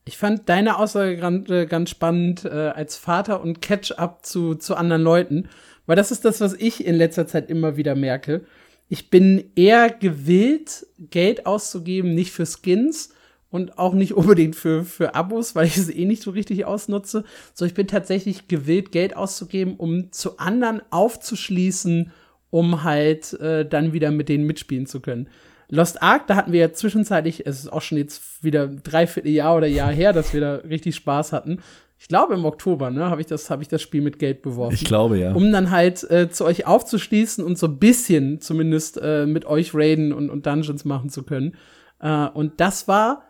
[0.05, 4.75] Ich fand deine Aussage ganz, äh, ganz spannend äh, als Vater und Catch-up zu, zu
[4.75, 5.49] anderen Leuten,
[5.87, 8.45] weil das ist das, was ich in letzter Zeit immer wieder merke.
[8.87, 13.14] Ich bin eher gewillt, Geld auszugeben, nicht für Skins,
[13.55, 17.23] und auch nicht unbedingt für, für Abos, weil ich es eh nicht so richtig ausnutze.
[17.53, 22.11] So, ich bin tatsächlich gewillt, Geld auszugeben, um zu anderen aufzuschließen,
[22.49, 25.29] um halt äh, dann wieder mit denen mitspielen zu können.
[25.69, 29.55] Lost Ark, da hatten wir ja zwischenzeitlich, es ist auch schon jetzt wieder dreiviertel Jahr
[29.55, 31.59] oder Jahr her, dass wir da richtig Spaß hatten.
[31.97, 34.75] Ich glaube im Oktober, ne, habe ich das, habe ich das Spiel mit Geld beworfen.
[34.75, 35.33] Ich glaube ja.
[35.33, 39.73] Um dann halt äh, zu euch aufzuschließen und so ein bisschen zumindest äh, mit euch
[39.73, 41.55] raiden und, und Dungeons machen zu können.
[41.99, 43.23] Äh, und das war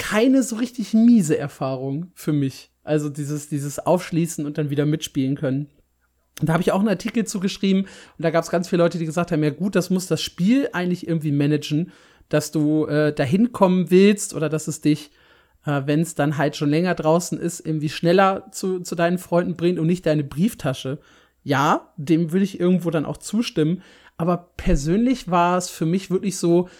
[0.00, 2.70] keine so richtig miese Erfahrung für mich.
[2.82, 5.68] Also dieses, dieses Aufschließen und dann wieder mitspielen können.
[6.40, 8.96] Und da habe ich auch einen Artikel zugeschrieben und da gab es ganz viele Leute,
[8.96, 11.92] die gesagt haben, ja gut, das muss das Spiel eigentlich irgendwie managen,
[12.30, 15.10] dass du äh, dahin kommen willst oder dass es dich,
[15.66, 19.54] äh, wenn es dann halt schon länger draußen ist, irgendwie schneller zu, zu deinen Freunden
[19.54, 20.98] bringt und nicht deine Brieftasche.
[21.42, 23.82] Ja, dem würde ich irgendwo dann auch zustimmen.
[24.16, 26.70] Aber persönlich war es für mich wirklich so,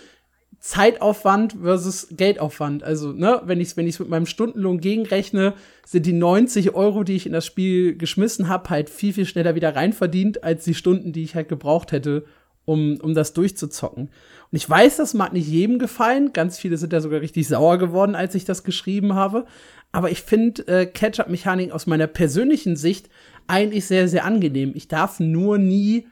[0.61, 2.85] Zeitaufwand versus Geldaufwand.
[2.85, 5.55] Also, ne, wenn ich es wenn ich's mit meinem Stundenlohn gegenrechne,
[5.87, 9.55] sind die 90 Euro, die ich in das Spiel geschmissen habe, halt viel, viel schneller
[9.55, 12.27] wieder reinverdient, als die Stunden, die ich halt gebraucht hätte,
[12.67, 14.11] um, um das durchzuzocken.
[14.53, 16.35] Und ich weiß, das mag nicht jedem gefallen.
[16.35, 19.47] Ganz viele sind ja sogar richtig sauer geworden, als ich das geschrieben habe.
[19.93, 23.09] Aber ich finde äh, Catch-up-Mechanik aus meiner persönlichen Sicht
[23.47, 24.73] eigentlich sehr, sehr angenehm.
[24.75, 26.07] Ich darf nur nie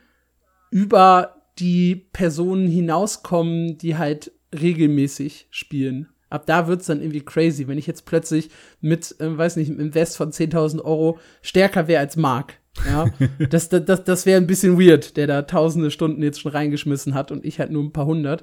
[0.70, 6.08] über die Personen hinauskommen, die halt regelmäßig spielen.
[6.30, 8.50] Ab da wird's dann irgendwie crazy, wenn ich jetzt plötzlich
[8.80, 12.54] mit, äh, weiß nicht, einem Invest von 10.000 Euro stärker wäre als Mark.
[12.86, 13.06] Ja,
[13.50, 17.14] das, das, das, das wäre ein bisschen weird, der da tausende Stunden jetzt schon reingeschmissen
[17.14, 18.42] hat und ich halt nur ein paar hundert.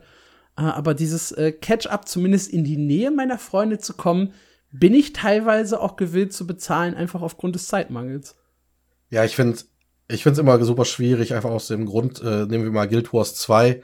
[0.57, 4.33] Äh, aber dieses äh, Catch-up zumindest in die Nähe meiner Freunde zu kommen,
[4.71, 8.35] bin ich teilweise auch gewillt zu bezahlen, einfach aufgrund des Zeitmangels.
[9.09, 9.59] Ja, ich finde
[10.07, 13.11] ich finde es immer super schwierig, einfach aus dem Grund, äh, nehmen wir mal Guild
[13.13, 13.81] Wars 2,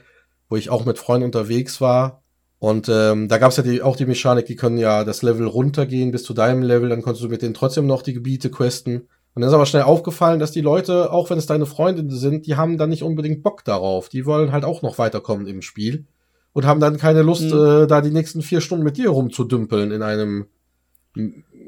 [0.52, 2.22] wo ich auch mit Freunden unterwegs war.
[2.58, 5.46] Und ähm, da gab es ja die, auch die Mechanik, die können ja das Level
[5.46, 9.08] runtergehen bis zu deinem Level, dann konntest du mit denen trotzdem noch die Gebiete questen.
[9.32, 12.46] Und dann ist aber schnell aufgefallen, dass die Leute, auch wenn es deine Freundinnen sind,
[12.46, 14.10] die haben dann nicht unbedingt Bock darauf.
[14.10, 16.04] Die wollen halt auch noch weiterkommen im Spiel
[16.52, 17.84] und haben dann keine Lust, mhm.
[17.84, 20.48] äh, da die nächsten vier Stunden mit dir rumzudümpeln in einem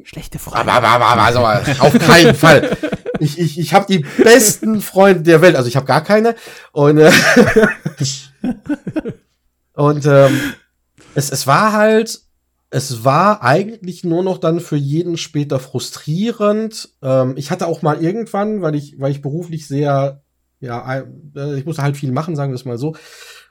[0.03, 0.71] Schlechte Freunde.
[0.71, 1.41] Aber, aber, aber, also,
[1.81, 2.77] auf keinen Fall.
[3.21, 5.57] Ich, ich, ich habe die besten Freunde der Welt.
[5.57, 6.35] Also ich habe gar keine.
[6.73, 7.13] Und, äh,
[9.75, 10.41] und ähm,
[11.15, 12.21] es, es war halt,
[12.71, 16.89] es war eigentlich nur noch dann für jeden später frustrierend.
[17.03, 20.23] Ähm, ich hatte auch mal irgendwann, weil ich, weil ich beruflich sehr,
[20.61, 21.05] ja,
[21.37, 22.97] äh, ich musste halt viel machen, sagen wir es mal so.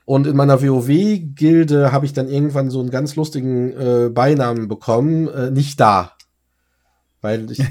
[0.05, 5.29] Und in meiner WoW-Gilde habe ich dann irgendwann so einen ganz lustigen äh, Beinamen bekommen,
[5.29, 6.17] äh, nicht da.
[7.21, 7.59] Weil ich,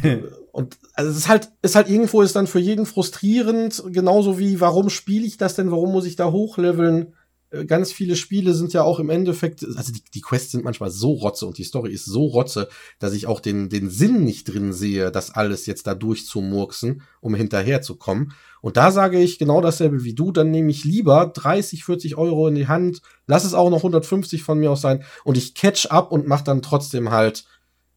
[0.53, 4.61] und also es ist halt, ist halt irgendwo ist dann für jeden frustrierend, genauso wie,
[4.61, 7.15] warum spiele ich das denn, warum muss ich da hochleveln?
[7.53, 10.91] Äh, ganz viele Spiele sind ja auch im Endeffekt, also die, die Quests sind manchmal
[10.91, 12.69] so rotze und die Story ist so rotze,
[12.99, 17.35] dass ich auch den, den Sinn nicht drin sehe, das alles jetzt da durchzumurksen, um
[17.35, 18.33] hinterherzukommen.
[18.61, 22.47] Und da sage ich genau dasselbe wie du, dann nehme ich lieber 30, 40 Euro
[22.49, 25.87] in die Hand, lass es auch noch 150 von mir aus sein und ich catch
[25.87, 27.47] up und mach dann trotzdem halt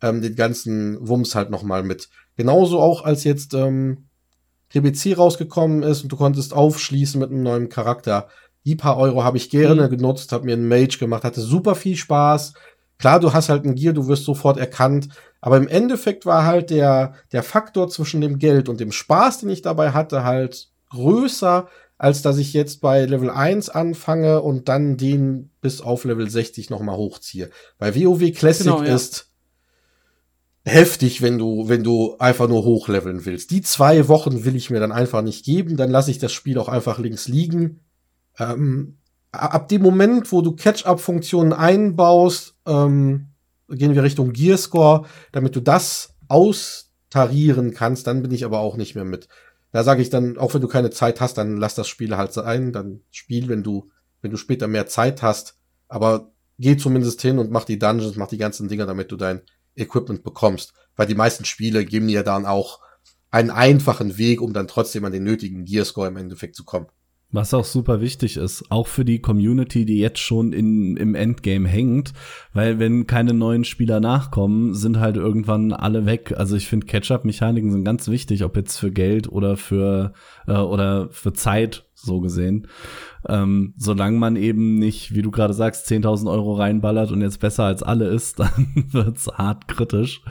[0.02, 2.10] ähm, den ganzen Wumms halt nochmal mit.
[2.36, 4.10] Genauso auch als jetzt ähm,
[4.70, 8.28] TBC rausgekommen ist und du konntest aufschließen mit einem neuen Charakter.
[8.66, 9.90] Die paar Euro habe ich gerne mhm.
[9.90, 12.53] genutzt, habe mir einen Mage gemacht, hatte super viel Spaß.
[12.98, 15.10] Klar, du hast halt ein Gear, du wirst sofort erkannt,
[15.41, 19.49] aber im Endeffekt war halt der, der Faktor zwischen dem Geld und dem Spaß, den
[19.49, 21.68] ich dabei hatte, halt größer,
[21.98, 26.70] als dass ich jetzt bei Level 1 anfange und dann den bis auf Level 60
[26.70, 27.49] nochmal hochziehe.
[27.78, 28.95] Bei WoW Classic genau, ja.
[28.95, 29.30] ist
[30.65, 33.51] heftig, wenn du, wenn du einfach nur hochleveln willst.
[33.51, 36.57] Die zwei Wochen will ich mir dann einfach nicht geben, dann lasse ich das Spiel
[36.57, 37.81] auch einfach links liegen.
[38.39, 38.97] Ähm,
[39.31, 43.27] ab dem Moment, wo du Catch-up-Funktionen einbaust, ähm,
[43.69, 48.95] gehen wir Richtung Gearscore, damit du das austarieren kannst, dann bin ich aber auch nicht
[48.95, 49.27] mehr mit.
[49.71, 52.33] Da sage ich dann, auch wenn du keine Zeit hast, dann lass das Spiel halt
[52.33, 57.37] sein, dann spiel, wenn du, wenn du später mehr Zeit hast, aber geh zumindest hin
[57.37, 59.41] und mach die Dungeons, mach die ganzen Dinger, damit du dein
[59.76, 60.73] Equipment bekommst.
[60.95, 62.80] Weil die meisten Spiele geben dir dann auch
[63.31, 66.88] einen einfachen Weg, um dann trotzdem an den nötigen Gearscore im Endeffekt zu kommen.
[67.31, 71.68] Was auch super wichtig ist, auch für die Community, die jetzt schon in, im Endgame
[71.68, 72.14] hängt,
[72.53, 76.34] weil wenn keine neuen Spieler nachkommen, sind halt irgendwann alle weg.
[76.38, 80.14] Also ich finde Catch-up-Mechaniken sind ganz wichtig, ob jetzt für Geld oder für
[80.47, 82.68] äh, oder für Zeit so gesehen.
[83.27, 87.64] Ähm, solange man eben nicht, wie du gerade sagst, 10.000 Euro reinballert und jetzt besser
[87.64, 90.22] als alle ist, dann wird's hart kritisch.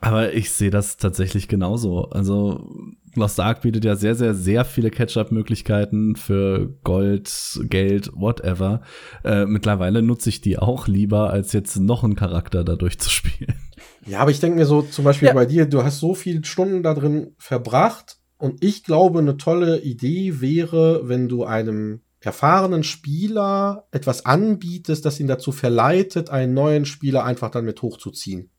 [0.00, 2.04] Aber ich sehe das tatsächlich genauso.
[2.04, 2.66] Also
[3.14, 8.80] Lost Ark bietet ja sehr, sehr, sehr viele Catch-up-Möglichkeiten für Gold, Geld, whatever.
[9.24, 13.54] Äh, mittlerweile nutze ich die auch lieber, als jetzt noch einen Charakter dadurch zu spielen.
[14.06, 15.34] Ja, aber ich denke mir so, zum Beispiel ja.
[15.34, 19.80] bei dir, du hast so viele Stunden da drin verbracht und ich glaube, eine tolle
[19.80, 26.84] Idee wäre, wenn du einem erfahrenen Spieler etwas anbietest, das ihn dazu verleitet, einen neuen
[26.86, 28.50] Spieler einfach dann mit hochzuziehen.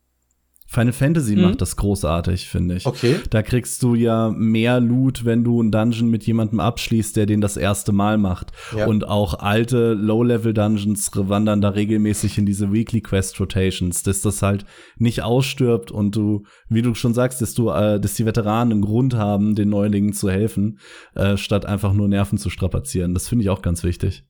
[0.73, 1.41] Final Fantasy mhm.
[1.41, 2.85] macht das großartig, finde ich.
[2.85, 3.18] Okay.
[3.30, 7.41] Da kriegst du ja mehr Loot, wenn du einen Dungeon mit jemandem abschließt, der den
[7.41, 8.53] das erste Mal macht.
[8.73, 8.88] Ja.
[8.88, 14.64] Und auch alte Low-Level-Dungeons wandern da regelmäßig in diese Weekly Quest Rotations, dass das halt
[14.95, 18.81] nicht ausstirbt und du, wie du schon sagst, dass du, äh, dass die Veteranen einen
[18.81, 20.80] Grund haben, den Neulingen zu helfen,
[21.15, 23.14] äh, statt einfach nur Nerven zu strapazieren.
[23.14, 24.23] Das finde ich auch ganz wichtig.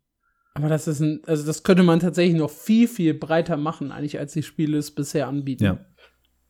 [0.53, 4.19] Aber das ist ein, also das könnte man tatsächlich noch viel, viel breiter machen, eigentlich,
[4.19, 5.63] als die Spiele es bisher anbieten.
[5.63, 5.85] Ja.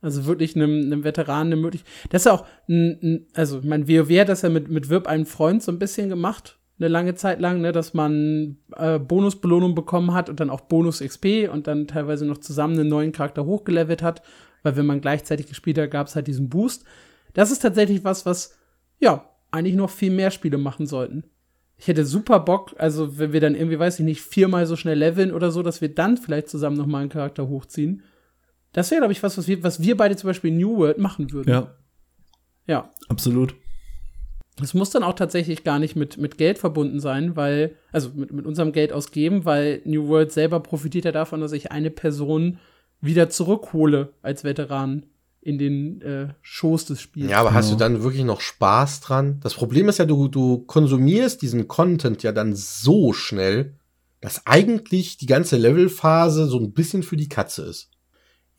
[0.02, 1.92] Also wirklich einem, einem Veteranen eine Möglichkeit.
[2.10, 5.06] Das ist ja auch, ein, ein, also mein WoW hat das ja mit, mit Wirb
[5.06, 9.76] einen Freund so ein bisschen gemacht, eine lange Zeit lang, ne, dass man äh, Bonusbelohnung
[9.76, 13.46] bekommen hat und dann auch Bonus XP und dann teilweise noch zusammen einen neuen Charakter
[13.46, 14.22] hochgelevelt hat,
[14.64, 16.84] weil wenn man gleichzeitig gespielt hat, gab es halt diesen Boost.
[17.32, 18.58] Das ist tatsächlich was, was,
[18.98, 21.24] ja, eigentlich noch viel mehr Spiele machen sollten.
[21.78, 24.98] Ich hätte super Bock, also wenn wir dann irgendwie, weiß ich nicht, viermal so schnell
[24.98, 28.02] leveln oder so, dass wir dann vielleicht zusammen noch mal einen Charakter hochziehen.
[28.72, 30.98] Das wäre, glaube ich, was, was wir, was wir beide zum Beispiel in New World
[30.98, 31.50] machen würden.
[31.50, 31.74] Ja.
[32.66, 32.90] Ja.
[33.08, 33.54] Absolut.
[34.60, 38.32] Es muss dann auch tatsächlich gar nicht mit, mit Geld verbunden sein, weil, also mit,
[38.32, 42.58] mit unserem Geld ausgeben, weil New World selber profitiert ja davon, dass ich eine Person
[43.00, 45.06] wieder zurückhole als Veteran
[45.40, 47.30] in den äh, Schoß des Spiels.
[47.30, 49.40] Ja, aber hast du dann wirklich noch Spaß dran?
[49.42, 53.74] Das Problem ist ja, du, du konsumierst diesen Content ja dann so schnell,
[54.20, 57.90] dass eigentlich die ganze Levelphase so ein bisschen für die Katze ist.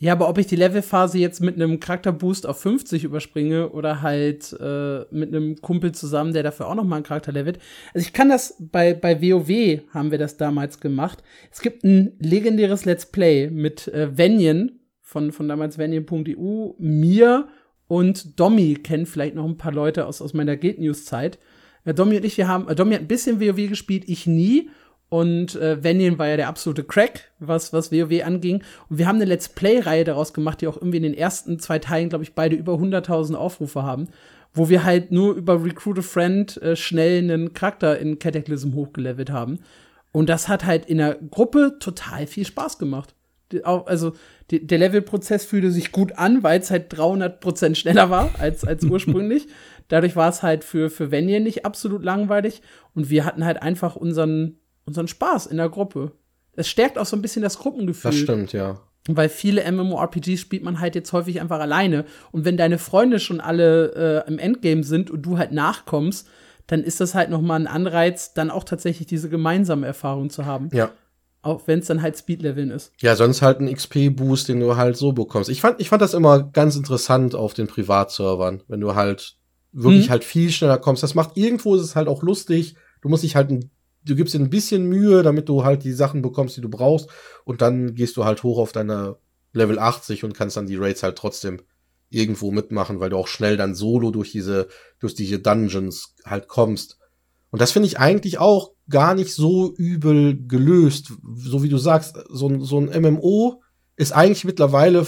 [0.04, 4.52] Ja, aber ob ich die Levelphase jetzt mit einem Charakterboost auf 50 überspringe oder halt
[4.60, 7.58] äh, mit einem Kumpel zusammen, der dafür auch noch mal einen Charakter levelt.
[7.94, 11.24] Also ich kann das bei bei WoW haben wir das damals gemacht.
[11.54, 17.48] Es gibt ein legendäres Let's Play mit äh, Venien von von damals venien.eu, mir
[17.88, 21.40] und Domi kennen vielleicht noch ein paar Leute aus aus meiner Guild News Zeit.
[21.86, 24.70] Äh, Domi und ich, wir haben äh, Domi hat ein bisschen WoW gespielt, ich nie
[25.10, 28.64] und äh, Venien war ja der absolute Crack, was, was WoW anging.
[28.90, 31.78] Und wir haben eine Let's Play-Reihe daraus gemacht, die auch irgendwie in den ersten zwei
[31.78, 34.08] Teilen, glaube ich, beide über 100.000 Aufrufe haben.
[34.56, 39.30] Wo wir halt nur über Recruit a Friend äh, schnell einen Charakter in Cataclysm hochgelevelt
[39.30, 39.60] haben.
[40.12, 43.14] Und das hat halt in der Gruppe total viel Spaß gemacht.
[43.52, 44.14] Die, auch, also
[44.50, 48.84] die, der Levelprozess fühlte sich gut an, weil es halt 300% schneller war als, als
[48.86, 49.48] ursprünglich.
[49.90, 52.62] Dadurch war es halt für, für Venien nicht absolut langweilig.
[52.96, 56.12] Und wir hatten halt einfach unseren unseren Spaß in der Gruppe.
[56.56, 58.12] Es stärkt auch so ein bisschen das Gruppengefühl.
[58.12, 58.80] Das stimmt, ja.
[59.08, 62.06] Weil viele MMORPGs spielt man halt jetzt häufig einfach alleine.
[62.32, 66.28] Und wenn deine Freunde schon alle äh, im Endgame sind und du halt nachkommst,
[66.68, 70.46] dann ist das halt noch mal ein Anreiz, dann auch tatsächlich diese gemeinsame Erfahrung zu
[70.46, 70.70] haben.
[70.72, 70.92] Ja.
[71.42, 72.94] Auch wenn es dann halt Speedleveln ist.
[73.00, 75.50] Ja, sonst halt ein XP-Boost, den du halt so bekommst.
[75.50, 79.36] Ich fand, ich fand das immer ganz interessant auf den Privatservern, wenn du halt
[79.74, 80.12] wirklich mhm.
[80.12, 81.04] halt viel schneller kommst.
[81.04, 82.76] Das macht irgendwo ist es halt auch lustig.
[83.02, 83.72] Du musst dich halt ein
[84.06, 87.10] du gibst dir ein bisschen Mühe, damit du halt die Sachen bekommst, die du brauchst.
[87.46, 89.18] Und dann gehst du halt hoch auf deine
[89.54, 91.62] Level 80 und kannst dann die Raids halt trotzdem
[92.10, 94.68] irgendwo mitmachen, weil du auch schnell dann solo durch diese,
[95.00, 97.00] durch diese Dungeons halt kommst.
[97.50, 101.14] Und das finde ich eigentlich auch gar nicht so übel gelöst.
[101.36, 103.62] So wie du sagst, so, ein so ein MMO
[103.96, 105.06] ist eigentlich mittlerweile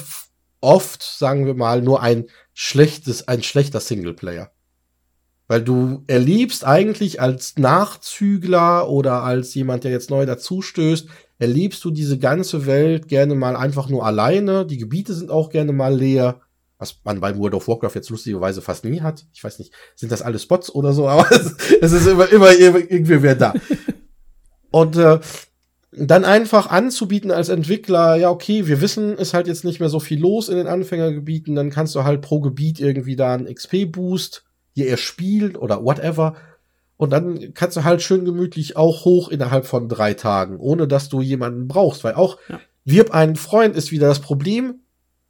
[0.61, 4.51] oft, sagen wir mal, nur ein schlechtes, ein schlechter Singleplayer.
[5.47, 11.07] Weil du erlebst eigentlich als Nachzügler oder als jemand, der jetzt neu dazustößt,
[11.37, 14.65] erlebst du diese ganze Welt gerne mal einfach nur alleine.
[14.65, 16.41] Die Gebiete sind auch gerne mal leer.
[16.77, 19.25] Was man bei World of Warcraft jetzt lustigerweise fast nie hat.
[19.33, 22.51] Ich weiß nicht, sind das alle Spots oder so, aber es, es ist immer, immer
[22.51, 23.53] irgendwie wer da.
[24.71, 25.19] Und äh,
[25.91, 29.99] dann einfach anzubieten als Entwickler, ja, okay, wir wissen, ist halt jetzt nicht mehr so
[29.99, 34.44] viel los in den Anfängergebieten, dann kannst du halt pro Gebiet irgendwie da einen XP-Boost
[34.75, 36.35] hier erspielen oder whatever.
[36.97, 41.09] Und dann kannst du halt schön gemütlich auch hoch innerhalb von drei Tagen, ohne dass
[41.09, 42.59] du jemanden brauchst, weil auch ja.
[42.85, 44.81] wirb einen Freund ist wieder das Problem.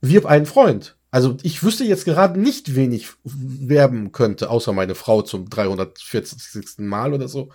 [0.01, 0.97] Wirb einen Freund.
[1.09, 6.79] Also ich wüsste jetzt gerade nicht, wen ich werben könnte, außer meine Frau zum 340.
[6.79, 7.49] Mal oder so,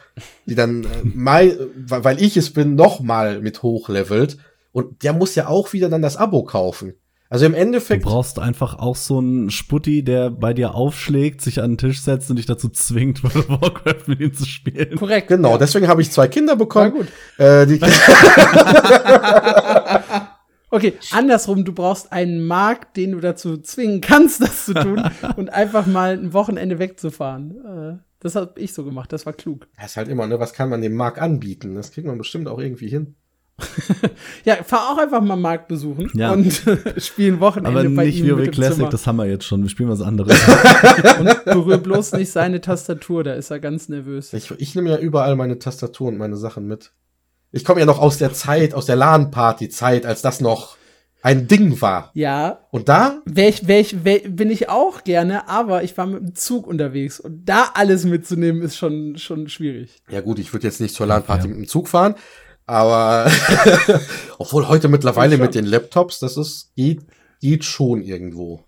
[0.46, 4.38] die dann äh, mal, weil ich es bin, noch mal mit hochlevelt.
[4.72, 6.94] Und der muss ja auch wieder dann das Abo kaufen.
[7.32, 8.04] Also im Endeffekt.
[8.04, 12.00] Du brauchst einfach auch so einen Sputti, der bei dir aufschlägt, sich an den Tisch
[12.00, 14.96] setzt und dich dazu zwingt, World of Warcraft mit ihm zu spielen.
[14.96, 15.28] Korrekt.
[15.28, 15.58] Genau, ja.
[15.58, 16.90] deswegen habe ich zwei Kinder bekommen.
[16.90, 17.06] gut.
[17.38, 17.66] Äh,
[20.70, 25.50] okay, andersrum, du brauchst einen Markt, den du dazu zwingen kannst, das zu tun und
[25.50, 27.64] einfach mal ein Wochenende wegzufahren.
[27.64, 29.68] Äh, das habe ich so gemacht, das war klug.
[29.76, 31.76] Das ist halt immer, ne, was kann man dem Markt anbieten?
[31.76, 33.14] Das kriegt man bestimmt auch irgendwie hin.
[34.44, 36.32] ja, fahr auch einfach mal Markt besuchen ja.
[36.32, 36.62] und
[36.98, 38.88] spielen Wochenende Aber bei nicht ihm WoW Classic, Zimmer.
[38.90, 39.62] das haben wir jetzt schon.
[39.62, 40.36] Wir spielen was anderes.
[41.18, 44.32] und berühr bloß nicht seine Tastatur, da ist er ganz nervös.
[44.32, 46.92] Ich, ich nehme ja überall meine Tastatur und meine Sachen mit.
[47.52, 50.76] Ich komme ja noch aus der Zeit, aus der LAN-Party-Zeit, als das noch
[51.22, 52.10] ein Ding war.
[52.14, 52.60] Ja.
[52.70, 53.20] Und da?
[53.24, 56.66] Wär ich, wär ich, wär, bin ich auch gerne, aber ich war mit dem Zug
[56.66, 60.02] unterwegs und da alles mitzunehmen ist schon, schon schwierig.
[60.08, 61.48] Ja gut, ich würde jetzt nicht zur LAN-Party ja.
[61.48, 62.14] mit dem Zug fahren,
[62.70, 63.28] aber
[64.38, 67.00] obwohl heute mittlerweile mit den Laptops, das ist, geht,
[67.40, 68.64] geht schon irgendwo.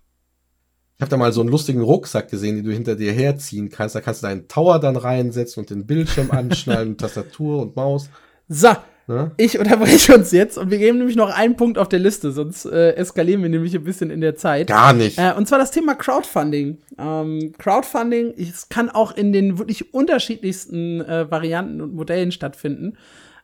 [0.97, 3.95] Ich habe da mal so einen lustigen Rucksack gesehen, den du hinter dir herziehen kannst.
[3.95, 8.09] Da kannst du deinen Tower dann reinsetzen und den Bildschirm anschnallen, Tastatur und Maus.
[8.49, 8.75] So,
[9.07, 9.31] ne?
[9.37, 12.65] ich unterbreche uns jetzt und wir geben nämlich noch einen Punkt auf der Liste, sonst
[12.65, 14.67] äh, eskalieren wir nämlich ein bisschen in der Zeit.
[14.67, 15.17] Gar nicht.
[15.17, 16.77] Äh, und zwar das Thema Crowdfunding.
[16.99, 22.97] Ähm, Crowdfunding, es kann auch in den wirklich unterschiedlichsten äh, Varianten und Modellen stattfinden.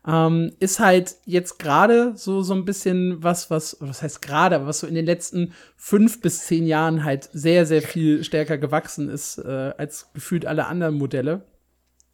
[0.07, 4.79] Ähm, ist halt jetzt gerade so, so ein bisschen was, was, was heißt gerade, was
[4.79, 9.39] so in den letzten fünf bis zehn Jahren halt sehr, sehr viel stärker gewachsen ist
[9.39, 11.45] äh, als gefühlt alle anderen Modelle.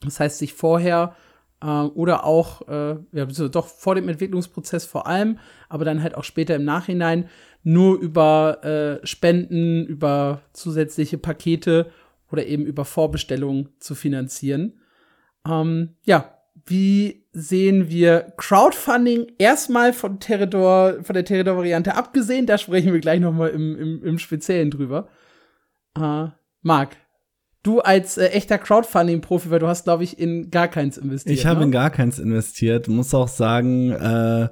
[0.02, 1.16] Das heißt, sich vorher
[1.62, 5.38] äh, oder auch, äh, ja, doch vor dem Entwicklungsprozess vor allem,
[5.70, 7.30] aber dann halt auch später im Nachhinein
[7.64, 11.92] nur über äh, Spenden, über zusätzliche Pakete
[12.32, 14.80] oder eben über Vorbestellungen zu finanzieren.
[15.48, 16.36] Ähm, ja,
[16.66, 22.46] wie sehen wir Crowdfunding erstmal von Territor, von der Territor-Variante abgesehen?
[22.46, 25.10] Da sprechen wir gleich noch mal im, im, im Speziellen drüber.
[26.00, 26.30] Uh,
[26.62, 26.96] Marc,
[27.66, 31.38] du als äh, echter Crowdfunding-Profi, weil du hast, glaube ich, in gar keins investiert.
[31.38, 31.66] Ich habe ne?
[31.66, 32.88] in gar keins investiert.
[32.88, 34.50] Muss auch sagen, äh,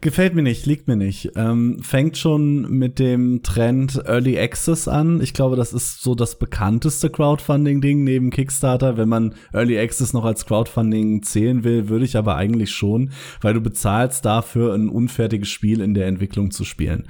[0.00, 1.32] gefällt mir nicht, liegt mir nicht.
[1.36, 5.20] Ähm, fängt schon mit dem Trend Early Access an.
[5.20, 8.96] Ich glaube, das ist so das bekannteste Crowdfunding-Ding neben Kickstarter.
[8.96, 13.10] Wenn man Early Access noch als Crowdfunding zählen will, würde ich aber eigentlich schon,
[13.40, 17.08] weil du bezahlst dafür, ein unfertiges Spiel in der Entwicklung zu spielen.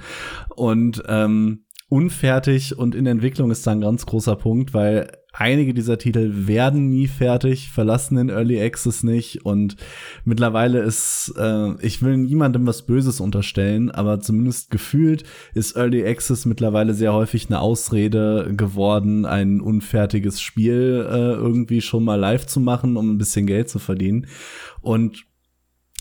[0.55, 5.97] Und ähm, unfertig und in Entwicklung ist da ein ganz großer Punkt, weil einige dieser
[5.97, 9.75] Titel werden nie fertig, verlassen den Early Access nicht und
[10.23, 16.45] mittlerweile ist, äh, ich will niemandem was Böses unterstellen, aber zumindest gefühlt ist Early Access
[16.45, 22.59] mittlerweile sehr häufig eine Ausrede geworden, ein unfertiges Spiel äh, irgendwie schon mal live zu
[22.59, 24.27] machen, um ein bisschen Geld zu verdienen
[24.81, 25.25] und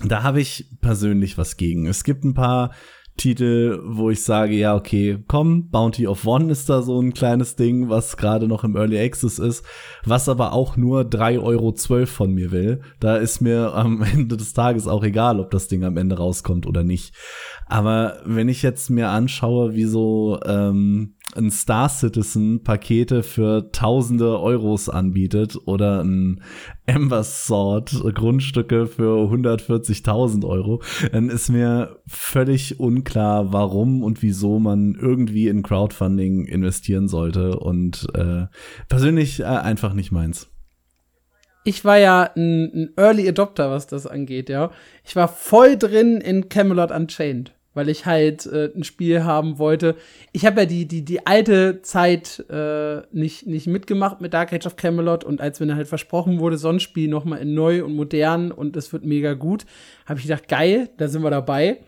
[0.02, 1.86] da habe ich persönlich was gegen.
[1.86, 2.72] Es gibt ein paar
[3.16, 7.54] Titel, wo ich sage, ja, okay, komm, Bounty of One ist da so ein kleines
[7.54, 9.64] Ding, was gerade noch im Early Access ist,
[10.04, 12.80] was aber auch nur 3,12 Euro von mir will.
[12.98, 16.66] Da ist mir am Ende des Tages auch egal, ob das Ding am Ende rauskommt
[16.66, 17.14] oder nicht.
[17.66, 24.40] Aber wenn ich jetzt mir anschaue, wie so ähm, ein Star Citizen Pakete für tausende
[24.40, 26.42] Euros anbietet oder ein
[26.86, 30.82] Ember Sword Grundstücke für 140.000 Euro,
[31.12, 38.06] dann ist mir völlig unklar, warum und wieso man irgendwie in Crowdfunding investieren sollte und
[38.14, 38.46] äh,
[38.88, 40.50] persönlich äh, einfach nicht meins
[41.66, 44.70] ich war ja ein, ein, Early Adopter, was das angeht, ja.
[45.02, 49.96] Ich war voll drin in Camelot Unchained weil ich halt äh, ein Spiel haben wollte.
[50.32, 54.66] Ich habe ja die, die, die alte Zeit äh, nicht, nicht mitgemacht mit Dark Age
[54.66, 57.84] of Camelot und als mir dann halt versprochen wurde, so ein Spiel nochmal in neu
[57.84, 59.66] und modern und es wird mega gut,
[60.06, 61.80] habe ich gedacht, geil, da sind wir dabei.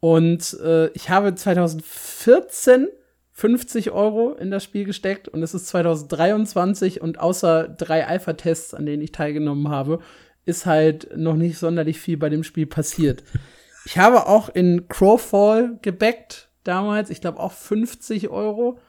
[0.00, 2.88] Und äh, ich habe 2014
[3.32, 8.86] 50 Euro in das Spiel gesteckt und es ist 2023 und außer drei Alpha-Tests, an
[8.86, 9.98] denen ich teilgenommen habe,
[10.46, 13.22] ist halt noch nicht sonderlich viel bei dem Spiel passiert.
[13.86, 18.80] Ich habe auch in Crowfall gebackt damals, ich glaube auch 50 Euro.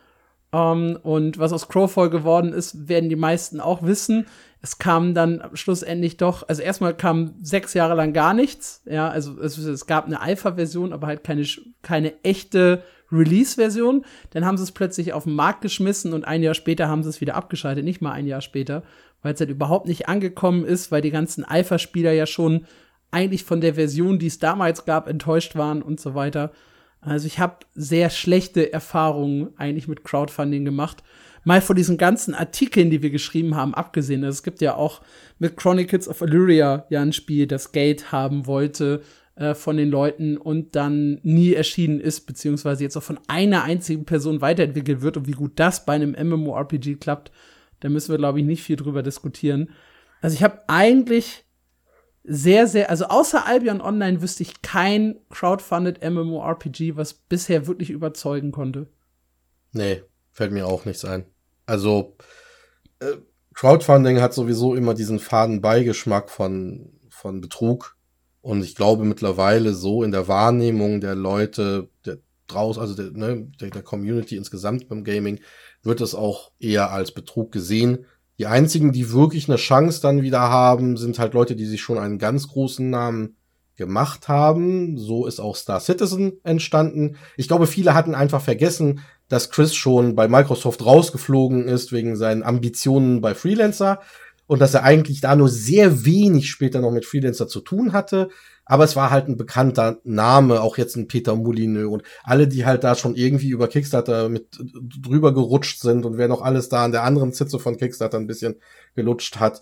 [0.49, 4.26] Um, ähm, und was aus Crowfall geworden ist, werden die meisten auch wissen.
[4.61, 8.82] Es kam dann schlussendlich doch, also erstmal kam sechs Jahre lang gar nichts.
[8.86, 11.45] Ja, also es, es gab eine Alpha-Version, aber halt keine,
[11.84, 14.03] keine echte Release-Version.
[14.32, 17.10] Dann haben sie es plötzlich auf den Markt geschmissen und ein Jahr später haben sie
[17.10, 18.84] es wieder abgeschaltet, nicht mal ein Jahr später,
[19.22, 22.65] weil es halt überhaupt nicht angekommen ist, weil die ganzen Alpha-Spieler ja schon
[23.12, 26.52] eigentlich von der Version, die es damals gab, enttäuscht waren und so weiter.
[27.02, 31.04] Also ich habe sehr schlechte Erfahrungen eigentlich mit Crowdfunding gemacht.
[31.44, 34.24] Mal von diesen ganzen Artikeln, die wir geschrieben haben, abgesehen.
[34.24, 35.02] Also es gibt ja auch
[35.40, 39.02] mit Chronicles of Illyria ja ein Spiel, das Geld haben wollte
[39.36, 44.04] äh, von den Leuten und dann nie erschienen ist, beziehungsweise jetzt auch von einer einzigen
[44.04, 47.32] Person weiterentwickelt wird und wie gut das bei einem MMORPG klappt,
[47.80, 49.70] da müssen wir, glaube ich, nicht viel drüber diskutieren.
[50.22, 51.46] Also ich habe eigentlich
[52.28, 58.52] sehr, sehr, also außer Albion Online wüsste ich kein crowdfunded MMORPG, was bisher wirklich überzeugen
[58.52, 58.88] konnte.
[59.72, 61.26] Nee, fällt mir auch nichts ein.
[61.66, 62.18] Also,
[62.99, 63.18] äh,
[63.54, 67.98] Crowdfunding hat sowieso immer diesen faden Beigeschmack von, von Betrug.
[68.41, 73.52] Und ich glaube mittlerweile so in der Wahrnehmung der Leute, der draus, also der, ne,
[73.60, 75.40] der, der Community insgesamt beim Gaming,
[75.84, 78.06] wird es auch eher als Betrug gesehen.
[78.39, 81.97] Die einzigen, die wirklich eine Chance dann wieder haben, sind halt Leute, die sich schon
[81.97, 83.35] einen ganz großen Namen
[83.76, 84.97] gemacht haben.
[84.97, 87.15] So ist auch Star Citizen entstanden.
[87.35, 92.43] Ich glaube, viele hatten einfach vergessen, dass Chris schon bei Microsoft rausgeflogen ist wegen seinen
[92.43, 93.99] Ambitionen bei Freelancer
[94.47, 98.30] und dass er eigentlich da nur sehr wenig später noch mit Freelancer zu tun hatte.
[98.68, 102.65] Aber es war halt ein bekannter Name, auch jetzt ein Peter Moulineux und alle, die
[102.65, 106.84] halt da schon irgendwie über Kickstarter mit drüber gerutscht sind und wer noch alles da
[106.84, 108.56] an der anderen Zitze von Kickstarter ein bisschen
[108.94, 109.61] gelutscht hat,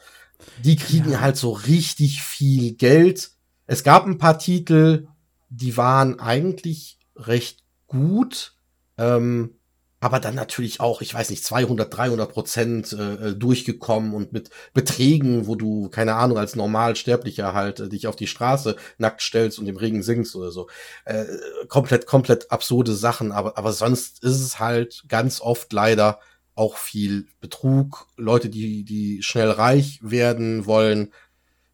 [0.63, 1.21] die kriegen ja.
[1.21, 3.31] halt so richtig viel Geld.
[3.67, 5.07] Es gab ein paar Titel,
[5.49, 8.55] die waren eigentlich recht gut.
[8.97, 9.57] Ähm,
[9.99, 14.49] aber dann natürlich auch, ich weiß nicht, 200, 300 Prozent äh, äh, durchgekommen und mit
[14.73, 19.57] Beträgen, wo du, keine Ahnung, als Normalsterblicher halt äh, dich auf die Straße nackt stellst
[19.57, 20.67] und im Regen singst oder so.
[21.05, 21.25] Äh,
[21.69, 26.19] komplett, komplett absurde Sachen, aber, aber sonst ist es halt ganz oft leider
[26.55, 31.13] auch viel Betrug, Leute, die, die schnell reich werden wollen.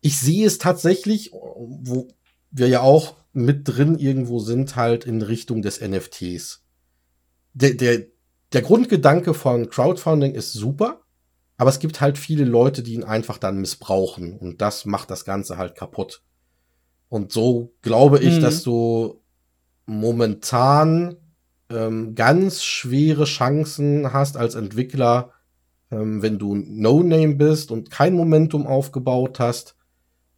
[0.02, 2.08] Ich sehe es tatsächlich, wo
[2.50, 6.64] wir ja auch mit drin irgendwo sind, halt in Richtung des NFTs.
[7.54, 8.06] Der, der,
[8.54, 11.02] der Grundgedanke von Crowdfunding ist super.
[11.58, 14.36] Aber es gibt halt viele Leute, die ihn einfach dann missbrauchen.
[14.36, 16.24] Und das macht das Ganze halt kaputt.
[17.08, 18.42] Und so glaube ich, mhm.
[18.42, 19.22] dass du
[19.86, 21.18] momentan
[21.70, 25.32] ähm, ganz schwere Chancen hast als Entwickler,
[25.92, 29.76] ähm, wenn du No-Name bist und kein Momentum aufgebaut hast,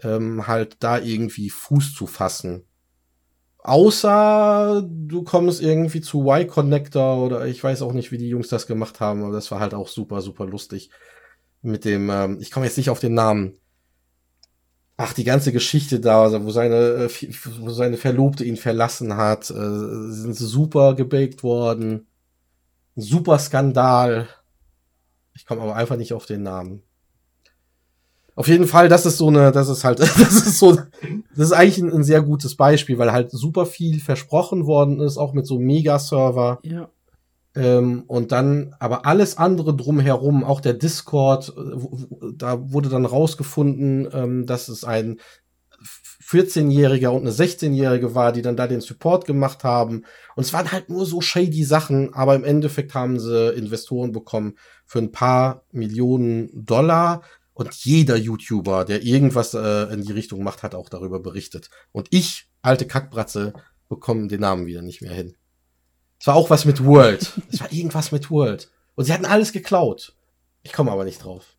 [0.02, 2.66] ähm, halt da irgendwie Fuß zu fassen.
[3.64, 8.68] Außer du kommst irgendwie zu Y-Connector oder ich weiß auch nicht, wie die Jungs das
[8.68, 10.90] gemacht haben, aber das war halt auch super, super lustig.
[11.62, 13.58] Mit dem, ähm, ich komme jetzt nicht auf den Namen.
[14.98, 17.10] Ach, die ganze Geschichte da, wo seine, äh,
[17.60, 19.54] wo seine Verlobte ihn verlassen hat, äh,
[20.12, 22.08] sind super gebaked worden.
[22.98, 24.28] Super Skandal.
[25.36, 26.84] Ich komme aber einfach nicht auf den Namen.
[28.36, 31.52] Auf jeden Fall, das ist so eine, das ist halt, das ist so, das ist
[31.52, 35.46] eigentlich ein, ein sehr gutes Beispiel, weil halt super viel versprochen worden ist, auch mit
[35.46, 36.60] so Mega-Server.
[36.64, 36.90] Ja.
[37.56, 44.08] Ähm, und dann aber alles andere drumherum, auch der Discord, äh, da wurde dann rausgefunden,
[44.12, 45.20] ähm, dass es ein
[46.26, 50.06] 14-Jähriger und eine 16-Jährige war, die dann da den Support gemacht haben.
[50.36, 54.56] Und es waren halt nur so shady Sachen, aber im Endeffekt haben sie Investoren bekommen
[54.86, 57.22] für ein paar Millionen Dollar.
[57.54, 61.70] Und jeder YouTuber, der irgendwas äh, in die Richtung macht, hat auch darüber berichtet.
[61.92, 63.54] Und ich, alte Kackbratze,
[63.90, 65.36] bekomme den Namen wieder nicht mehr hin.
[66.20, 67.34] Es war auch was mit World.
[67.52, 68.72] es war irgendwas mit World.
[68.96, 70.16] Und sie hatten alles geklaut.
[70.64, 71.56] Ich komme aber nicht drauf.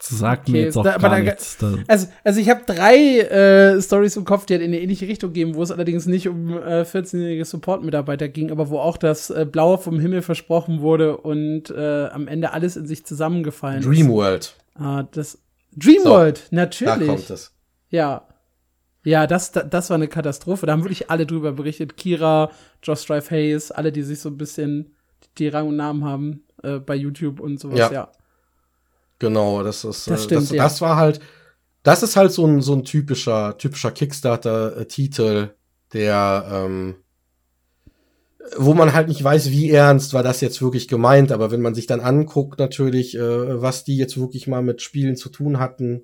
[0.00, 1.58] Sagt okay, mir jetzt auch da, gar da, nichts.
[1.88, 5.32] Also, also ich habe drei äh, Stories im Kopf, die halt in eine ähnliche Richtung
[5.32, 9.44] gehen, wo es allerdings nicht um äh, 14-jährige Support-Mitarbeiter ging, aber wo auch das äh,
[9.44, 14.44] Blaue vom Himmel versprochen wurde und äh, am Ende alles in sich zusammengefallen Dreamworld.
[14.44, 14.54] ist.
[14.54, 14.54] Dreamworld.
[14.78, 15.38] Ah, das
[15.76, 16.98] Dreamworld, so, natürlich.
[16.98, 17.52] Da kommt es.
[17.90, 18.28] Ja.
[19.04, 20.66] Ja, das, das war eine Katastrophe.
[20.66, 21.96] Da haben wirklich alle drüber berichtet.
[21.96, 22.50] Kira,
[22.82, 24.94] Josh Drive Hayes, alle, die sich so ein bisschen
[25.38, 27.92] die Rang und Namen haben äh, bei YouTube und sowas, ja.
[27.92, 28.12] ja.
[29.18, 30.62] Genau, das ist, das, äh, stimmt, das, ja.
[30.62, 31.20] das war halt,
[31.82, 35.54] das ist halt so ein, so ein typischer, typischer Kickstarter-Titel,
[35.92, 36.96] der, ähm,
[38.56, 41.74] wo man halt nicht weiß, wie ernst war das jetzt wirklich gemeint, aber wenn man
[41.74, 46.02] sich dann anguckt, natürlich, äh, was die jetzt wirklich mal mit Spielen zu tun hatten,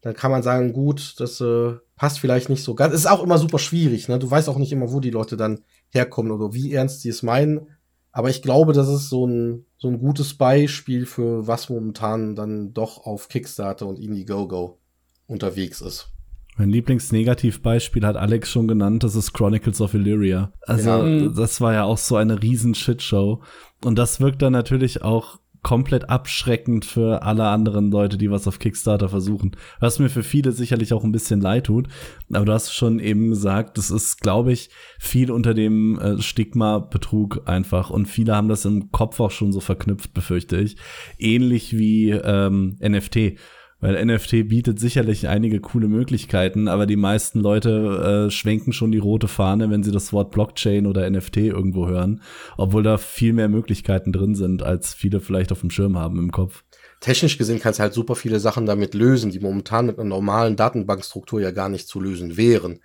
[0.00, 2.92] dann kann man sagen, gut, das äh, passt vielleicht nicht so ganz.
[2.92, 4.18] Ist auch immer super schwierig, ne?
[4.18, 7.22] Du weißt auch nicht immer, wo die Leute dann herkommen oder wie ernst sie es
[7.22, 7.68] meinen.
[8.10, 12.74] Aber ich glaube, das ist so ein, so ein gutes Beispiel für was momentan dann
[12.74, 14.78] doch auf Kickstarter und Indiegogo
[15.26, 16.11] unterwegs ist.
[16.56, 20.52] Mein Lieblingsnegativbeispiel hat Alex schon genannt, das ist Chronicles of Illyria.
[20.66, 21.28] Also, ja.
[21.28, 23.42] das war ja auch so eine riesen Shitshow.
[23.84, 28.58] Und das wirkt dann natürlich auch komplett abschreckend für alle anderen Leute, die was auf
[28.58, 29.52] Kickstarter versuchen.
[29.78, 31.88] Was mir für viele sicherlich auch ein bisschen leid tut.
[32.32, 36.78] Aber du hast schon eben gesagt, das ist, glaube ich, viel unter dem äh, Stigma
[36.78, 37.90] Betrug einfach.
[37.90, 40.76] Und viele haben das im Kopf auch schon so verknüpft, befürchte ich.
[41.18, 43.38] Ähnlich wie ähm, NFT.
[43.82, 48.98] Weil NFT bietet sicherlich einige coole Möglichkeiten, aber die meisten Leute äh, schwenken schon die
[48.98, 52.22] rote Fahne, wenn sie das Wort Blockchain oder NFT irgendwo hören,
[52.56, 56.30] obwohl da viel mehr Möglichkeiten drin sind, als viele vielleicht auf dem Schirm haben im
[56.30, 56.62] Kopf.
[57.00, 60.54] Technisch gesehen kannst du halt super viele Sachen damit lösen, die momentan mit einer normalen
[60.54, 62.78] Datenbankstruktur ja gar nicht zu lösen wären.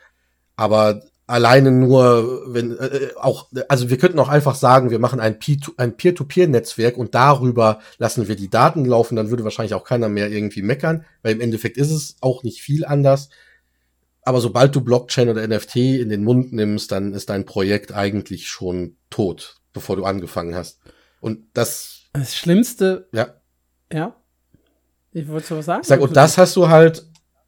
[0.55, 5.37] Aber alleine nur, wenn äh, auch, also wir könnten auch einfach sagen, wir machen ein,
[5.39, 10.61] Peer-to-Peer-Netzwerk und darüber lassen wir die Daten laufen, dann würde wahrscheinlich auch keiner mehr irgendwie
[10.61, 13.29] meckern, weil im Endeffekt ist es auch nicht viel anders.
[14.23, 18.47] Aber sobald du Blockchain oder NFT in den Mund nimmst, dann ist dein Projekt eigentlich
[18.47, 20.79] schon tot, bevor du angefangen hast.
[21.19, 22.09] Und das.
[22.13, 23.07] Das Schlimmste.
[23.13, 23.35] Ja.
[23.91, 24.15] Ja.
[25.11, 25.83] Ich wollte was sagen.
[25.83, 27.05] Sag, und das hast du halt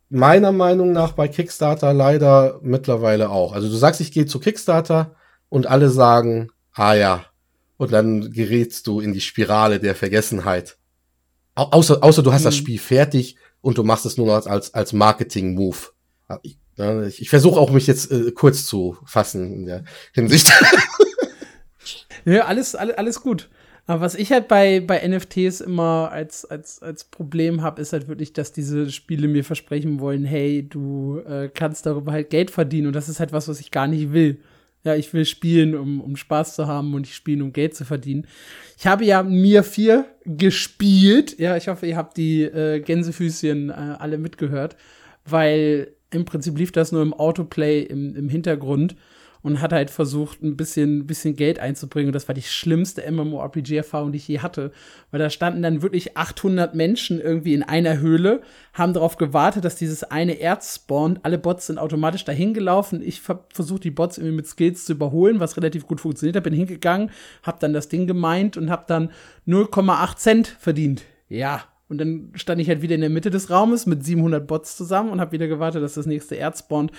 [0.09, 3.53] meiner Meinung nach bei Kickstarter leider mittlerweile auch.
[3.53, 5.15] Also du sagst, ich gehe zu Kickstarter
[5.49, 7.25] und alle sagen, ah ja.
[7.77, 10.77] Und dann gerätst du in die Spirale der Vergessenheit.
[11.55, 12.45] Au außer, außer du hast mhm.
[12.45, 15.77] das Spiel fertig und du machst es nur noch als, als Marketing-Move.
[16.41, 16.57] Ich,
[17.07, 19.83] ich, ich versuche auch mich jetzt äh, kurz zu fassen in der
[20.13, 20.51] Hinsicht.
[22.25, 23.49] ja, alles, alles, alles gut.
[23.89, 28.07] Aber was ich halt bei, bei NFTs immer als, als, als Problem habe, ist halt
[28.07, 32.85] wirklich, dass diese Spiele mir versprechen wollen, hey, du äh, kannst darüber halt Geld verdienen.
[32.85, 34.41] Und das ist halt was, was ich gar nicht will.
[34.83, 37.83] Ja, ich will spielen, um, um Spaß zu haben und ich spielen, um Geld zu
[37.83, 38.27] verdienen.
[38.77, 41.39] Ich habe ja Mir 4 gespielt.
[41.39, 44.75] Ja, ich hoffe, ihr habt die äh, Gänsefüßchen äh, alle mitgehört,
[45.25, 48.95] weil im Prinzip lief das nur im Autoplay im, im Hintergrund
[49.41, 52.09] und hat halt versucht, ein bisschen, bisschen Geld einzubringen.
[52.09, 54.71] Und das war die schlimmste MMORPG-Erfahrung, die ich je hatte.
[55.11, 58.41] Weil da standen dann wirklich 800 Menschen irgendwie in einer Höhle,
[58.73, 61.19] haben darauf gewartet, dass dieses eine Erz spawnt.
[61.23, 63.01] Alle Bots sind automatisch dahin gelaufen.
[63.01, 66.43] Ich versuche die Bots irgendwie mit Skills zu überholen, was relativ gut funktioniert hat.
[66.43, 67.11] Bin hingegangen,
[67.43, 69.11] hab dann das Ding gemeint und hab dann
[69.47, 71.03] 0,8 Cent verdient.
[71.29, 74.77] Ja, Und dann stand ich halt wieder in der Mitte des Raumes mit 700 Bots
[74.77, 76.91] zusammen und habe wieder gewartet, dass das nächste Erz spawnt.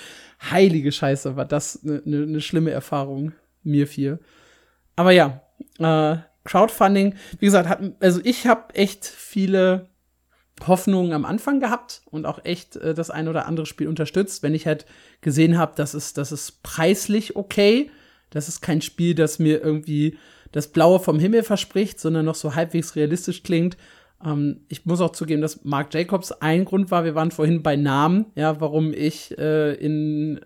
[0.50, 4.18] Heilige Scheiße, war das eine ne, ne schlimme Erfahrung, mir vier.
[4.96, 5.42] Aber ja,
[5.78, 9.88] äh, Crowdfunding, wie gesagt, hat, also ich habe echt viele
[10.66, 14.54] Hoffnungen am Anfang gehabt und auch echt äh, das ein oder andere Spiel unterstützt, wenn
[14.54, 14.86] ich halt
[15.20, 17.90] gesehen habe, dass es, das ist preislich okay.
[18.30, 20.18] Das ist kein Spiel, das mir irgendwie
[20.52, 23.76] das Blaue vom Himmel verspricht, sondern noch so halbwegs realistisch klingt.
[24.24, 27.04] Ähm, ich muss auch zugeben, dass Mark Jacobs ein Grund war.
[27.04, 30.40] Wir waren vorhin bei Namen, ja, warum ich äh, in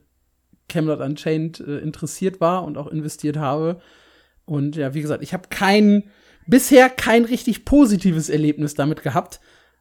[0.68, 3.80] Camelot Unchained äh, interessiert war und auch investiert habe.
[4.44, 6.04] Und ja, wie gesagt, ich habe kein,
[6.46, 9.40] bisher kein richtig positives Erlebnis damit gehabt.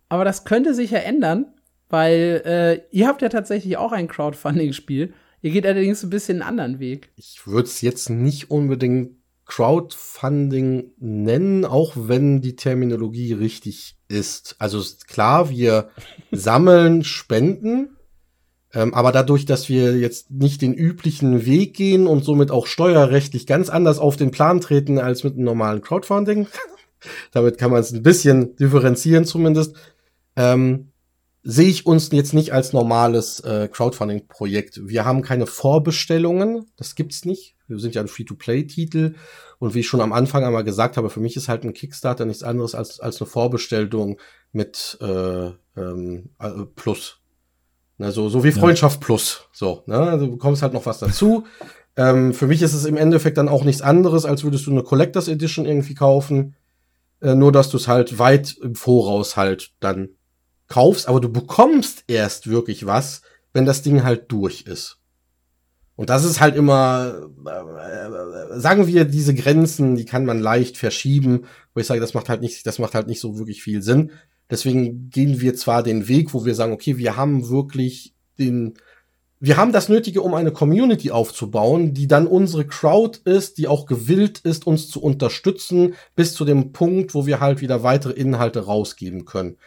[0.10, 1.53] Aber das könnte sich ja ändern,
[1.90, 5.14] weil äh, ihr habt ja tatsächlich auch ein Crowdfunding-Spiel.
[5.41, 7.11] Ihr geht allerdings ein bisschen einen anderen Weg.
[7.18, 14.56] Ich würde es jetzt nicht unbedingt Crowdfunding nennen, auch wenn die Terminologie richtig ist.
[14.60, 15.90] Also klar, wir
[16.32, 17.98] sammeln Spenden,
[18.74, 23.45] ähm, aber dadurch, dass wir jetzt nicht den üblichen Weg gehen und somit auch steuerrechtlich
[23.45, 26.48] ganz anders auf den Plan treten als mit einem normalen Crowdfunding,
[27.32, 29.76] damit kann man es ein bisschen differenzieren zumindest,
[30.36, 30.93] ähm,
[31.44, 34.82] sehe ich uns jetzt nicht als normales äh, Crowdfunding-Projekt.
[34.88, 37.56] Wir haben keine Vorbestellungen, das gibt's nicht.
[37.68, 39.15] Wir sind ja ein Free-to-Play-Titel
[39.60, 42.26] und wie ich schon am Anfang einmal gesagt habe, für mich ist halt ein Kickstarter
[42.26, 44.20] nichts anderes als, als eine Vorbestellung
[44.52, 47.20] mit äh, ähm, äh, Plus.
[47.98, 49.06] Ne, so, so wie Freundschaft ja.
[49.06, 49.49] Plus.
[49.52, 49.98] So, ne?
[49.98, 51.45] Also du bekommst halt noch was dazu.
[51.98, 54.84] ähm, für mich ist es im Endeffekt dann auch nichts anderes, als würdest du eine
[54.84, 56.56] Collectors Edition irgendwie kaufen.
[57.22, 60.10] Äh, nur, dass du es halt weit im Voraus halt dann
[60.74, 63.22] kaufst, aber du bekommst erst wirklich was,
[63.54, 64.98] wenn das Ding halt durch ist.
[65.95, 71.45] Und das ist halt immer, äh, sagen wir, diese Grenzen, die kann man leicht verschieben,
[71.76, 74.10] wo ich sage, das macht halt nicht, das macht halt nicht so wirklich viel Sinn.
[74.50, 78.74] Deswegen gehen wir zwar den Weg, wo wir sagen, okay, wir haben wirklich den,
[79.40, 83.86] wir haben das Nötige, um eine Community aufzubauen, die dann unsere Crowd ist, die auch
[83.86, 88.62] gewillt ist, uns zu unterstützen, bis zu dem Punkt, wo wir halt wieder weitere Inhalte
[88.62, 89.58] rausgeben können.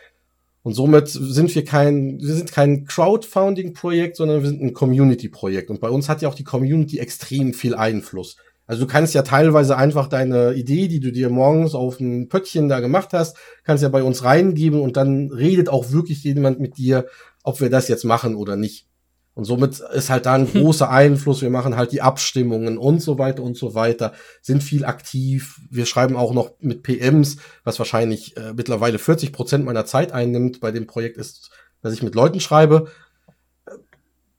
[0.67, 5.71] Und somit sind wir kein, wir sind kein Crowdfunding-Projekt, sondern wir sind ein Community-Projekt.
[5.71, 8.37] Und bei uns hat ja auch die Community extrem viel Einfluss.
[8.67, 12.69] Also du kannst ja teilweise einfach deine Idee, die du dir morgens auf dem Pöttchen
[12.69, 16.79] da gemacht hast, kannst ja bei uns reingeben und dann redet auch wirklich jemand mit
[16.79, 17.07] dir,
[17.45, 18.89] ob wir das jetzt machen oder nicht.
[19.37, 21.43] Und somit ist halt da ein großer Einfluss.
[21.43, 25.61] Wir machen halt die Abstimmungen und so weiter und so weiter, sind viel aktiv.
[25.71, 30.61] Wir schreiben auch noch mit PMs, was wahrscheinlich äh, mittlerweile 40 Prozent meiner Zeit einnimmt
[30.61, 31.51] bei dem Projekt ist,
[31.83, 32.91] dass ich mit Leuten schreibe.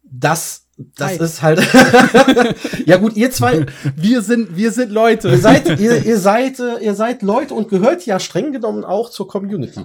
[0.04, 0.64] Das
[0.96, 1.24] das Hi.
[1.24, 1.60] ist halt.
[2.86, 3.66] ja gut, ihr zwei,
[3.96, 5.30] wir sind, wir sind Leute.
[5.30, 9.10] Ihr seid, ihr, ihr seid, äh, ihr seid Leute und gehört ja streng genommen auch
[9.10, 9.82] zur Community.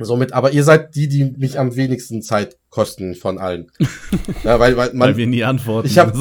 [0.00, 3.70] Somit, aber ihr seid die, die mich am wenigsten Zeit kosten von allen.
[4.44, 5.88] Ja, weil, weil, man, weil wir nie antworten.
[5.88, 6.14] Ich hab,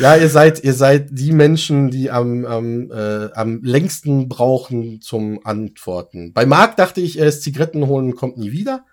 [0.00, 5.40] ja, ihr seid, ihr seid die Menschen, die am, am, äh, am längsten brauchen zum
[5.44, 6.32] Antworten.
[6.32, 8.84] Bei Marc dachte ich, er ist Zigaretten holen und kommt nie wieder.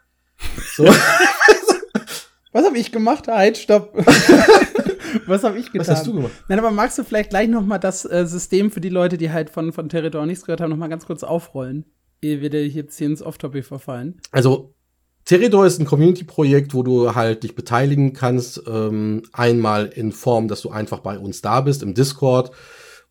[0.75, 0.85] So.
[2.53, 3.27] Was habe ich gemacht?
[3.27, 3.93] Halt, stopp.
[5.27, 5.81] Was habe ich getan?
[5.81, 6.31] Was hast du gemacht?
[6.47, 9.31] Nein, aber magst du vielleicht gleich noch mal das äh, System für die Leute, die
[9.31, 11.85] halt von, von Territor nichts gehört haben, noch mal ganz kurz aufrollen,
[12.21, 14.19] ehe wir jetzt hier ins Off-Topic verfallen?
[14.31, 14.73] Also,
[15.25, 18.63] Territor ist ein Community-Projekt, wo du halt dich beteiligen kannst.
[18.67, 22.51] Ähm, einmal in Form, dass du einfach bei uns da bist im Discord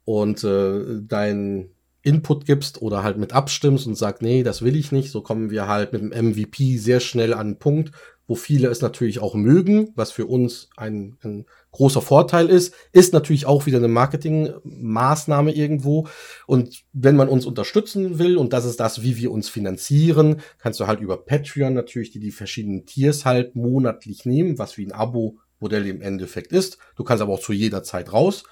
[0.05, 1.71] und äh, dein
[2.03, 5.11] Input gibst oder halt mit abstimmst und sagst, nee, das will ich nicht.
[5.11, 7.93] So kommen wir halt mit dem MVP sehr schnell an einen Punkt,
[8.33, 13.13] wo viele es natürlich auch mögen, was für uns ein, ein großer Vorteil ist, ist
[13.13, 16.09] natürlich auch wieder eine Marketingmaßnahme irgendwo.
[16.47, 20.81] Und wenn man uns unterstützen will, und das ist das, wie wir uns finanzieren, kannst
[20.81, 24.93] du halt über Patreon natürlich die, die verschiedenen Tiers halt monatlich nehmen, was wie ein
[24.93, 26.79] Abo-Modell im Endeffekt ist.
[26.97, 28.45] Du kannst aber auch zu jeder Zeit raus.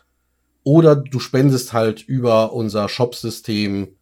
[0.62, 3.96] Oder du spendest halt über unser Shop-System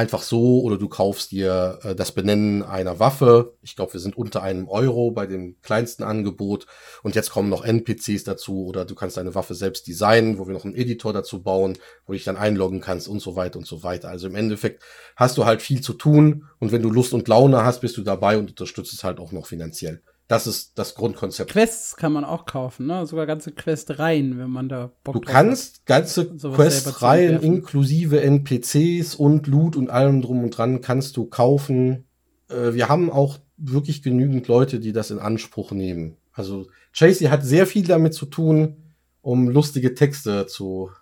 [0.00, 3.52] einfach so oder du kaufst dir äh, das Benennen einer Waffe.
[3.60, 6.66] Ich glaube, wir sind unter einem Euro bei dem kleinsten Angebot.
[7.02, 10.54] Und jetzt kommen noch NPCs dazu oder du kannst deine Waffe selbst designen, wo wir
[10.54, 11.74] noch einen Editor dazu bauen,
[12.06, 14.08] wo du dich dann einloggen kannst und so weiter und so weiter.
[14.08, 14.82] Also im Endeffekt
[15.16, 18.02] hast du halt viel zu tun und wenn du Lust und Laune hast, bist du
[18.02, 20.02] dabei und unterstützt es halt auch noch finanziell.
[20.30, 21.50] Das ist das Grundkonzept.
[21.50, 23.04] Quests kann man auch kaufen, ne?
[23.04, 29.48] Sogar ganze Questreihen, wenn man da Bock Du kannst hat, ganze Questreihen inklusive NPCs und
[29.48, 32.04] Loot und allem drum und dran kannst du kaufen.
[32.48, 36.16] Äh, wir haben auch wirklich genügend Leute, die das in Anspruch nehmen.
[36.32, 38.76] Also Tracy hat sehr viel damit zu tun,
[39.22, 40.92] um lustige Texte zu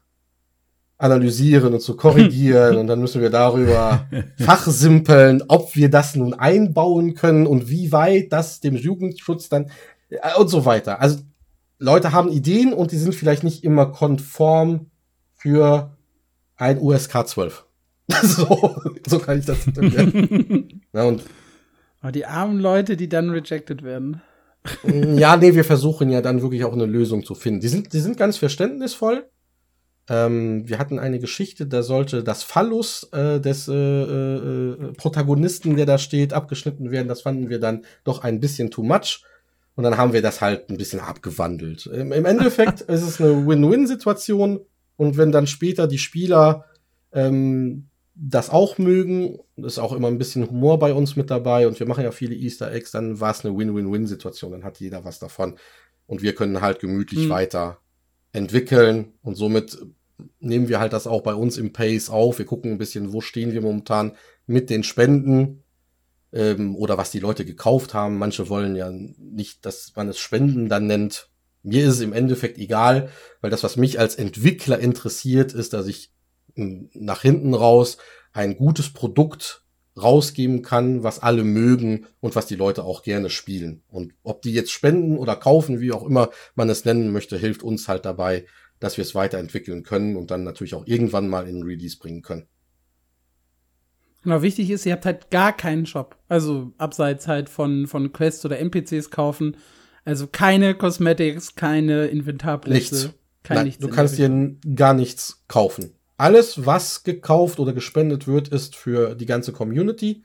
[0.99, 4.07] analysieren und zu korrigieren und dann müssen wir darüber
[4.39, 9.71] fachsimpeln, ob wir das nun einbauen können und wie weit das dem Jugendschutz dann
[10.11, 11.01] äh, und so weiter.
[11.01, 11.21] Also
[11.79, 14.91] Leute haben Ideen und die sind vielleicht nicht immer konform
[15.35, 15.97] für
[16.57, 17.65] ein USK 12.
[18.23, 18.77] so,
[19.07, 20.83] so kann ich das interpretieren.
[20.93, 21.23] ja, und
[22.01, 24.21] Aber die armen Leute, die dann rejected werden.
[24.85, 27.61] ja, nee, wir versuchen ja dann wirklich auch eine Lösung zu finden.
[27.61, 29.29] Die sind, die sind ganz verständnisvoll.
[30.09, 35.87] Ähm, wir hatten eine Geschichte, da sollte das Phallus äh, des äh, äh, Protagonisten, der
[35.87, 37.09] da steht, abgeschnitten werden.
[37.09, 39.23] Das fanden wir dann doch ein bisschen too much.
[39.75, 41.87] Und dann haben wir das halt ein bisschen abgewandelt.
[41.87, 44.61] Im, im Endeffekt ist es eine Win-Win-Situation.
[44.97, 46.65] Und wenn dann später die Spieler
[47.13, 51.79] ähm, das auch mögen, ist auch immer ein bisschen Humor bei uns mit dabei und
[51.79, 55.21] wir machen ja viele Easter Eggs, dann war es eine Win-Win-Win-Situation, dann hat jeder was
[55.21, 55.57] davon.
[56.07, 57.29] Und wir können halt gemütlich Hm.
[57.31, 57.79] weiter
[58.33, 59.79] entwickeln und somit
[60.41, 62.39] nehmen wir halt das auch bei uns im Pace auf.
[62.39, 64.17] Wir gucken ein bisschen, wo stehen wir momentan
[64.47, 65.65] mit den Spenden
[66.33, 68.19] ähm, oder was die Leute gekauft haben.
[68.19, 71.31] Manche wollen ja nicht, dass man es Spenden dann nennt.
[71.63, 75.87] Mir ist es im Endeffekt egal, weil das, was mich als Entwickler interessiert, ist, dass
[75.87, 76.13] ich
[76.57, 77.99] m, nach hinten raus
[78.33, 79.65] ein gutes Produkt
[80.01, 83.83] rausgeben kann, was alle mögen und was die Leute auch gerne spielen.
[83.89, 87.65] Und ob die jetzt spenden oder kaufen, wie auch immer man es nennen möchte, hilft
[87.65, 88.47] uns halt dabei,
[88.81, 92.47] dass wir es weiterentwickeln können und dann natürlich auch irgendwann mal in Release bringen können.
[94.23, 96.17] Genau, wichtig ist, ihr habt halt gar keinen Shop.
[96.29, 99.57] Also abseits halt von, von Quests oder NPCs kaufen.
[100.05, 102.95] Also keine Cosmetics, keine Inventarplätze.
[102.95, 103.15] Nichts.
[103.43, 105.95] Kein Nein, nichts du kannst dir gar nichts kaufen.
[106.17, 110.25] Alles, was gekauft oder gespendet wird, ist für die ganze Community.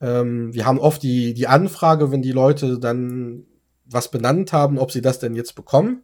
[0.00, 3.44] Ähm, wir haben oft die, die Anfrage, wenn die Leute dann
[3.84, 6.02] was benannt haben, ob sie das denn jetzt bekommen.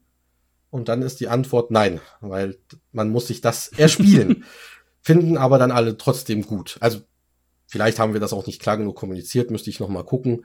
[0.71, 2.57] Und dann ist die Antwort nein, weil
[2.93, 4.45] man muss sich das erspielen.
[5.03, 6.77] Finden aber dann alle trotzdem gut.
[6.81, 7.01] Also
[7.67, 10.45] vielleicht haben wir das auch nicht klar genug kommuniziert, müsste ich noch mal gucken.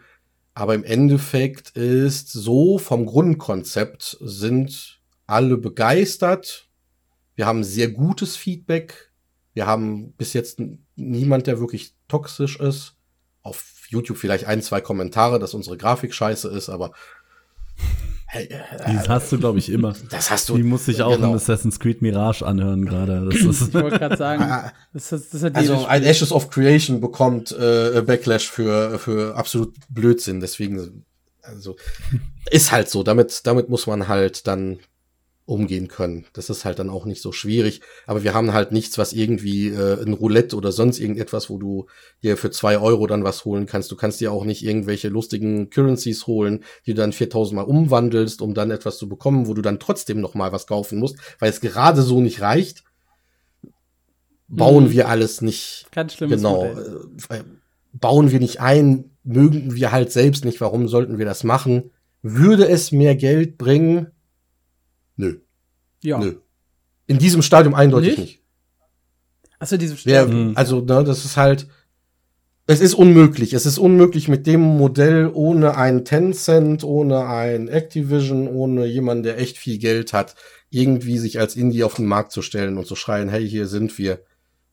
[0.54, 6.70] Aber im Endeffekt ist so vom Grundkonzept sind alle begeistert.
[7.36, 9.12] Wir haben sehr gutes Feedback.
[9.54, 10.62] Wir haben bis jetzt
[10.96, 12.96] niemand, der wirklich toxisch ist.
[13.42, 16.94] Auf YouTube vielleicht ein, zwei Kommentare, dass unsere Grafik scheiße ist, aber
[18.34, 19.94] Die hast du, glaube ich, immer.
[20.10, 20.58] das hast du.
[20.58, 21.30] Die muss ich auch genau.
[21.30, 23.30] in Assassin's Creed Mirage anhören gerade.
[23.30, 26.04] Das ist Ich wollte gerade sagen, Ah, das, ist, das hat Also ein.
[26.04, 30.40] Ashes of Creation bekommt äh, Backlash für, für absolut Blödsinn.
[30.40, 31.06] Deswegen,
[31.42, 31.76] also
[32.50, 33.04] ist halt so.
[33.04, 34.80] Damit, damit muss man halt dann
[35.48, 36.26] umgehen können.
[36.34, 37.82] Das ist halt dann auch nicht so schwierig.
[38.08, 41.86] Aber wir haben halt nichts, was irgendwie äh, ein Roulette oder sonst irgendetwas, wo du
[42.24, 43.92] dir für zwei Euro dann was holen kannst.
[43.92, 48.42] Du kannst dir auch nicht irgendwelche lustigen Currencies holen, die du dann 4000 Mal umwandelst,
[48.42, 51.52] um dann etwas zu bekommen, wo du dann trotzdem noch mal was kaufen musst, weil
[51.52, 52.84] es gerade so nicht reicht.
[54.48, 54.92] Bauen Mhm.
[54.92, 56.66] wir alles nicht Ganz schlimmes genau.
[56.66, 57.02] Modell.
[57.30, 57.44] Äh,
[57.94, 61.92] bauen wir nicht ein, mögen wir halt selbst nicht, warum sollten wir das machen?
[62.22, 64.08] Würde es mehr Geld bringen?
[65.18, 65.36] Nö,
[66.02, 66.20] Ja.
[66.20, 66.36] nö.
[67.08, 68.20] In diesem Stadium eindeutig Nicht?
[68.20, 68.40] nicht.
[69.60, 70.52] Achso, diese Wer, Mhm.
[70.56, 71.68] Also, ne, das ist halt,
[72.68, 73.54] es ist unmöglich.
[73.54, 79.38] Es ist unmöglich mit dem Modell ohne ein Tencent, ohne ein Activision, ohne jemanden, der
[79.38, 80.36] echt viel Geld hat,
[80.72, 83.98] irgendwie sich als Indie auf den Markt zu stellen und zu schreien, hey, hier sind
[83.98, 84.20] wir.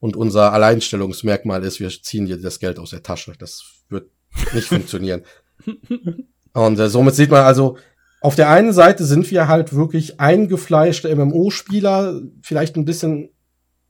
[0.01, 3.35] Und unser Alleinstellungsmerkmal ist, wir ziehen dir das Geld aus der Tasche.
[3.39, 4.10] Das wird
[4.55, 5.23] nicht funktionieren.
[6.55, 7.77] Und äh, somit sieht man also,
[8.22, 13.30] auf der einen Seite sind wir halt wirklich eingefleischte MMO-Spieler, vielleicht ein bisschen,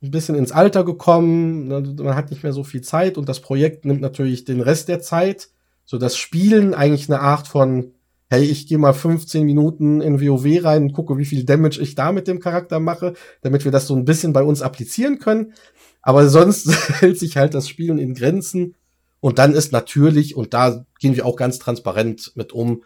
[0.02, 3.40] ein bisschen ins Alter gekommen, ne, man hat nicht mehr so viel Zeit und das
[3.40, 5.50] Projekt nimmt natürlich den Rest der Zeit,
[5.84, 7.92] so das Spielen eigentlich eine Art von,
[8.30, 11.94] hey, ich gehe mal 15 Minuten in WoW rein und gucke, wie viel Damage ich
[11.94, 15.52] da mit dem Charakter mache, damit wir das so ein bisschen bei uns applizieren können.
[16.00, 18.76] Aber sonst hält sich halt das Spielen in Grenzen.
[19.20, 22.82] Und dann ist natürlich, und da gehen wir auch ganz transparent mit um,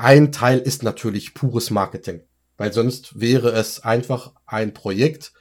[0.00, 2.22] ein Teil ist natürlich pures Marketing.
[2.56, 5.32] Weil sonst wäre es einfach ein Projekt,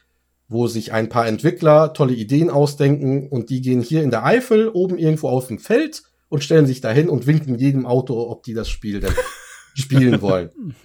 [0.47, 4.69] wo sich ein paar Entwickler tolle Ideen ausdenken und die gehen hier in der Eifel
[4.69, 8.53] oben irgendwo auf dem Feld und stellen sich dahin und winken jedem Auto, ob die
[8.53, 9.13] das Spiel denn
[9.75, 10.75] spielen wollen.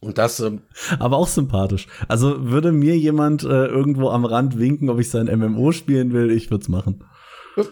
[0.00, 0.62] Und das, ähm,
[0.98, 1.86] Aber auch sympathisch.
[2.08, 6.30] Also würde mir jemand äh, irgendwo am Rand winken, ob ich sein MMO spielen will,
[6.30, 7.04] ich würde es machen.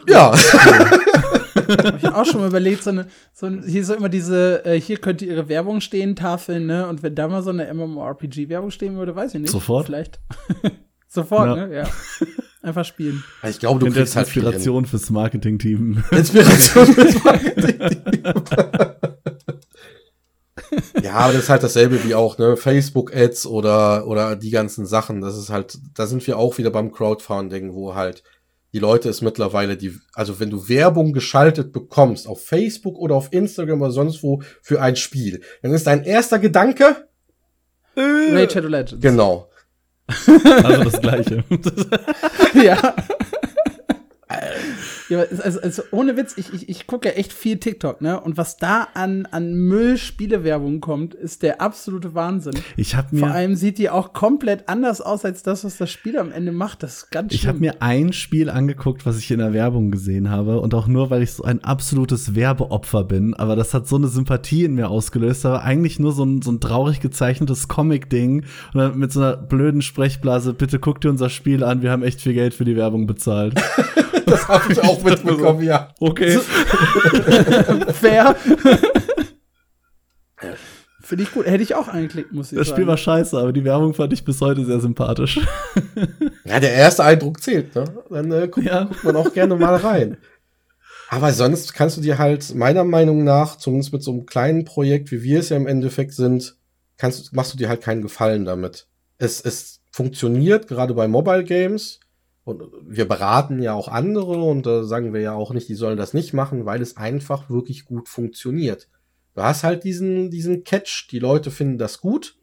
[0.07, 0.32] ja,
[1.55, 4.81] Hab ich auch schon mal überlegt, so eine, so ein, hier so immer diese, äh,
[4.81, 6.86] hier könnte ihre Werbung stehen, Tafeln, ne?
[6.89, 9.51] Und wenn da mal so eine MMORPG-Werbung stehen würde, weiß ich nicht.
[9.51, 9.86] Sofort?
[9.86, 10.20] Vielleicht.
[11.09, 11.66] Sofort, Ja.
[11.66, 11.77] ne?
[11.77, 11.89] Ja.
[12.62, 13.24] Einfach spielen.
[13.48, 14.27] ich glaube, du kriegst halt.
[14.27, 16.05] Inspiration fürs Marketing-Team.
[16.10, 18.22] Inspiration fürs Marketing.
[18.22, 18.35] ja,
[21.02, 25.20] Ja, aber das ist halt dasselbe wie auch, ne, Facebook-Ads oder, oder die ganzen Sachen.
[25.20, 28.22] Das ist halt, da sind wir auch wieder beim Crowdfunding, wo halt
[28.72, 33.32] die Leute es mittlerweile, die, also wenn du Werbung geschaltet bekommst, auf Facebook oder auf
[33.32, 37.09] Instagram oder sonst wo für ein Spiel, dann ist dein erster Gedanke,
[37.97, 39.02] Raid Shadow Legends.
[39.02, 39.48] genau.
[40.64, 41.44] Also das Gleiche.
[42.55, 42.94] ja.
[45.09, 48.20] Ja also, also, ohne Witz, ich, ich, ich gucke ja echt viel TikTok, ne?
[48.20, 52.55] Und was da an, an Müll-Spielewerbung kommt, ist der absolute Wahnsinn.
[52.77, 55.90] Ich habe mir Vor allem sieht die auch komplett anders aus als das, was das
[55.90, 56.82] Spiel am Ende macht.
[56.82, 60.31] Das ist ganz Ich habe mir ein Spiel angeguckt, was ich in der Werbung gesehen
[60.31, 63.35] habe und auch nur, weil ich so ein absolutes Werbeopfer bin.
[63.35, 65.44] Aber das hat so eine Sympathie in mir ausgelöst.
[65.44, 68.44] Aber eigentlich nur so ein, so ein traurig gezeichnetes Comic-Ding
[68.74, 70.55] und dann mit so einer blöden Sprechblase.
[70.55, 71.82] Bitte guck dir unser Spiel an.
[71.82, 73.61] Wir haben echt viel Geld für die Werbung bezahlt.
[74.31, 75.89] Das habe ich auch mitbekommen, ja.
[76.01, 76.39] Okay.
[77.93, 78.36] Fair.
[81.02, 81.47] Finde ich gut.
[81.47, 82.77] Hätte ich auch angeklickt, muss ich Das sagen.
[82.77, 85.40] Spiel war scheiße, aber die Werbung fand ich bis heute sehr sympathisch.
[86.44, 87.85] Ja, der erste Eindruck zählt, ne?
[88.11, 88.85] Dann äh, guckt, Ja.
[88.85, 90.16] guckt man auch gerne mal rein.
[91.09, 95.12] Aber sonst kannst du dir halt, meiner Meinung nach, zumindest mit so einem kleinen Projekt,
[95.12, 96.57] wie wir es ja im Endeffekt sind,
[96.97, 98.89] kannst, machst du dir halt keinen Gefallen damit.
[99.19, 102.01] Es, es funktioniert, gerade bei Mobile Games.
[102.44, 105.98] Und wir beraten ja auch andere und da sagen wir ja auch nicht, die sollen
[105.98, 108.88] das nicht machen, weil es einfach wirklich gut funktioniert.
[109.34, 112.36] Du hast halt diesen, diesen Catch, die Leute finden das gut.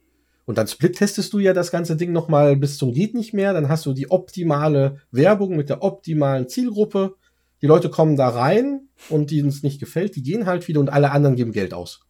[0.45, 3.51] Und dann split-testest du ja das ganze Ding nochmal bis zum geht nicht mehr.
[3.51, 7.15] Dann hast du die optimale Werbung mit der optimalen Zielgruppe.
[7.61, 10.89] Die Leute kommen da rein und denen es nicht gefällt, die gehen halt wieder und
[10.89, 12.01] alle anderen geben Geld aus.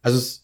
[0.00, 0.42] Also es,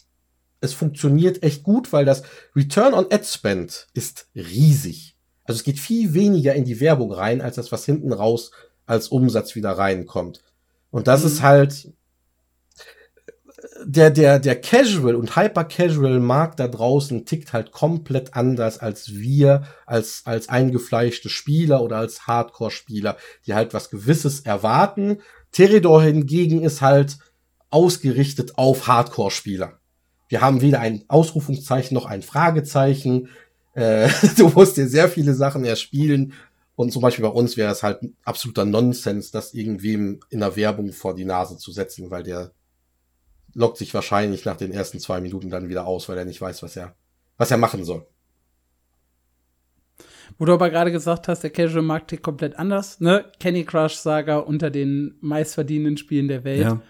[0.61, 5.10] es funktioniert echt gut, weil das Return on Ad Spend ist riesig.
[5.51, 8.53] Also es geht viel weniger in die Werbung rein, als das, was hinten raus
[8.87, 10.45] als Umsatz wieder reinkommt.
[10.93, 11.27] Und das Mhm.
[11.27, 11.93] ist halt
[13.85, 19.65] der, der, der Casual und Hyper-Casual Markt da draußen tickt halt komplett anders als wir,
[19.87, 25.19] als, als eingefleischte Spieler oder als Hardcore-Spieler, die halt was Gewisses erwarten.
[25.51, 27.19] Teredor hingegen ist halt
[27.71, 29.81] ausgerichtet auf Hardcore-Spieler.
[30.29, 33.31] Wir haben weder ein Ausrufungszeichen noch ein Fragezeichen.
[33.75, 36.33] Äh, du musst dir sehr viele Sachen erspielen.
[36.77, 40.57] Und zum Beispiel bei uns wäre es halt ein absoluter Nonsens, das irgendwem in der
[40.57, 42.53] Werbung vor die Nase zu setzen, weil der
[43.55, 46.63] lockt sich wahrscheinlich nach den ersten zwei Minuten dann wieder aus, weil er nicht weiß,
[46.63, 46.95] was er,
[47.37, 48.07] was er machen soll.
[50.39, 53.01] Wo du aber gerade gesagt hast, der Casual-Markt tickt komplett anders.
[53.01, 53.31] Ne?
[53.41, 56.63] Candy Crush Saga unter den meistverdienenden Spielen der Welt.
[56.63, 56.81] Ja.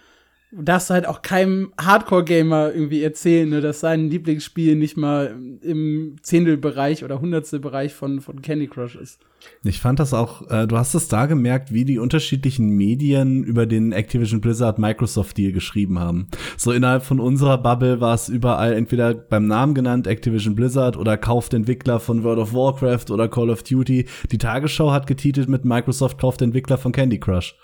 [0.51, 6.17] Darfst du halt auch keinem Hardcore-Gamer irgendwie erzählen, ne, dass sein Lieblingsspiel nicht mal im
[6.21, 9.19] Zehntelbereich oder Hundertstelbereich von, von Candy Crush ist.
[9.63, 13.65] Ich fand das auch, äh, du hast es da gemerkt, wie die unterschiedlichen Medien über
[13.65, 16.27] den Activision Blizzard Microsoft Deal geschrieben haben.
[16.57, 21.17] So innerhalb von unserer Bubble war es überall entweder beim Namen genannt Activision Blizzard oder
[21.17, 24.05] kauft Entwickler von World of Warcraft oder Call of Duty.
[24.31, 27.55] Die Tagesschau hat getitelt mit Microsoft kauft Entwickler von Candy Crush.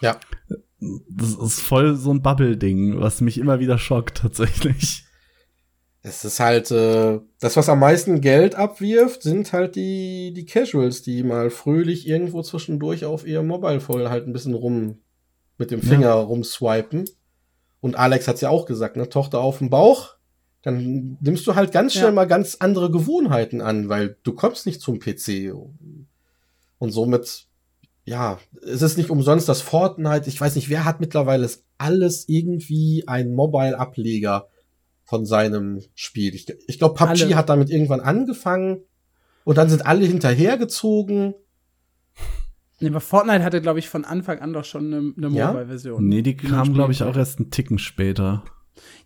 [0.00, 0.16] Ja.
[1.10, 5.04] Das ist voll so ein Bubble-Ding, was mich immer wieder schockt tatsächlich.
[6.02, 11.02] Es ist halt, äh, das, was am meisten Geld abwirft, sind halt die, die Casuals,
[11.02, 15.00] die mal fröhlich irgendwo zwischendurch auf ihr Mobile Phone halt ein bisschen rum,
[15.58, 17.04] mit dem Finger rumswipen.
[17.82, 20.14] Und Alex hat's ja auch gesagt, ne, Tochter auf dem Bauch,
[20.62, 22.12] dann nimmst du halt ganz schnell Ja.
[22.12, 25.52] mal ganz andere Gewohnheiten an, weil du kommst nicht zum PC.
[26.78, 27.46] Und somit,
[28.10, 30.28] ja, es ist nicht umsonst das Fortnite.
[30.28, 34.48] Ich weiß nicht, wer hat mittlerweile es alles irgendwie ein Mobile-Ableger
[35.04, 36.34] von seinem Spiel.
[36.34, 37.36] Ich, ich glaube, PUBG Alle.
[37.36, 38.82] hat damit irgendwann angefangen
[39.44, 41.34] und dann sind alle hinterhergezogen.
[42.80, 45.52] Nee, aber Fortnite hatte, glaube ich, von Anfang an doch schon eine, eine Ja?
[45.52, 46.04] Mobile-Version.
[46.04, 48.42] Nee, die kam, glaube ich, auch erst einen Ticken später.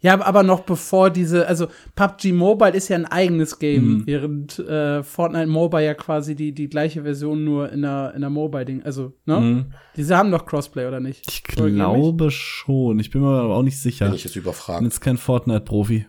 [0.00, 4.06] Ja, aber- noch bevor diese, also PUBG Mobile ist ja ein eigenes Game, Mhm.
[4.06, 8.30] während äh, Fortnite Mobile ja quasi die, die gleiche Version nur in der, in der
[8.30, 9.40] Mobile-Ding, also, ne?
[9.40, 9.64] Mhm.
[9.96, 11.24] Diese haben doch Crossplay, oder nicht?
[11.30, 12.98] Ich glaube schon.
[13.00, 14.06] Ich bin mir aber auch nicht sicher.
[14.06, 14.82] Bin ich jetzt bin überfragt.
[14.82, 16.06] jetzt kein Fortnite-Profi.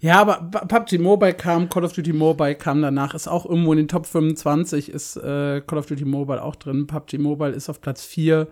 [0.00, 3.78] Ja, aber PUBG Mobile kam, Call of Duty Mobile kam danach, ist auch irgendwo in
[3.78, 6.88] den Top 25, ist äh, Call of Duty Mobile auch drin.
[6.88, 8.48] PUBG Mobile ist auf Platz 4.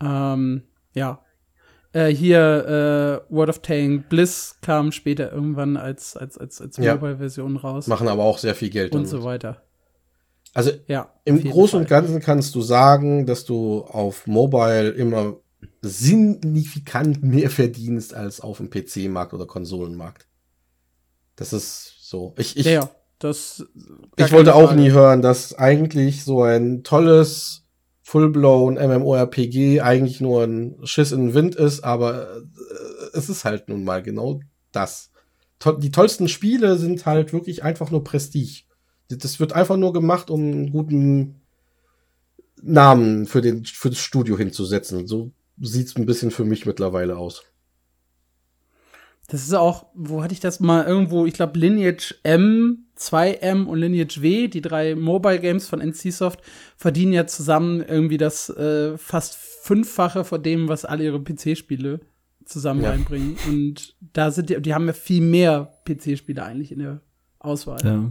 [0.00, 0.62] Ähm,
[0.94, 1.20] ja.
[1.96, 6.94] Äh, hier äh, World of Tank Bliss kam später irgendwann als, als, als, als Ja.
[6.96, 7.86] Mobile-Version raus.
[7.86, 9.08] Machen aber auch sehr viel Geld und damit.
[9.10, 9.62] so weiter.
[10.52, 11.10] Also Ja.
[11.24, 12.02] Im Großen und Fall.
[12.02, 15.36] Ganzen kannst du sagen, dass du auf Mobile immer
[15.82, 20.26] signifikant mehr verdienst als auf dem PC-Markt oder Konsolenmarkt.
[21.36, 22.34] Das ist so.
[22.38, 23.64] Ich, ich, Ja, das.
[24.16, 27.65] ich wollte auch nie hören, dass eigentlich so ein tolles
[28.06, 32.40] Fullblown MMORPG eigentlich nur ein Schiss in den Wind ist, aber äh,
[33.14, 34.38] es ist halt nun mal genau
[34.70, 35.10] das.
[35.78, 38.62] Die tollsten Spiele sind halt wirklich einfach nur Prestige.
[39.08, 41.40] Das wird einfach nur gemacht, um einen guten
[42.62, 45.08] Namen für, den, für das Studio hinzusetzen.
[45.08, 47.42] So sieht's ein bisschen für mich mittlerweile aus.
[49.26, 53.78] Das ist auch, wo hatte ich das mal irgendwo, ich glaube Lineage M, 2M und
[53.78, 56.40] Lineage W, die drei Mobile Games von NCSoft,
[56.76, 62.00] verdienen ja zusammen irgendwie das äh, fast fünffache von dem, was alle ihre PC-Spiele
[62.44, 62.90] zusammen ja.
[62.90, 63.36] reinbringen.
[63.46, 67.00] Und da sind die, die haben ja viel mehr PC-Spiele eigentlich in der
[67.38, 67.80] Auswahl.
[67.84, 68.10] Ja.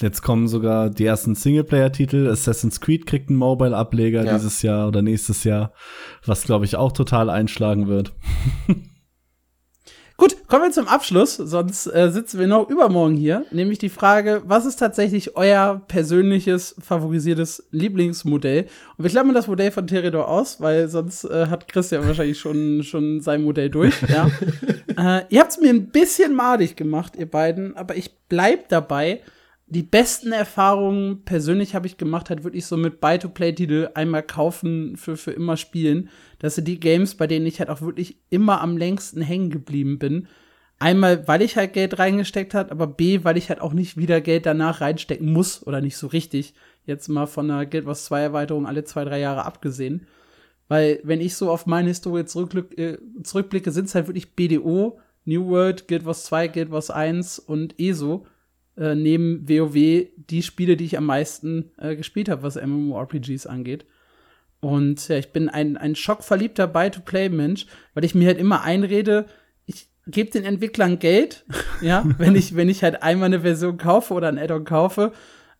[0.00, 2.26] Jetzt kommen sogar die ersten Singleplayer-Titel.
[2.28, 4.32] Assassin's Creed kriegt einen Mobile-Ableger ja.
[4.32, 5.72] dieses Jahr oder nächstes Jahr,
[6.24, 8.14] was glaube ich auch total einschlagen wird.
[10.20, 13.46] Gut, kommen wir zum Abschluss, sonst äh, sitzen wir noch übermorgen hier.
[13.52, 18.66] Nämlich die Frage, was ist tatsächlich euer persönliches, favorisiertes Lieblingsmodell?
[18.98, 22.82] Und wir klammern das Modell von Teredor aus, weil sonst äh, hat Christian wahrscheinlich schon,
[22.82, 23.94] schon sein Modell durch.
[24.02, 24.30] Ja.
[25.20, 29.22] äh, ihr habt es mir ein bisschen madig gemacht, ihr beiden, aber ich bleib dabei
[29.70, 35.16] die besten Erfahrungen persönlich habe ich gemacht, halt wirklich so mit Buy-to-Play-Titel einmal kaufen, für,
[35.16, 36.10] für immer spielen.
[36.40, 40.00] Das sind die Games, bei denen ich halt auch wirklich immer am längsten hängen geblieben
[40.00, 40.26] bin.
[40.80, 44.20] Einmal, weil ich halt Geld reingesteckt hat, aber B, weil ich halt auch nicht wieder
[44.20, 46.54] Geld danach reinstecken muss oder nicht so richtig.
[46.84, 50.06] Jetzt mal von einer Guild Wars 2 Erweiterung alle zwei, drei Jahre abgesehen.
[50.66, 55.46] Weil, wenn ich so auf meine Historie äh, zurückblicke, sind es halt wirklich BDO, New
[55.48, 58.26] World, Guild Wars 2, Guild Wars 1 und ESO
[58.80, 59.74] äh, neben WoW
[60.16, 63.84] die Spiele, die ich am meisten äh, gespielt habe, was MMORPGs angeht.
[64.60, 69.26] Und ja, ich bin ein, ein schockverliebter Buy-to-Play-Mensch, weil ich mir halt immer einrede,
[69.66, 71.44] ich gebe den Entwicklern Geld,
[71.82, 75.12] ja, wenn ich, wenn ich halt einmal eine Version kaufe oder ein Add-on kaufe.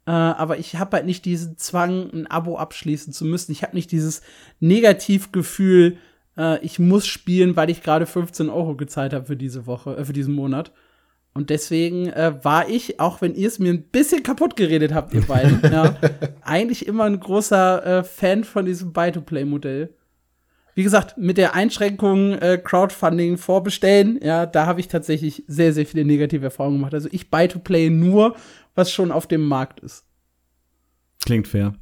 [0.07, 3.53] Äh, aber ich habe halt nicht diesen Zwang, ein Abo abschließen zu müssen.
[3.53, 4.23] Ich habe nicht dieses
[4.61, 5.99] Negativgefühl,
[6.39, 10.05] äh, ich muss spielen, weil ich gerade 15 Euro gezahlt habe für diese Woche, äh,
[10.07, 10.73] für diesen Monat.
[11.33, 15.15] Und deswegen äh, war ich, auch wenn ihr es mir ein bisschen kaputt geredet habt,
[15.15, 15.97] ihr beiden, ja,
[16.43, 19.95] eigentlich immer ein großer äh, Fan von diesem Buy-to-Play-Modell.
[20.75, 25.87] Wie gesagt, mit der Einschränkung äh, Crowdfunding vorbestellen, ja, da habe ich tatsächlich sehr, sehr
[25.87, 26.95] viele negative Erfahrungen gemacht.
[26.95, 28.35] Also ich Buy-to-Play nur,
[28.75, 30.05] was schon auf dem Markt ist.
[31.27, 31.75] Klingt fair.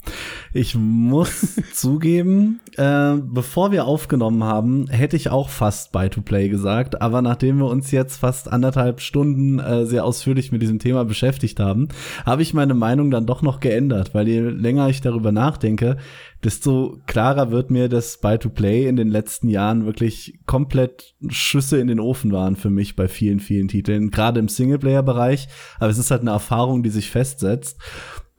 [0.53, 7.01] Ich muss zugeben, äh, bevor wir aufgenommen haben, hätte ich auch fast Buy-to-Play gesagt.
[7.01, 11.61] Aber nachdem wir uns jetzt fast anderthalb Stunden äh, sehr ausführlich mit diesem Thema beschäftigt
[11.61, 11.87] haben,
[12.25, 14.13] habe ich meine Meinung dann doch noch geändert.
[14.13, 15.95] Weil je länger ich darüber nachdenke,
[16.43, 22.01] desto klarer wird mir, dass Buy-to-Play in den letzten Jahren wirklich komplett Schüsse in den
[22.01, 24.11] Ofen waren für mich bei vielen, vielen Titeln.
[24.11, 25.47] Gerade im Singleplayer-Bereich.
[25.79, 27.77] Aber es ist halt eine Erfahrung, die sich festsetzt.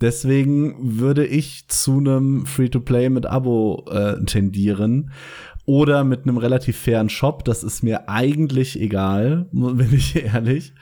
[0.00, 5.10] Deswegen würde ich zu einem Free-to-Play mit Abo äh, tendieren
[5.66, 7.44] oder mit einem relativ fairen Shop.
[7.44, 10.72] Das ist mir eigentlich egal, bin ich ehrlich.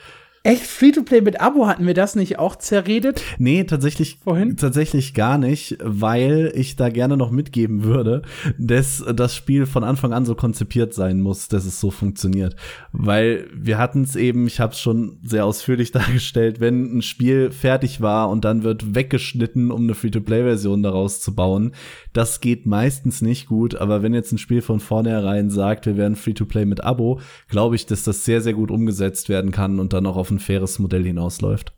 [0.48, 0.66] Echt?
[0.66, 3.22] Free-to-Play mit Abo hatten wir das nicht auch zerredet?
[3.36, 4.56] Nee, tatsächlich, Vorhin?
[4.56, 8.22] tatsächlich gar nicht, weil ich da gerne noch mitgeben würde,
[8.56, 12.56] dass das Spiel von Anfang an so konzipiert sein muss, dass es so funktioniert.
[12.92, 17.50] Weil wir hatten es eben, ich habe es schon sehr ausführlich dargestellt, wenn ein Spiel
[17.50, 21.72] fertig war und dann wird weggeschnitten, um eine Free-to-Play-Version daraus zu bauen,
[22.14, 23.74] das geht meistens nicht gut.
[23.74, 27.84] Aber wenn jetzt ein Spiel von vornherein sagt, wir werden Free-to-Play mit Abo, glaube ich,
[27.84, 31.04] dass das sehr, sehr gut umgesetzt werden kann und dann auch auf ein faires Modell
[31.04, 31.74] hinausläuft.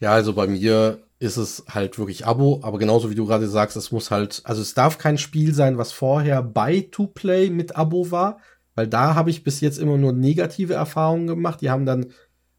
[0.00, 3.76] Ja, also bei mir ist es halt wirklich Abo, aber genauso wie du gerade sagst,
[3.76, 8.38] es muss halt, also es darf kein Spiel sein, was vorher Buy-to-Play mit Abo war,
[8.74, 11.60] weil da habe ich bis jetzt immer nur negative Erfahrungen gemacht.
[11.60, 12.12] Die haben dann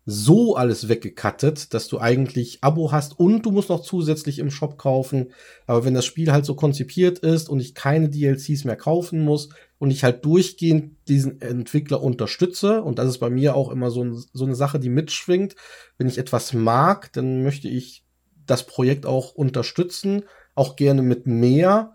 [0.06, 4.78] so alles weggekattet, dass du eigentlich Abo hast und du musst noch zusätzlich im Shop
[4.78, 5.32] kaufen.
[5.66, 9.50] Aber wenn das Spiel halt so konzipiert ist und ich keine DLCs mehr kaufen muss
[9.78, 14.12] und ich halt durchgehend diesen Entwickler unterstütze, und das ist bei mir auch immer so,
[14.12, 15.56] so eine Sache, die mitschwingt,
[15.98, 18.04] wenn ich etwas mag, dann möchte ich
[18.46, 20.24] das Projekt auch unterstützen,
[20.54, 21.94] auch gerne mit mehr.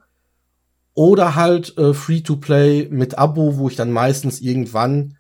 [0.94, 5.16] Oder halt äh, Free-to-Play mit Abo, wo ich dann meistens irgendwann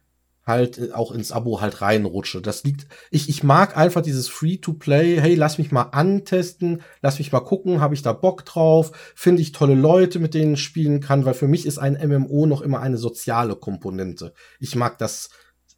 [0.50, 2.42] halt äh, auch ins Abo halt reinrutsche.
[2.42, 7.32] Das liegt, ich, ich mag einfach dieses Free-to-Play, hey, lass mich mal antesten, lass mich
[7.32, 11.00] mal gucken, habe ich da Bock drauf, finde ich tolle Leute, mit denen ich spielen
[11.00, 14.34] kann, weil für mich ist ein MMO noch immer eine soziale Komponente.
[14.58, 15.30] Ich mag das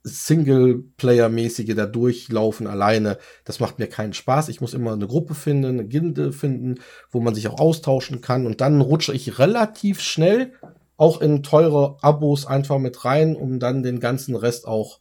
[0.05, 4.49] Singleplayer-mäßige da durchlaufen alleine, das macht mir keinen Spaß.
[4.49, 6.81] Ich muss immer eine Gruppe finden, eine Gilde finden,
[7.11, 10.55] wo man sich auch austauschen kann und dann rutsche ich relativ schnell
[11.03, 15.01] auch in teure Abos einfach mit rein, um dann den ganzen Rest auch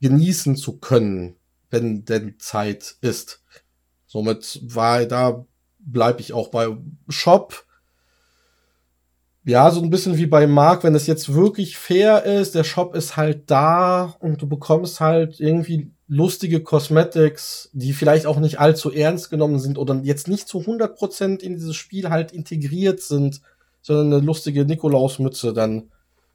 [0.00, 1.34] genießen zu können,
[1.70, 3.42] wenn denn Zeit ist.
[4.06, 5.44] Somit war da
[5.80, 6.68] bleibe ich auch bei
[7.08, 7.64] Shop.
[9.44, 12.94] ja, so ein bisschen wie bei Mark, wenn es jetzt wirklich fair ist, der Shop
[12.94, 18.92] ist halt da und du bekommst halt irgendwie lustige Cosmetics, die vielleicht auch nicht allzu
[18.92, 23.40] ernst genommen sind oder jetzt nicht zu 100% in dieses Spiel halt integriert sind,
[23.82, 25.90] sondern eine lustige Nikolausmütze, dann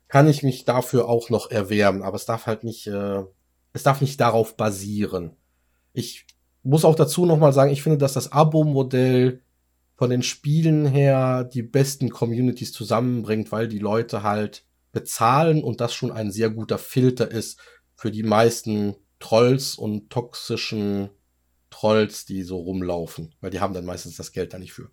[0.07, 2.03] kann ich mich dafür auch noch erwärmen.
[2.03, 3.23] Aber es darf halt nicht, äh,
[3.73, 5.35] es darf nicht darauf basieren.
[5.93, 6.25] Ich
[6.63, 9.41] muss auch dazu nochmal sagen, ich finde, dass das Abo-Modell
[9.95, 15.93] von den Spielen her die besten Communities zusammenbringt, weil die Leute halt bezahlen und das
[15.93, 17.59] schon ein sehr guter Filter ist
[17.95, 21.09] für die meisten Trolls und toxischen
[21.69, 24.89] Trolls, die so rumlaufen, weil die haben dann meistens das Geld da nicht für.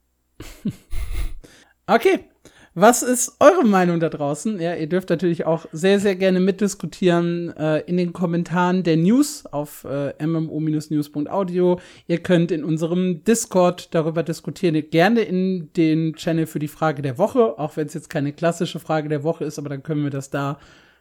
[1.86, 2.28] okay,
[2.74, 4.58] was ist eure Meinung da draußen?
[4.58, 9.44] Ja, ihr dürft natürlich auch sehr, sehr gerne mitdiskutieren äh, in den Kommentaren der News
[9.44, 11.78] auf äh, mmo-news.audio.
[12.06, 14.82] Ihr könnt in unserem Discord darüber diskutieren.
[14.90, 18.80] Gerne in den Channel für die Frage der Woche, auch wenn es jetzt keine klassische
[18.80, 20.58] Frage der Woche ist, aber dann können wir das da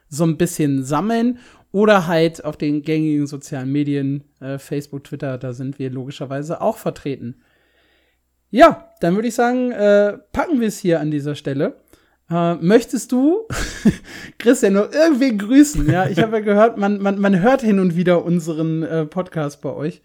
[0.08, 1.38] so ein bisschen sammeln.
[1.72, 6.76] Oder halt auf den gängigen sozialen Medien, äh, Facebook, Twitter, da sind wir logischerweise auch
[6.76, 7.36] vertreten.
[8.52, 11.76] Ja, dann würde ich sagen, äh, packen wir es hier an dieser Stelle.
[12.30, 13.48] Äh, möchtest du,
[14.38, 15.90] Christian, noch irgendwie grüßen?
[15.90, 19.62] Ja, ich habe ja gehört, man, man, man hört hin und wieder unseren äh, Podcast
[19.62, 20.02] bei euch.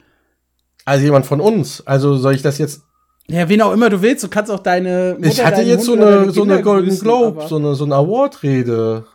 [0.86, 1.86] Also jemand von uns.
[1.86, 2.84] Also soll ich das jetzt.
[3.28, 4.24] Ja, wen auch immer du willst.
[4.24, 5.16] Du kannst auch deine.
[5.18, 9.06] Mutter, ich hatte jetzt so eine, so eine Golden Globe, so eine, so eine Award-Rede.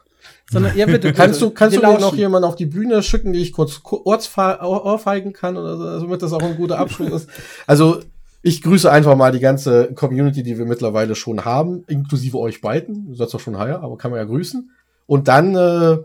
[0.50, 1.14] Sondern, ja, bitte, bitte.
[1.14, 5.32] Kannst du, kannst du mir noch jemanden auf die Bühne schicken, die ich kurz ohrfeigen
[5.32, 7.30] kann oder so, damit das auch ein guter Abschluss ist?
[7.66, 8.00] Also,
[8.42, 13.06] ich grüße einfach mal die ganze Community, die wir mittlerweile schon haben, inklusive euch beiden.
[13.06, 14.70] Du sollst doch schon heier, aber kann man ja grüßen.
[15.06, 15.98] Und dann äh,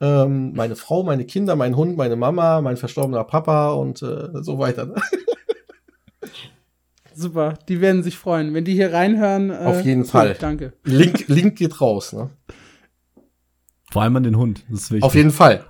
[0.00, 4.58] ähm, meine Frau, meine Kinder, mein Hund, meine Mama, mein verstorbener Papa und äh, so
[4.58, 4.86] weiter.
[4.86, 4.94] Ne?
[7.14, 9.50] Super, die werden sich freuen, wenn die hier reinhören.
[9.50, 10.34] Äh, Auf jeden Fall.
[10.40, 10.72] Danke.
[10.84, 12.14] Link, Link geht raus.
[12.14, 12.30] Ne?
[13.90, 14.64] Vor allem an den Hund.
[14.70, 15.04] Das ist wichtig.
[15.04, 15.66] Auf jeden Fall.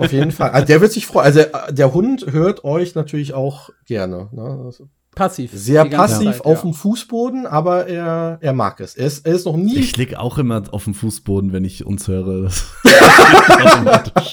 [0.00, 0.50] Auf jeden Fall.
[0.50, 1.26] Also der wird sich freuen.
[1.26, 4.28] Also äh, der Hund hört euch natürlich auch gerne.
[4.32, 4.62] Ne?
[4.64, 4.88] Also
[5.18, 5.50] passiv.
[5.52, 6.62] Sehr passiv Zeit, auf ja.
[6.62, 8.94] dem Fußboden, aber er, er mag es.
[8.94, 9.76] Er ist, er ist noch nie.
[9.76, 12.48] Ich lieg auch immer auf dem Fußboden, wenn ich uns höre.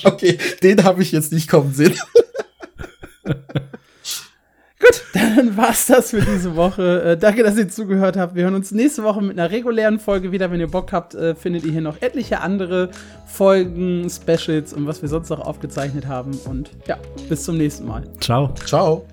[0.04, 1.96] okay, den habe ich jetzt nicht kommen sehen.
[4.78, 7.02] Gut, dann war's das für diese Woche.
[7.02, 8.36] Äh, danke, dass ihr zugehört habt.
[8.36, 10.52] Wir hören uns nächste Woche mit einer regulären Folge wieder.
[10.52, 12.90] Wenn ihr Bock habt, äh, findet ihr hier noch etliche andere
[13.26, 16.38] Folgen, Specials und was wir sonst noch aufgezeichnet haben.
[16.46, 18.04] Und ja, bis zum nächsten Mal.
[18.20, 18.54] Ciao.
[18.66, 19.06] Ciao.